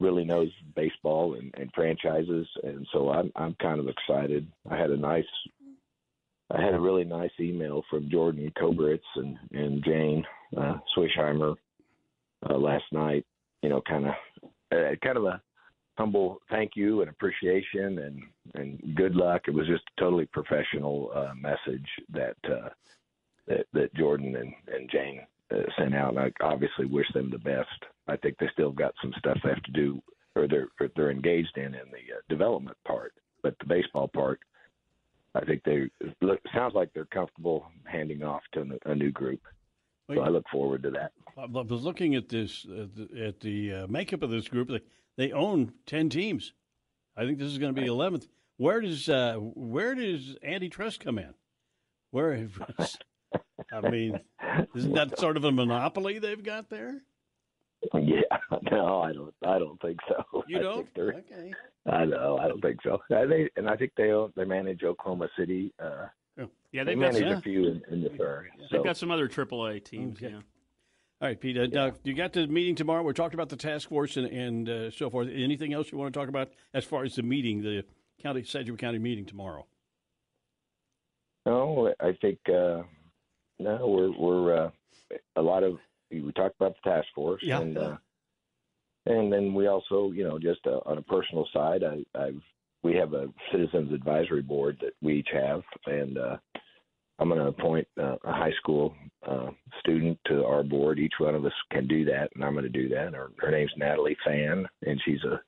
really 0.00 0.24
knows 0.24 0.50
baseball 0.74 1.34
and, 1.34 1.52
and 1.56 1.70
franchises, 1.74 2.46
and 2.62 2.86
so 2.92 3.10
I'm 3.10 3.32
I'm 3.36 3.56
kind 3.60 3.80
of 3.80 3.88
excited. 3.88 4.46
I 4.70 4.76
had 4.76 4.90
a 4.90 4.96
nice, 4.96 5.24
I 6.50 6.60
had 6.60 6.74
a 6.74 6.80
really 6.80 7.04
nice 7.04 7.30
email 7.40 7.82
from 7.88 8.10
Jordan 8.10 8.52
Kobritz 8.58 8.98
and 9.16 9.38
and 9.52 9.84
Jane 9.84 10.24
uh, 10.56 10.78
Schwechheimer 10.96 11.54
uh, 12.48 12.56
last 12.56 12.84
night. 12.92 13.24
You 13.62 13.70
know, 13.70 13.80
kind 13.88 14.06
of 14.06 14.14
uh, 14.72 14.94
kind 15.02 15.16
of 15.16 15.24
a 15.24 15.40
humble 15.96 16.40
thank 16.50 16.72
you 16.74 17.00
and 17.00 17.10
appreciation 17.10 17.98
and 17.98 18.22
and 18.54 18.94
good 18.96 19.14
luck. 19.14 19.42
It 19.46 19.54
was 19.54 19.66
just 19.66 19.84
a 19.96 20.00
totally 20.00 20.26
professional 20.26 21.10
uh, 21.14 21.34
message 21.34 21.88
that 22.10 22.36
uh, 22.44 22.68
that 23.46 23.66
that 23.72 23.94
Jordan 23.94 24.36
and 24.36 24.52
and 24.72 24.90
Jane 24.90 25.20
uh, 25.50 25.62
sent 25.78 25.94
out. 25.94 26.16
And 26.16 26.20
I 26.20 26.32
obviously 26.44 26.86
wish 26.86 27.06
them 27.14 27.30
the 27.30 27.38
best. 27.38 27.68
I 28.08 28.16
think 28.16 28.36
they 28.38 28.48
still 28.52 28.72
got 28.72 28.94
some 29.00 29.12
stuff 29.18 29.38
they 29.42 29.50
have 29.50 29.62
to 29.62 29.72
do, 29.72 30.00
or 30.36 30.46
they're 30.48 30.68
or 30.80 30.88
they're 30.96 31.10
engaged 31.10 31.56
in 31.56 31.66
in 31.66 31.90
the 31.90 32.14
uh, 32.16 32.20
development 32.28 32.76
part. 32.86 33.12
But 33.42 33.56
the 33.60 33.66
baseball 33.66 34.08
part, 34.08 34.40
I 35.34 35.44
think 35.44 35.62
they 35.64 35.90
look 36.20 36.40
sounds 36.54 36.74
like 36.74 36.92
they're 36.92 37.04
comfortable 37.06 37.66
handing 37.84 38.22
off 38.22 38.42
to 38.54 38.78
a 38.86 38.94
new 38.94 39.10
group. 39.10 39.40
So 40.08 40.20
I 40.20 40.28
look 40.28 40.44
forward 40.52 40.82
to 40.82 40.90
that. 40.90 41.12
I 41.38 41.46
was 41.46 41.82
looking 41.82 42.14
at 42.14 42.28
this 42.28 42.66
at 42.66 43.40
the 43.40 43.72
uh, 43.72 43.86
makeup 43.86 44.22
of 44.22 44.30
this 44.30 44.48
group. 44.48 44.70
They 45.16 45.32
own 45.32 45.72
ten 45.86 46.08
teams. 46.08 46.52
I 47.16 47.24
think 47.24 47.38
this 47.38 47.48
is 47.48 47.58
going 47.58 47.74
to 47.74 47.80
be 47.80 47.86
eleventh. 47.86 48.26
Where 48.56 48.80
does 48.80 49.08
uh, 49.08 49.34
where 49.36 49.94
does 49.94 50.36
antitrust 50.42 51.00
come 51.00 51.18
in? 51.18 51.34
Where 52.10 52.48
I 53.72 53.90
mean, 53.90 54.20
isn't 54.74 54.92
that 54.94 55.18
sort 55.18 55.36
of 55.36 55.44
a 55.44 55.52
monopoly 55.52 56.18
they've 56.18 56.42
got 56.42 56.70
there? 56.70 57.02
Yeah, 57.92 58.20
no, 58.70 59.00
I 59.00 59.12
don't. 59.12 59.34
I 59.44 59.58
don't 59.58 59.80
think 59.80 59.98
so. 60.08 60.44
You 60.46 60.60
don't? 60.60 60.88
Okay. 60.96 61.52
I 61.86 62.04
know. 62.04 62.38
I 62.38 62.48
don't 62.48 62.60
think 62.60 62.80
so. 62.82 63.00
I, 63.14 63.26
they 63.26 63.50
and 63.56 63.68
I 63.68 63.76
think 63.76 63.92
they 63.96 64.10
own, 64.10 64.32
they 64.36 64.44
manage 64.44 64.84
Oklahoma 64.84 65.28
City. 65.38 65.72
Uh, 65.82 66.06
yeah, 66.72 66.82
they 66.82 66.94
manage 66.94 67.22
got, 67.22 67.38
a 67.38 67.40
few 67.40 67.66
in, 67.66 67.82
in 67.90 68.02
this 68.02 68.12
area. 68.18 68.50
They've 68.70 68.82
got 68.82 68.96
some 68.96 69.10
other 69.10 69.28
AAA 69.28 69.84
teams. 69.84 70.18
Okay. 70.18 70.34
Yeah. 70.34 70.40
All 71.24 71.30
right, 71.30 71.40
Pete. 71.40 71.56
Uh, 71.56 71.68
yeah. 71.72 71.90
you 72.02 72.12
got 72.12 72.34
the 72.34 72.46
meeting 72.46 72.74
tomorrow. 72.74 73.02
We're 73.02 73.14
talking 73.14 73.32
about 73.32 73.48
the 73.48 73.56
task 73.56 73.88
force 73.88 74.18
and, 74.18 74.26
and 74.26 74.68
uh, 74.68 74.90
so 74.90 75.08
forth. 75.08 75.28
Anything 75.34 75.72
else 75.72 75.90
you 75.90 75.96
want 75.96 76.12
to 76.12 76.20
talk 76.20 76.28
about 76.28 76.50
as 76.74 76.84
far 76.84 77.02
as 77.02 77.16
the 77.16 77.22
meeting, 77.22 77.62
the 77.62 77.82
county 78.22 78.44
Sedgwick 78.44 78.78
County 78.78 78.98
meeting 78.98 79.24
tomorrow? 79.24 79.64
No, 81.46 81.94
I 81.98 82.12
think 82.20 82.40
uh, 82.50 82.82
no, 83.58 83.86
we're 83.88 84.10
we're 84.10 84.66
uh, 84.66 84.70
a 85.36 85.40
lot 85.40 85.62
of 85.62 85.78
we 86.10 86.30
talked 86.32 86.56
about 86.60 86.74
the 86.84 86.90
task 86.90 87.08
force, 87.14 87.40
yeah. 87.42 87.60
and 87.60 87.78
uh, 87.78 87.96
and 89.06 89.32
then 89.32 89.54
we 89.54 89.66
also, 89.66 90.12
you 90.12 90.24
know, 90.24 90.38
just 90.38 90.60
uh, 90.66 90.80
on 90.84 90.98
a 90.98 91.02
personal 91.02 91.48
side, 91.54 91.84
I, 91.84 92.04
I've 92.18 92.42
we 92.82 92.96
have 92.96 93.14
a 93.14 93.28
citizens 93.50 93.94
advisory 93.94 94.42
board 94.42 94.76
that 94.82 94.92
we 95.00 95.20
each 95.20 95.30
have, 95.32 95.62
and 95.86 96.18
uh, 96.18 96.36
I'm 97.18 97.28
going 97.28 97.40
to 97.40 97.46
appoint 97.46 97.86
uh, 98.00 98.16
a 98.24 98.32
high 98.32 98.52
school 98.60 98.94
uh, 99.26 99.50
student 99.80 100.18
to 100.26 100.44
our 100.44 100.62
board. 100.62 100.98
Each 100.98 101.12
one 101.18 101.34
of 101.34 101.44
us 101.44 101.52
can 101.70 101.86
do 101.86 102.04
that, 102.06 102.30
and 102.34 102.44
I'm 102.44 102.54
going 102.54 102.64
to 102.64 102.68
do 102.68 102.88
that. 102.88 103.14
Her, 103.14 103.30
her 103.38 103.50
name's 103.50 103.72
Natalie 103.76 104.16
Fan, 104.24 104.66
and 104.82 105.00
she's 105.04 105.22
a 105.24 105.40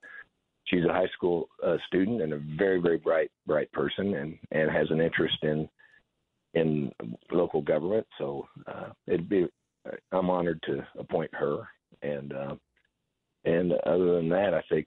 she's 0.67 0.85
a 0.85 0.93
high 0.93 1.09
school 1.15 1.49
uh, 1.65 1.77
student 1.87 2.23
and 2.23 2.33
a 2.33 2.41
very 2.57 2.81
very 2.81 2.99
bright 2.99 3.31
bright 3.47 3.71
person, 3.73 4.15
and 4.15 4.39
and 4.53 4.71
has 4.71 4.91
an 4.91 5.01
interest 5.01 5.39
in 5.43 5.69
in 6.55 6.93
local 7.33 7.63
government. 7.63 8.07
So 8.19 8.47
uh, 8.67 8.91
it'd 9.07 9.29
be 9.29 9.47
I'm 10.13 10.31
honored 10.31 10.63
to 10.67 10.87
appoint 10.99 11.35
her, 11.35 11.69
and 12.03 12.33
uh, 12.33 12.55
and 13.45 13.73
other 13.87 14.17
than 14.17 14.29
that, 14.31 14.55
I 14.55 14.63
think 14.69 14.87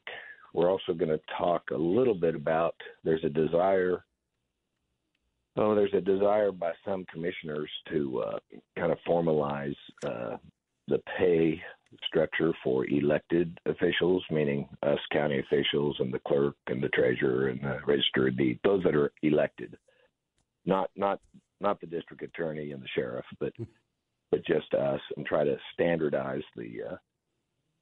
we're 0.54 0.72
also 0.72 0.94
going 0.94 1.10
to 1.10 1.20
talk 1.38 1.64
a 1.72 1.78
little 1.78 2.16
bit 2.16 2.36
about 2.36 2.76
there's 3.04 3.24
a 3.24 3.30
desire. 3.30 4.04
Oh, 5.58 5.76
there's 5.76 5.94
a 5.94 6.02
desire 6.02 6.52
by 6.52 6.72
some 6.86 7.06
commissioners 7.12 7.70
to 7.92 8.24
uh, 8.26 8.40
kind 8.78 8.92
of 8.92 8.98
formalize 9.08 9.76
uh, 10.06 10.38
the 10.88 11.02
pay 11.18 11.62
structure 12.08 12.54
for 12.64 12.86
elected 12.88 13.60
officials, 13.66 14.24
meaning 14.30 14.68
us 14.84 15.00
county 15.12 15.40
officials 15.40 15.96
and 16.00 16.14
the 16.14 16.22
clerk 16.28 16.56
and 16.68 16.82
the 16.82 16.90
treasurer 16.90 17.50
and 17.50 17.62
the 17.62 17.80
register 17.86 18.28
of 18.28 18.38
deed, 18.38 18.60
those 18.64 18.84
that 18.84 18.96
are 18.96 19.12
elected, 19.24 19.78
not 20.66 20.90
not 20.96 21.20
not 21.62 21.82
the 21.82 21.88
district 21.88 22.24
attorney 22.24 22.72
and 22.72 22.82
the 22.82 22.88
sheriff, 22.96 23.26
but 23.40 23.54
but 24.32 24.46
just 24.46 24.74
us, 24.76 25.02
and 25.18 25.26
try 25.26 25.44
to 25.44 25.58
standardize 25.74 26.44
the 26.56 26.84
uh, 26.92 26.96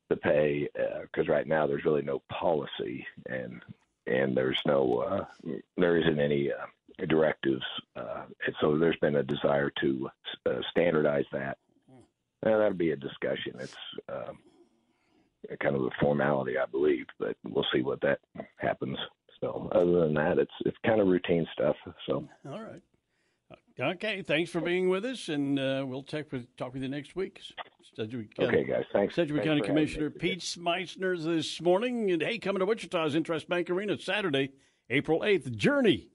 the 0.10 0.16
pay 0.16 0.68
because 1.02 1.28
uh, 1.28 1.32
right 1.32 1.48
now 1.48 1.68
there's 1.68 1.86
really 1.86 2.02
no 2.02 2.22
policy 2.30 3.06
and 3.28 3.62
and 4.08 4.36
there's 4.36 4.60
no 4.66 5.00
uh, 5.00 5.52
there 5.78 5.98
isn't 5.98 6.20
any 6.20 6.52
uh, 6.52 7.06
directives, 7.08 7.64
uh, 7.96 8.24
and 8.46 8.56
so 8.60 8.78
there's 8.78 8.98
been 9.02 9.18
a 9.18 9.24
desire 9.24 9.72
to 9.82 10.10
uh, 10.46 10.60
standardize 10.72 11.26
that. 11.32 11.58
And 12.44 12.54
that'll 12.54 12.74
be 12.74 12.92
a 12.92 12.96
discussion. 12.96 13.54
It's 13.60 13.76
um, 14.10 14.38
kind 15.60 15.76
of 15.76 15.84
a 15.84 15.90
formality, 16.00 16.58
I 16.58 16.66
believe, 16.66 17.06
but 17.20 17.36
we'll 17.44 17.66
see 17.74 17.82
what 17.82 18.02
that 18.02 18.20
happens. 18.58 18.98
So 19.40 19.70
other 19.74 20.02
than 20.02 20.14
that, 20.16 20.40
it's 20.40 20.52
it's 20.66 20.78
kind 20.86 21.02
of 21.02 21.08
routine 21.08 21.48
stuff. 21.54 21.76
So 22.08 22.28
all 22.50 22.62
right. 22.62 22.82
Okay, 23.80 24.24
thanks 24.24 24.50
for 24.50 24.60
being 24.60 24.90
with 24.90 25.06
us, 25.06 25.30
and 25.30 25.60
uh, 25.60 25.86
we'll 25.88 26.02
check 26.02 26.32
with, 26.32 26.56
talk 26.58 26.74
with 26.74 26.82
you 26.82 26.90
next 26.90 27.16
week. 27.16 27.40
Sedgwick 27.96 28.36
County, 28.36 28.60
okay, 28.60 28.64
guys. 28.64 28.86
Thanks. 28.92 29.14
Sedgwick 29.14 29.44
thanks 29.44 29.48
County 29.48 29.62
Commissioner 29.62 30.10
Pete 30.10 30.40
Meitzner 30.58 31.24
this 31.24 31.62
morning. 31.62 32.10
And 32.10 32.24
hey, 32.24 32.40
coming 32.40 32.60
to 32.60 32.66
Wichita's 32.66 33.14
INTRUST 33.14 33.48
Bank 33.48 33.70
Arena 33.70 34.00
Saturday, 34.00 34.52
April 34.90 35.20
8th, 35.20 35.56
Journey 35.56 36.10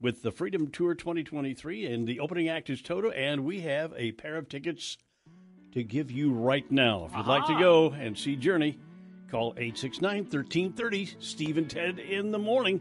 with 0.00 0.22
the 0.22 0.30
Freedom 0.30 0.68
Tour 0.70 0.94
2023. 0.94 1.86
And 1.86 2.06
the 2.06 2.20
opening 2.20 2.48
act 2.48 2.70
is 2.70 2.82
Toto, 2.82 3.10
and 3.10 3.44
we 3.44 3.60
have 3.62 3.92
a 3.96 4.12
pair 4.12 4.36
of 4.36 4.48
tickets 4.48 4.96
to 5.72 5.82
give 5.82 6.10
you 6.10 6.32
right 6.32 6.70
now. 6.70 7.06
If 7.06 7.16
you'd 7.16 7.26
like 7.26 7.46
to 7.46 7.58
go 7.58 7.90
and 7.90 8.16
see 8.16 8.36
Journey, 8.36 8.78
call 9.28 9.54
869 9.56 10.22
1330. 10.24 11.16
Steve 11.18 11.58
and 11.58 11.68
Ted 11.68 11.98
in 11.98 12.30
the 12.30 12.38
morning. 12.38 12.80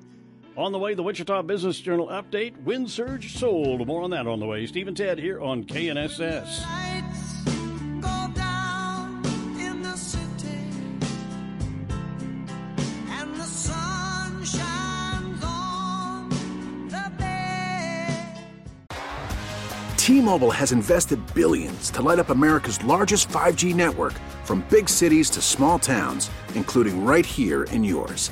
On 0.58 0.72
the 0.72 0.80
way, 0.80 0.94
the 0.94 1.04
Wichita 1.04 1.44
Business 1.44 1.80
Journal 1.80 2.08
update. 2.08 2.62
Wind 2.64 2.90
surge 2.90 3.38
sold. 3.38 3.86
More 3.88 4.02
on 4.02 4.10
that 4.10 4.28
on 4.28 4.40
the 4.40 4.46
way. 4.46 4.66
Steve 4.66 4.88
and 4.88 4.98
Ted 4.98 5.18
here 5.18 5.40
on 5.40 5.64
KNSS. 5.64 6.66
T-Mobile 19.98 20.50
has 20.50 20.72
invested 20.72 21.22
billions 21.36 21.92
to 21.92 22.02
light 22.02 22.18
up 22.18 22.32
America's 22.32 22.84
largest 22.84 23.30
5G 23.30 23.76
network 23.76 24.14
from 24.44 24.66
big 24.68 24.90
cities 24.90 25.30
to 25.30 25.40
small 25.40 25.78
towns, 25.78 26.32
including 26.56 27.06
right 27.06 27.26
here 27.26 27.66
in 27.66 27.84
yours. 27.84 28.32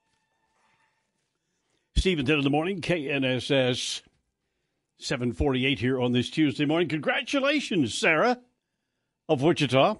Steve 2.01 2.17
and 2.17 2.27
Ted 2.27 2.39
in 2.39 2.43
the 2.43 2.49
morning, 2.49 2.81
KNSS 2.81 4.01
748 4.97 5.77
here 5.77 6.01
on 6.01 6.13
this 6.13 6.31
Tuesday 6.31 6.65
morning. 6.65 6.89
Congratulations, 6.89 7.93
Sarah 7.93 8.39
of 9.29 9.43
Wichita. 9.43 9.97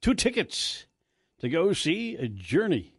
Two 0.00 0.14
tickets 0.14 0.86
to 1.40 1.48
go 1.48 1.72
see 1.72 2.14
a 2.14 2.28
journey. 2.28 2.94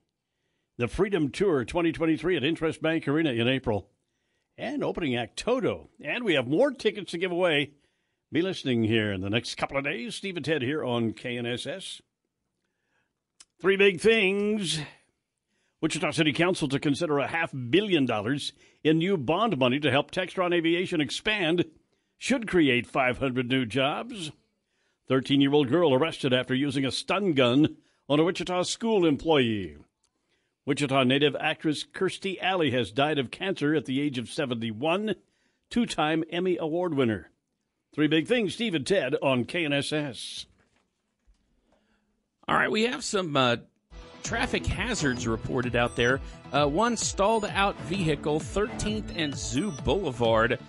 The 0.77 0.89
Freedom 0.89 1.29
Tour 1.31 1.63
2023 1.63 2.35
at 2.35 2.43
INTRUST 2.43 2.81
Bank 2.81 3.07
Arena 3.07 3.31
in 3.31 3.47
April. 3.47 3.89
And 4.57 4.83
opening 4.83 5.15
act 5.15 5.39
Toto. 5.39 5.87
And 6.03 6.25
we 6.25 6.33
have 6.33 6.45
more 6.45 6.71
tickets 6.71 7.11
to 7.11 7.17
give 7.17 7.31
away. 7.31 7.71
Be 8.33 8.41
listening 8.41 8.83
here 8.83 9.13
in 9.13 9.21
the 9.21 9.29
next 9.29 9.55
couple 9.55 9.77
of 9.77 9.85
days. 9.85 10.15
Steve 10.15 10.35
and 10.35 10.43
Ted 10.43 10.61
here 10.61 10.83
on 10.83 11.13
KNSS. 11.13 12.01
Three 13.61 13.77
big 13.77 14.01
things 14.01 14.81
Wichita 15.81 16.11
City 16.11 16.33
Council 16.33 16.67
to 16.67 16.79
consider 16.79 17.19
a 17.19 17.27
half 17.27 17.53
billion 17.69 18.05
dollars 18.05 18.51
in 18.83 18.97
new 18.97 19.15
bond 19.15 19.57
money 19.57 19.79
to 19.79 19.91
help 19.91 20.11
Textron 20.11 20.53
Aviation 20.53 20.99
expand 20.99 21.65
should 22.17 22.49
create 22.49 22.85
500 22.85 23.47
new 23.47 23.65
jobs. 23.65 24.31
13 25.07 25.39
year 25.39 25.53
old 25.53 25.69
girl 25.69 25.93
arrested 25.93 26.33
after 26.33 26.53
using 26.53 26.85
a 26.85 26.91
stun 26.91 27.33
gun 27.33 27.77
on 28.09 28.19
a 28.19 28.23
Wichita 28.23 28.63
school 28.63 29.05
employee. 29.05 29.77
Wichita 30.65 31.03
native 31.03 31.35
actress 31.39 31.85
Kirstie 31.85 32.41
Alley 32.41 32.71
has 32.71 32.91
died 32.91 33.17
of 33.17 33.31
cancer 33.31 33.73
at 33.73 33.85
the 33.85 34.01
age 34.01 34.17
of 34.17 34.29
71, 34.29 35.15
two 35.69 35.85
time 35.85 36.23
Emmy 36.29 36.57
Award 36.57 36.93
winner. 36.93 37.31
Three 37.95 38.07
big 38.07 38.27
things, 38.27 38.53
Steve 38.53 38.75
and 38.75 38.85
Ted 38.85 39.15
on 39.21 39.45
KNSS. 39.45 40.45
All 42.47 42.55
right, 42.55 42.69
we 42.69 42.83
have 42.83 43.03
some 43.03 43.35
uh, 43.35 43.57
traffic 44.23 44.65
hazards 44.65 45.27
reported 45.27 45.75
out 45.75 45.95
there. 45.95 46.19
Uh, 46.51 46.65
one 46.67 46.97
stalled 46.97 47.45
out 47.45 47.79
vehicle, 47.81 48.39
13th 48.39 49.11
and 49.15 49.35
Zoo 49.35 49.71
Boulevard. 49.83 50.59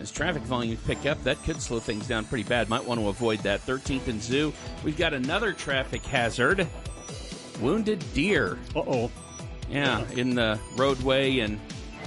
As 0.00 0.10
traffic 0.10 0.42
volumes 0.42 0.80
pick 0.86 1.06
up, 1.06 1.22
that 1.24 1.42
could 1.44 1.60
slow 1.62 1.78
things 1.78 2.08
down 2.08 2.24
pretty 2.24 2.44
bad. 2.44 2.68
Might 2.68 2.84
want 2.84 3.00
to 3.00 3.08
avoid 3.08 3.38
that. 3.40 3.60
13th 3.60 4.08
and 4.08 4.22
Zoo. 4.22 4.52
We've 4.84 4.96
got 4.96 5.14
another 5.14 5.52
traffic 5.52 6.04
hazard 6.04 6.66
wounded 7.60 8.04
deer. 8.12 8.58
Uh 8.74 8.80
oh. 8.80 9.10
Yeah, 9.70 10.04
in 10.10 10.34
the 10.34 10.58
roadway 10.76 11.38
and 11.38 11.58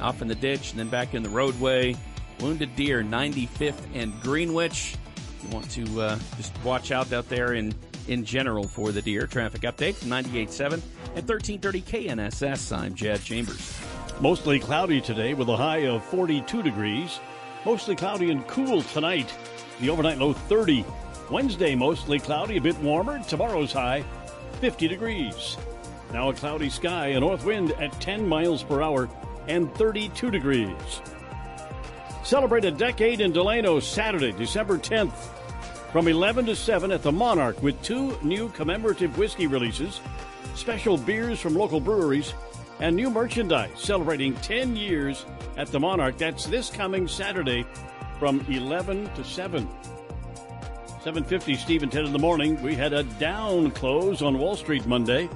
off 0.01 0.22
in 0.22 0.28
the 0.28 0.36
ditch 0.36 0.72
and 0.72 0.80
then 0.80 0.89
back 0.89 1.13
in 1.13 1.24
the 1.24 1.30
roadway. 1.30 1.95
Wounded 2.41 2.76
deer, 2.76 3.01
95th 3.01 3.82
and 3.93 4.20
Greenwich. 4.22 4.97
You 5.41 5.49
want 5.49 5.72
to 5.72 6.01
uh, 6.01 6.20
just 6.38 6.53
watch 6.63 6.91
out 6.91 7.11
out 7.13 7.30
there 7.30 7.53
in 7.53 7.74
in 8.08 8.26
general 8.26 8.68
for 8.68 8.91
the 8.91 9.01
deer. 9.01 9.28
Traffic 9.28 9.62
update 9.62 9.95
from 9.95 10.10
98.7 10.10 10.74
and 11.16 11.28
1330 11.28 11.82
KNSS. 11.82 12.76
I'm 12.76 12.95
Chad 12.95 13.24
Chambers. 13.24 13.80
Mostly 14.20 14.60
cloudy 14.60 15.01
today 15.01 15.34
with 15.34 15.49
a 15.49 15.58
high 15.58 15.88
of 15.88 16.03
42 16.06 16.64
degrees. 16.64 17.20
Mostly 17.66 17.95
cloudy 17.95 18.32
and 18.32 18.45
cool 18.47 18.82
tonight. 18.82 19.34
The 19.82 19.89
overnight 19.89 20.18
low 20.18 20.34
30. 20.34 20.86
Wednesday, 21.30 21.76
mostly 21.76 22.20
cloudy, 22.20 22.58
a 22.58 22.62
bit 22.62 22.78
warmer. 22.80 23.20
Tomorrow's 23.24 23.74
high, 23.74 24.03
50 24.62 24.88
degrees. 24.88 25.58
Now 26.14 26.30
a 26.30 26.34
cloudy 26.34 26.70
sky, 26.70 27.08
a 27.08 27.20
north 27.20 27.43
wind 27.43 27.72
at 27.74 27.99
10 27.99 28.28
miles 28.28 28.64
per 28.64 28.82
hour, 28.82 29.10
and 29.47 29.74
32 29.76 30.32
degrees. 30.32 31.01
Celebrate 32.24 32.66
a 32.66 32.72
decade 32.72 33.22
in 33.22 33.32
Delano 33.32 33.80
Saturday, 33.80 34.32
December 34.32 34.78
10th 34.78 35.30
from 35.96 36.10
11 36.10 36.46
to 36.46 36.54
7 36.58 36.91
at 36.91 37.02
the 37.04 37.12
Monarch 37.14 37.64
with 37.64 37.82
two 37.82 38.20
new 38.22 38.50
commemorative 38.50 39.18
whiskey 39.18 39.48
releases, 39.48 40.02
special 40.54 40.98
beers 40.98 41.39
from 41.39 41.56
local 41.56 41.80
breweries, 41.80 42.34
and 42.82 42.93
new 42.93 43.10
merchandise 43.10 43.72
celebrating 43.76 44.36
10 44.41 44.76
years 44.76 45.26
at 45.56 45.70
the 45.70 45.80
Monarch. 45.80 46.18
That's 46.18 46.48
this 46.48 46.70
coming 46.70 47.08
Saturday 47.08 47.66
from 48.20 48.46
11 48.50 49.10
to 49.14 49.24
7. 49.24 49.70
750 51.02 51.56
Steve 51.56 51.84
and 51.84 51.89
Ted 51.89 52.04
in 52.04 52.12
the 52.12 52.20
morning. 52.20 52.62
We 52.62 52.76
had 52.76 52.91
a 52.91 53.04
down 53.04 53.72
close 53.72 54.22
on 54.22 54.38
Wall 54.38 54.58
Street 54.58 54.86
Monday. 54.86 55.30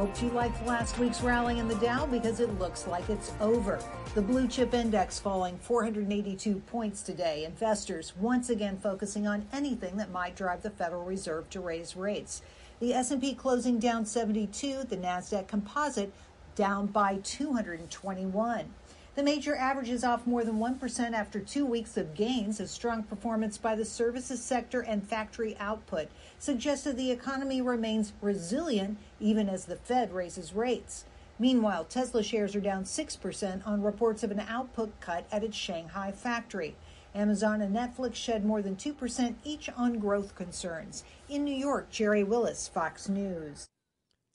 Hope 0.00 0.22
you 0.22 0.30
liked 0.30 0.66
last 0.66 0.98
week's 0.98 1.20
rally 1.20 1.58
in 1.58 1.68
the 1.68 1.74
Dow 1.74 2.06
because 2.06 2.40
it 2.40 2.58
looks 2.58 2.86
like 2.86 3.06
it's 3.10 3.34
over. 3.38 3.78
The 4.14 4.22
blue 4.22 4.48
chip 4.48 4.72
index 4.72 5.18
falling 5.18 5.58
482 5.58 6.54
points 6.60 7.02
today. 7.02 7.44
Investors 7.44 8.14
once 8.16 8.48
again 8.48 8.78
focusing 8.78 9.26
on 9.26 9.46
anything 9.52 9.98
that 9.98 10.10
might 10.10 10.34
drive 10.34 10.62
the 10.62 10.70
Federal 10.70 11.04
Reserve 11.04 11.50
to 11.50 11.60
raise 11.60 11.96
rates. 11.96 12.40
The 12.80 12.94
S&P 12.94 13.34
closing 13.34 13.78
down 13.78 14.06
72, 14.06 14.84
the 14.84 14.96
Nasdaq 14.96 15.48
Composite 15.48 16.14
down 16.54 16.86
by 16.86 17.18
221. 17.22 18.72
The 19.16 19.22
major 19.24 19.56
averages 19.56 20.04
off 20.04 20.26
more 20.26 20.44
than 20.44 20.58
1% 20.58 21.12
after 21.12 21.40
two 21.40 21.66
weeks 21.66 21.96
of 21.96 22.14
gains. 22.14 22.60
A 22.60 22.68
strong 22.68 23.02
performance 23.02 23.58
by 23.58 23.74
the 23.74 23.84
services 23.84 24.40
sector 24.42 24.82
and 24.82 25.06
factory 25.06 25.56
output 25.58 26.08
suggested 26.38 26.96
the 26.96 27.10
economy 27.10 27.60
remains 27.60 28.12
resilient 28.22 28.98
even 29.18 29.48
as 29.48 29.64
the 29.64 29.76
Fed 29.76 30.12
raises 30.12 30.52
rates. 30.52 31.04
Meanwhile, 31.40 31.84
Tesla 31.84 32.22
shares 32.22 32.54
are 32.54 32.60
down 32.60 32.84
6% 32.84 33.66
on 33.66 33.82
reports 33.82 34.22
of 34.22 34.30
an 34.30 34.40
output 34.40 34.92
cut 35.00 35.26
at 35.32 35.42
its 35.42 35.56
Shanghai 35.56 36.12
factory. 36.12 36.76
Amazon 37.12 37.60
and 37.62 37.74
Netflix 37.74 38.14
shed 38.14 38.44
more 38.44 38.62
than 38.62 38.76
2% 38.76 39.34
each 39.42 39.68
on 39.70 39.98
growth 39.98 40.36
concerns. 40.36 41.02
In 41.28 41.42
New 41.42 41.54
York, 41.54 41.90
Jerry 41.90 42.22
Willis, 42.22 42.68
Fox 42.68 43.08
News. 43.08 43.66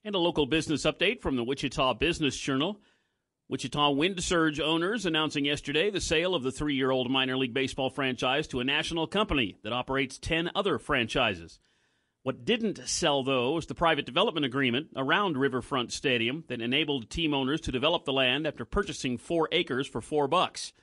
And 0.04 0.16
a 0.16 0.20
local 0.20 0.46
business 0.46 0.84
update 0.84 1.22
from 1.22 1.38
the 1.38 1.44
Wichita 1.44 1.94
Business 1.94 2.36
Journal. 2.38 2.82
Wichita 3.48 3.92
Wind 3.92 4.24
Surge 4.24 4.60
owners 4.60 5.06
announcing 5.06 5.46
yesterday 5.46 5.92
the 5.92 6.02
sale 6.02 6.34
of 6.34 6.42
the 6.42 6.52
three 6.52 6.74
year 6.74 6.90
old 6.90 7.12
minor 7.12 7.38
league 7.38 7.54
baseball 7.54 7.92
franchise 7.92 8.48
to 8.48 8.60
a 8.60 8.64
national 8.64 9.06
company 9.06 9.56
that 9.64 9.72
operates 9.72 10.18
10 10.18 10.50
other 10.56 10.80
franchises. 10.80 11.60
What 12.24 12.44
didn't 12.44 12.88
sell, 12.88 13.22
though, 13.22 13.52
was 13.52 13.68
the 13.68 13.76
private 13.76 14.08
development 14.08 14.48
agreement 14.48 14.88
around 14.96 15.38
Riverfront 15.38 15.94
Stadium 15.94 16.44
that 16.48 16.60
enabled 16.60 17.12
team 17.12 17.36
owners 17.36 17.62
to 17.62 17.72
develop 17.72 18.06
the 18.06 18.14
land 18.14 18.48
after 18.48 18.66
purchasing 18.66 19.20
four 19.20 19.48
acres 19.52 19.86
for 19.86 20.02
four 20.02 20.28
bucks. 20.28 20.74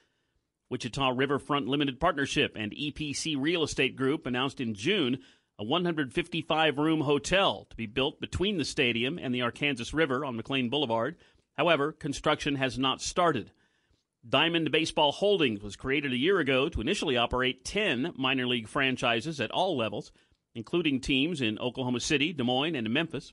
Wichita 0.71 1.09
Riverfront 1.17 1.67
Limited 1.67 1.99
Partnership 1.99 2.53
and 2.55 2.71
EPC 2.71 3.35
Real 3.37 3.65
Estate 3.65 3.97
Group 3.97 4.25
announced 4.25 4.61
in 4.61 4.75
June 4.75 5.19
a 5.59 5.65
155 5.65 6.79
room 6.79 7.01
hotel 7.01 7.67
to 7.71 7.77
be 7.77 7.87
built 7.87 8.21
between 8.21 8.57
the 8.57 8.65
stadium 8.65 9.19
and 9.19 9.35
the 9.35 9.43
Arkansas 9.43 9.97
River 9.97 10.25
on 10.25 10.37
McLean 10.37 10.69
Boulevard 10.69 11.17
However, 11.57 11.93
construction 11.93 12.57
has 12.57 12.79
not 12.79 13.01
started. 13.03 13.51
Diamond 14.29 14.71
Baseball 14.71 15.13
Holdings 15.13 15.63
was 15.63 15.77
created 15.77 16.13
a 16.13 16.17
year 16.17 16.39
ago 16.39 16.69
to 16.69 16.81
initially 16.81 17.17
operate 17.17 17.65
10 17.65 18.15
minor 18.17 18.47
league 18.47 18.69
franchises 18.69 19.41
at 19.41 19.51
all 19.51 19.77
levels. 19.77 20.13
including 20.55 21.01
teams 21.01 21.41
in 21.41 21.59
Oklahoma 21.59 22.01
City, 22.01 22.33
Des 22.33 22.43
Moines, 22.43 22.77
and 22.77 22.91
Memphis. 22.91 23.33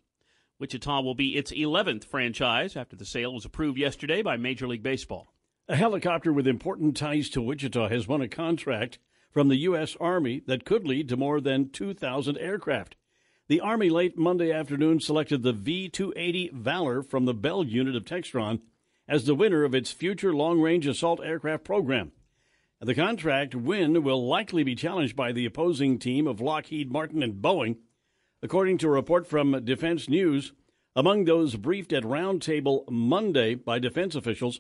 Wichita 0.58 1.02
will 1.02 1.16
be 1.16 1.36
its 1.36 1.52
11th 1.52 2.06
franchise 2.06 2.76
after 2.76 2.96
the 2.96 3.06
sale 3.06 3.34
was 3.34 3.46
approved 3.46 3.78
yesterday 3.78 4.22
by 4.22 4.38
Major 4.38 4.68
League 4.68 4.84
Baseball. 4.84 5.34
A 5.68 5.76
helicopter 5.76 6.34
with 6.34 6.48
important 6.48 6.98
ties 6.98 7.30
to 7.30 7.42
Wichita 7.42 7.90
has 7.90 8.08
won 8.08 8.22
a 8.22 8.28
contract 8.28 9.00
from 9.32 9.48
the 9.48 9.58
U.S. 9.58 9.96
Army 10.00 10.42
that 10.48 10.66
could 10.66 10.88
lead 10.88 11.08
to 11.10 11.18
more 11.18 11.40
than 11.40 11.70
2,000 11.70 12.38
aircraft. 12.38 12.96
The 13.50 13.62
Army 13.62 13.90
late 13.90 14.16
Monday 14.16 14.52
afternoon 14.52 15.00
selected 15.00 15.42
the 15.42 15.54
V 15.54 15.90
280 15.90 16.52
Valor 16.54 17.02
from 17.02 17.26
the 17.26 17.34
Bell 17.34 17.64
unit 17.64 17.96
of 17.96 18.06
Textron 18.06 18.60
as 19.08 19.26
the 19.26 19.34
winner 19.34 19.64
of 19.64 19.74
its 19.74 19.92
future 19.92 20.36
long 20.36 20.62
range 20.62 20.86
assault 20.86 21.20
aircraft 21.24 21.64
program. 21.64 22.12
The 22.80 22.94
contract 22.94 23.56
win 23.56 24.04
will 24.04 24.28
likely 24.28 24.62
be 24.62 24.76
challenged 24.76 25.16
by 25.16 25.32
the 25.32 25.48
opposing 25.48 25.98
team 25.98 26.28
of 26.28 26.40
Lockheed 26.40 26.92
Martin 26.92 27.24
and 27.24 27.42
Boeing. 27.42 27.78
According 28.44 28.78
to 28.78 28.88
a 28.88 28.92
report 28.92 29.26
from 29.26 29.66
Defense 29.66 30.08
News, 30.08 30.54
among 30.96 31.26
those 31.26 31.56
briefed 31.56 31.92
at 31.92 32.04
Roundtable 32.04 32.88
Monday 32.88 33.56
by 33.56 33.80
defense 33.80 34.14
officials, 34.14 34.60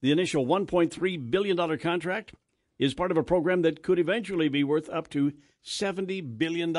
the 0.00 0.12
initial 0.12 0.46
$1.3 0.46 1.30
billion 1.32 1.78
contract 1.78 2.34
is 2.78 2.94
part 2.94 3.10
of 3.10 3.16
a 3.16 3.24
program 3.24 3.62
that 3.62 3.82
could 3.82 3.98
eventually 3.98 4.48
be 4.48 4.62
worth 4.62 4.88
up 4.90 5.10
to 5.10 5.32
$70 5.66 6.38
billion. 6.38 6.72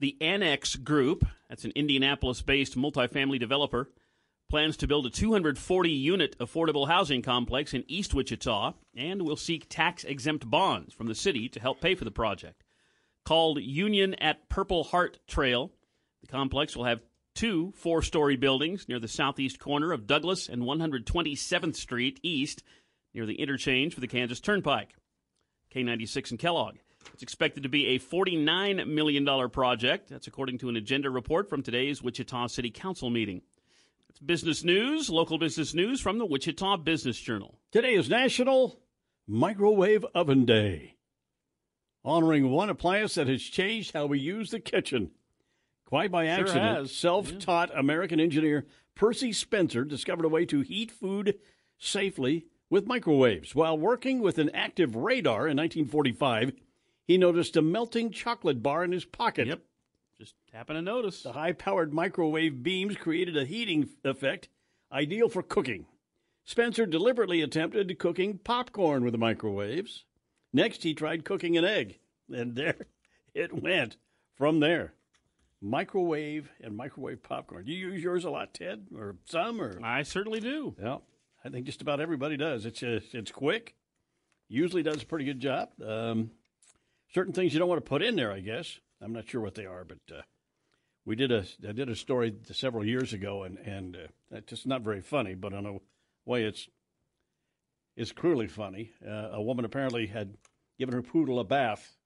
The 0.00 0.16
Annex 0.20 0.76
Group, 0.76 1.24
that's 1.48 1.64
an 1.64 1.72
Indianapolis 1.74 2.42
based 2.42 2.76
multifamily 2.76 3.38
developer, 3.38 3.90
plans 4.50 4.76
to 4.78 4.86
build 4.86 5.06
a 5.06 5.10
240 5.10 5.90
unit 5.90 6.38
affordable 6.38 6.88
housing 6.88 7.22
complex 7.22 7.72
in 7.74 7.84
East 7.88 8.12
Wichita 8.12 8.74
and 8.94 9.22
will 9.22 9.36
seek 9.36 9.66
tax 9.68 10.04
exempt 10.04 10.48
bonds 10.48 10.92
from 10.92 11.06
the 11.06 11.14
city 11.14 11.48
to 11.48 11.60
help 11.60 11.80
pay 11.80 11.94
for 11.94 12.04
the 12.04 12.10
project. 12.10 12.62
Called 13.24 13.60
Union 13.60 14.14
at 14.14 14.48
Purple 14.48 14.84
Heart 14.84 15.18
Trail, 15.26 15.72
the 16.20 16.26
complex 16.26 16.76
will 16.76 16.84
have 16.84 17.00
two 17.34 17.72
four 17.76 18.02
story 18.02 18.36
buildings 18.36 18.88
near 18.88 18.98
the 18.98 19.08
southeast 19.08 19.58
corner 19.58 19.92
of 19.92 20.06
Douglas 20.06 20.48
and 20.48 20.62
127th 20.62 21.76
Street 21.76 22.20
East, 22.22 22.62
near 23.14 23.26
the 23.26 23.40
interchange 23.40 23.94
for 23.94 24.00
the 24.00 24.06
Kansas 24.06 24.40
Turnpike. 24.40 24.94
K96 25.74 26.30
and 26.30 26.38
Kellogg. 26.38 26.76
It's 27.12 27.22
expected 27.22 27.62
to 27.62 27.68
be 27.68 27.88
a 27.88 27.98
$49 27.98 28.86
million 28.86 29.50
project. 29.50 30.08
That's 30.08 30.26
according 30.26 30.58
to 30.58 30.68
an 30.68 30.76
agenda 30.76 31.10
report 31.10 31.48
from 31.48 31.62
today's 31.62 32.02
Wichita 32.02 32.48
City 32.48 32.70
Council 32.70 33.10
meeting. 33.10 33.42
It's 34.08 34.20
business 34.20 34.64
news, 34.64 35.10
local 35.10 35.38
business 35.38 35.74
news 35.74 36.00
from 36.00 36.18
the 36.18 36.26
Wichita 36.26 36.78
Business 36.78 37.18
Journal. 37.18 37.58
Today 37.72 37.94
is 37.94 38.08
National 38.08 38.80
Microwave 39.26 40.04
Oven 40.14 40.44
Day, 40.44 40.96
honoring 42.04 42.50
one 42.50 42.70
appliance 42.70 43.14
that 43.14 43.28
has 43.28 43.42
changed 43.42 43.92
how 43.92 44.06
we 44.06 44.18
use 44.18 44.50
the 44.50 44.60
kitchen. 44.60 45.10
Quite 45.86 46.10
by 46.10 46.26
accident, 46.26 46.78
has. 46.78 46.92
self 46.92 47.38
taught 47.38 47.76
American 47.76 48.18
engineer 48.20 48.66
Percy 48.94 49.32
Spencer 49.32 49.84
discovered 49.84 50.24
a 50.24 50.28
way 50.28 50.46
to 50.46 50.60
heat 50.60 50.90
food 50.90 51.38
safely 51.78 52.46
with 52.70 52.86
microwaves. 52.86 53.54
While 53.54 53.78
working 53.78 54.20
with 54.20 54.38
an 54.38 54.50
active 54.54 54.96
radar 54.96 55.46
in 55.48 55.56
1945, 55.56 56.52
he 57.06 57.18
noticed 57.18 57.56
a 57.56 57.62
melting 57.62 58.10
chocolate 58.10 58.62
bar 58.62 58.84
in 58.84 58.92
his 58.92 59.04
pocket. 59.04 59.46
Yep. 59.46 59.60
Just 60.18 60.34
happened 60.52 60.78
to 60.78 60.82
notice. 60.82 61.22
The 61.22 61.32
high 61.32 61.52
powered 61.52 61.92
microwave 61.92 62.62
beams 62.62 62.96
created 62.96 63.36
a 63.36 63.44
heating 63.44 63.88
effect 64.04 64.48
ideal 64.92 65.28
for 65.28 65.42
cooking. 65.42 65.86
Spencer 66.44 66.86
deliberately 66.86 67.40
attempted 67.42 67.98
cooking 67.98 68.38
popcorn 68.38 69.02
with 69.02 69.12
the 69.12 69.18
microwaves. 69.18 70.04
Next, 70.52 70.82
he 70.82 70.94
tried 70.94 71.24
cooking 71.24 71.56
an 71.56 71.64
egg, 71.64 71.98
and 72.32 72.54
there 72.54 72.76
it 73.34 73.52
went 73.52 73.96
from 74.36 74.60
there. 74.60 74.94
Microwave 75.60 76.50
and 76.60 76.76
microwave 76.76 77.22
popcorn. 77.22 77.64
Do 77.64 77.72
you 77.72 77.88
use 77.88 78.02
yours 78.02 78.24
a 78.24 78.30
lot, 78.30 78.52
Ted, 78.54 78.86
or 78.94 79.16
some, 79.24 79.60
or 79.60 79.80
I 79.82 80.02
certainly 80.02 80.38
do. 80.38 80.76
Yeah, 80.80 80.98
I 81.42 81.48
think 81.48 81.64
just 81.64 81.80
about 81.80 82.00
everybody 82.00 82.36
does. 82.36 82.66
It's 82.66 82.82
uh 82.82 83.00
it's 83.12 83.32
quick. 83.32 83.74
Usually 84.48 84.82
does 84.82 85.02
a 85.02 85.06
pretty 85.06 85.24
good 85.24 85.40
job. 85.40 85.70
Um, 85.82 86.30
certain 87.14 87.32
things 87.32 87.52
you 87.52 87.58
don't 87.58 87.68
want 87.68 87.84
to 87.84 87.88
put 87.88 88.02
in 88.02 88.16
there, 88.16 88.32
I 88.32 88.40
guess. 88.40 88.80
I'm 89.00 89.12
not 89.12 89.28
sure 89.28 89.40
what 89.40 89.54
they 89.54 89.66
are, 89.66 89.84
but 89.84 89.98
uh, 90.14 90.22
we 91.04 91.16
did 91.16 91.30
a 91.30 91.44
I 91.66 91.72
did 91.72 91.88
a 91.88 91.96
story 91.96 92.34
several 92.52 92.84
years 92.84 93.12
ago, 93.12 93.44
and 93.44 93.58
and 93.58 93.96
uh, 93.96 94.08
it's 94.32 94.50
just 94.50 94.66
not 94.66 94.82
very 94.82 95.00
funny, 95.00 95.34
but 95.34 95.52
in 95.52 95.66
a 95.66 95.78
way, 96.24 96.44
it's 96.44 96.68
it's 97.96 98.12
cruelly 98.12 98.48
funny. 98.48 98.92
Uh, 99.06 99.30
a 99.32 99.42
woman 99.42 99.64
apparently 99.64 100.06
had 100.06 100.36
given 100.78 100.94
her 100.94 101.02
poodle 101.02 101.38
a 101.38 101.44
bath, 101.44 101.96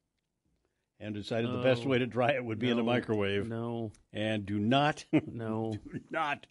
and 1.01 1.15
decided 1.15 1.51
the 1.51 1.63
best 1.63 1.87
way 1.87 1.99
to 1.99 2.07
dry 2.07 2.33
it 2.33 2.45
would 2.45 2.59
be 2.59 2.71
in 2.71 2.77
the 2.77 2.83
microwave. 2.83 3.49
No, 3.49 3.93
and 4.13 4.45
do 4.45 4.59
not 4.59 5.05
no, 5.27 5.75
do 5.93 6.01
not 6.11 6.47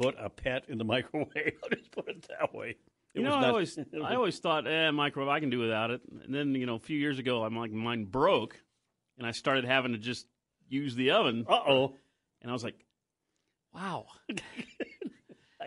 put 0.00 0.14
a 0.18 0.30
pet 0.30 0.64
in 0.68 0.78
the 0.78 0.84
microwave. 0.84 1.28
I'll 1.62 1.76
just 1.76 1.90
put 1.90 2.08
it 2.08 2.28
that 2.28 2.54
way. 2.54 2.76
It 3.18 3.22
you 3.22 3.28
know, 3.28 3.34
I 3.34 3.48
always, 3.48 3.78
I 4.04 4.14
always 4.14 4.38
thought, 4.38 4.66
eh, 4.66 4.90
microwave, 4.90 5.28
I 5.28 5.40
can 5.40 5.50
do 5.50 5.58
without 5.58 5.90
it. 5.90 6.00
And 6.24 6.34
then, 6.34 6.54
you 6.54 6.66
know, 6.66 6.76
a 6.76 6.80
few 6.80 6.98
years 6.98 7.18
ago, 7.18 7.44
I'm 7.44 7.56
like, 7.56 7.72
mine 7.72 8.04
broke, 8.04 8.60
and 9.18 9.26
I 9.26 9.32
started 9.32 9.64
having 9.64 9.92
to 9.92 9.98
just 9.98 10.26
use 10.68 10.94
the 10.94 11.10
oven. 11.12 11.46
Uh 11.48 11.60
oh. 11.66 11.94
And 12.42 12.50
I 12.50 12.52
was 12.52 12.64
like, 12.64 12.84
wow. 13.74 14.06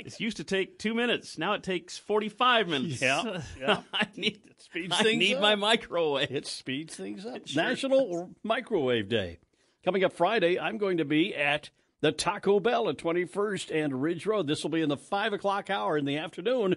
This 0.04 0.20
used 0.20 0.38
to 0.38 0.44
take 0.44 0.80
two 0.80 0.94
minutes. 0.94 1.38
Now 1.38 1.54
it 1.54 1.64
takes 1.64 1.98
45 1.98 2.68
minutes. 2.68 3.02
Yeah, 3.02 3.42
yeah. 3.60 3.82
I 3.94 4.08
need, 4.16 4.42
speeds 4.58 4.96
I 4.98 5.04
things 5.04 5.20
need 5.20 5.36
up. 5.36 5.42
my 5.42 5.56
microwave. 5.56 6.32
It 6.32 6.48
speeds 6.48 6.96
things 6.96 7.26
up. 7.26 7.48
sure 7.48 7.64
National 7.64 8.32
Microwave 8.44 9.10
Day. 9.10 9.40
Coming 9.84 10.04
up 10.04 10.14
Friday, 10.14 10.60
I'm 10.60 10.78
going 10.78 10.98
to 10.98 11.06
be 11.06 11.36
at 11.36 11.70
the 12.02 12.12
Taco 12.12 12.60
Bell 12.60 12.90
at 12.90 12.98
21st 12.98 13.74
and 13.74 14.02
Ridge 14.02 14.26
Road. 14.26 14.48
This 14.48 14.64
will 14.64 14.72
be 14.72 14.82
in 14.82 14.90
the 14.90 14.98
5 14.98 15.34
o'clock 15.34 15.70
hour 15.70 15.98
in 15.98 16.06
the 16.06 16.18
afternoon. 16.18 16.76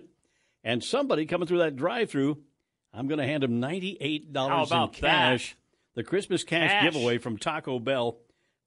And 0.64 0.82
somebody 0.82 1.26
coming 1.26 1.46
through 1.46 1.58
that 1.58 1.76
drive 1.76 2.10
through, 2.10 2.38
I'm 2.92 3.06
going 3.06 3.18
to 3.18 3.26
hand 3.26 3.44
him 3.44 3.60
$98 3.60 4.84
in 4.84 4.88
cash. 4.92 5.56
The 5.94 6.02
Christmas 6.02 6.42
cash, 6.42 6.70
Cash. 6.70 6.82
giveaway 6.92 7.18
from 7.18 7.38
Taco 7.38 7.78
Bell. 7.78 8.18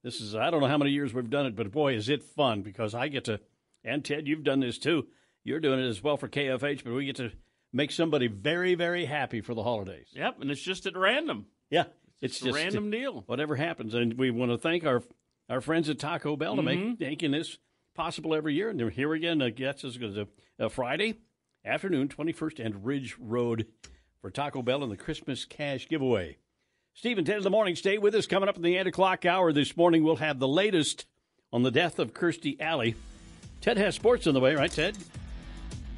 This 0.04 0.22
is, 0.22 0.36
I 0.36 0.50
don't 0.50 0.62
know 0.62 0.68
how 0.68 0.78
many 0.78 0.92
years 0.92 1.14
we've 1.14 1.30
done 1.30 1.46
it, 1.48 1.56
but 1.56 1.72
boy, 1.72 1.96
is 1.96 2.08
it 2.08 2.24
fun 2.24 2.62
because 2.62 2.94
I 2.96 3.08
get 3.10 3.26
to, 3.26 3.40
and 3.84 4.06
Ted, 4.06 4.28
you've 4.28 4.44
done 4.44 4.60
this 4.62 4.78
too. 4.78 5.08
You're 5.44 5.60
doing 5.60 5.80
it 5.80 5.88
as 5.88 6.02
well 6.04 6.16
for 6.18 6.28
KFH, 6.30 6.84
but 6.84 6.94
we 6.94 7.06
get 7.06 7.18
to 7.18 7.32
make 7.74 7.92
somebody 7.92 8.28
very, 8.28 8.76
very 8.76 9.06
happy 9.06 9.42
for 9.42 9.54
the 9.54 9.64
holidays. 9.64 10.08
Yep, 10.14 10.42
and 10.42 10.52
it's 10.52 10.62
just 10.62 10.86
at 10.86 10.96
random. 10.96 11.48
Yeah, 11.70 11.86
it's 12.22 12.36
It's 12.38 12.42
a 12.42 12.46
just 12.46 12.56
random 12.58 12.92
deal. 12.92 13.24
Whatever 13.26 13.56
happens, 13.56 13.94
and 13.94 14.14
we 14.18 14.30
want 14.32 14.52
to 14.52 14.58
thank 14.58 14.86
our 14.86 15.04
our 15.50 15.62
friends 15.62 15.90
at 15.90 15.98
Taco 16.00 16.36
Bell 16.36 16.58
to 16.58 16.62
make 16.62 16.80
Mhm. 16.80 17.00
making 17.00 17.32
this 17.32 17.58
possible 17.96 18.36
every 18.36 18.54
year. 18.54 18.70
And 18.70 18.78
they're 18.80 18.90
here 18.90 19.14
again. 19.14 19.42
Uh, 19.42 19.50
yes, 19.56 19.84
it's 19.86 19.96
going 19.98 20.14
to 20.14 20.28
uh, 20.60 20.68
Friday 20.70 21.16
afternoon, 21.68 22.08
twenty 22.08 22.32
first, 22.32 22.60
and 22.60 22.86
Ridge 22.86 23.16
Road 23.20 23.68
for 24.22 24.32
Taco 24.32 24.62
Bell 24.62 24.84
and 24.84 24.92
the 24.92 24.98
Christmas 24.98 25.46
cash 25.46 25.88
giveaway. 25.88 26.38
Stephen, 26.94 27.26
ten 27.26 27.38
in 27.38 27.44
the 27.44 27.50
morning. 27.50 27.76
Stay 27.76 27.98
with 27.98 28.16
us. 28.16 28.26
Coming 28.26 28.50
up 28.50 28.56
in 28.56 28.64
the 28.64 28.78
eight 28.78 28.88
o'clock 28.88 29.26
hour 29.26 29.54
this 29.54 29.78
morning, 29.78 30.04
we'll 30.04 30.16
have 30.16 30.40
the 30.40 30.48
latest 30.48 31.06
on 31.54 31.64
the 31.64 31.72
death 31.72 32.00
of 32.00 32.14
Kirstie 32.14 32.60
Alley. 32.60 32.96
Ted 33.62 33.78
has 33.78 33.96
sports 33.96 34.26
on 34.26 34.34
the 34.34 34.40
way, 34.40 34.56
right, 34.56 34.72
Ted? 34.72 34.98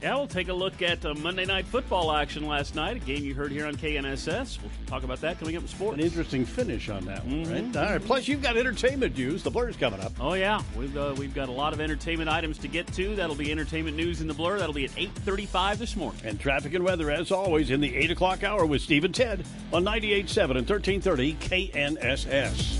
Yeah, 0.02 0.16
we'll 0.16 0.28
take 0.28 0.48
a 0.48 0.54
look 0.54 0.82
at 0.82 1.06
uh, 1.06 1.14
Monday 1.16 1.44
Night 1.46 1.66
Football 1.66 2.14
action 2.14 2.48
last 2.48 2.74
night, 2.74 2.96
a 2.96 3.00
game 3.00 3.22
you 3.26 3.34
heard 3.34 3.52
here 3.52 3.66
on 3.66 3.76
KNSS. 3.76 4.58
We'll 4.62 4.72
talk 4.88 5.04
about 5.04 5.20
that 5.20 5.38
coming 5.40 5.58
up 5.58 5.64
in 5.64 5.68
sports. 5.68 5.98
An 5.98 6.04
interesting 6.06 6.46
finish 6.46 6.88
on 6.88 7.04
that 7.06 7.26
one, 7.26 7.46
Mhm. 7.46 7.74
right? 7.74 7.76
All 7.86 7.92
right. 7.94 8.02
Plus, 8.06 8.26
you've 8.26 8.42
got 8.42 8.56
entertainment 8.56 9.18
news. 9.18 9.44
The 9.44 9.52
Blur's 9.52 9.76
coming 9.76 10.00
up. 10.00 10.14
Oh 10.18 10.36
yeah, 10.36 10.62
we've 10.78 10.96
uh, 10.96 11.14
we've 11.18 11.34
got 11.36 11.50
a 11.50 11.52
lot 11.52 11.74
of 11.74 11.82
entertainment 11.82 12.30
items 12.30 12.58
to 12.60 12.70
get 12.70 12.88
to. 12.94 13.14
That'll 13.18 13.36
be 13.36 13.52
entertainment 13.52 13.98
news 13.98 14.22
in 14.22 14.28
the 14.28 14.34
blur. 14.34 14.58
That'll 14.60 14.74
be 14.74 14.86
at 14.86 14.92
eight 14.96 15.12
thirty-five 15.16 15.80
this 15.80 15.98
morning. 15.98 16.22
And 16.24 16.40
traffic 16.40 16.74
and 16.74 16.86
weather, 16.86 17.12
as 17.12 17.30
always, 17.30 17.70
in 17.70 17.82
the 17.82 17.94
8 17.98 18.12
o'clock 18.12 18.44
hour 18.44 18.66
with 18.66 18.82
Steve 18.82 19.04
and 19.04 19.14
Ted 19.14 19.44
on 19.74 19.84
98.7 19.84 20.56
and 20.58 20.68
1330 20.70 21.34
KNSS. 21.42 22.80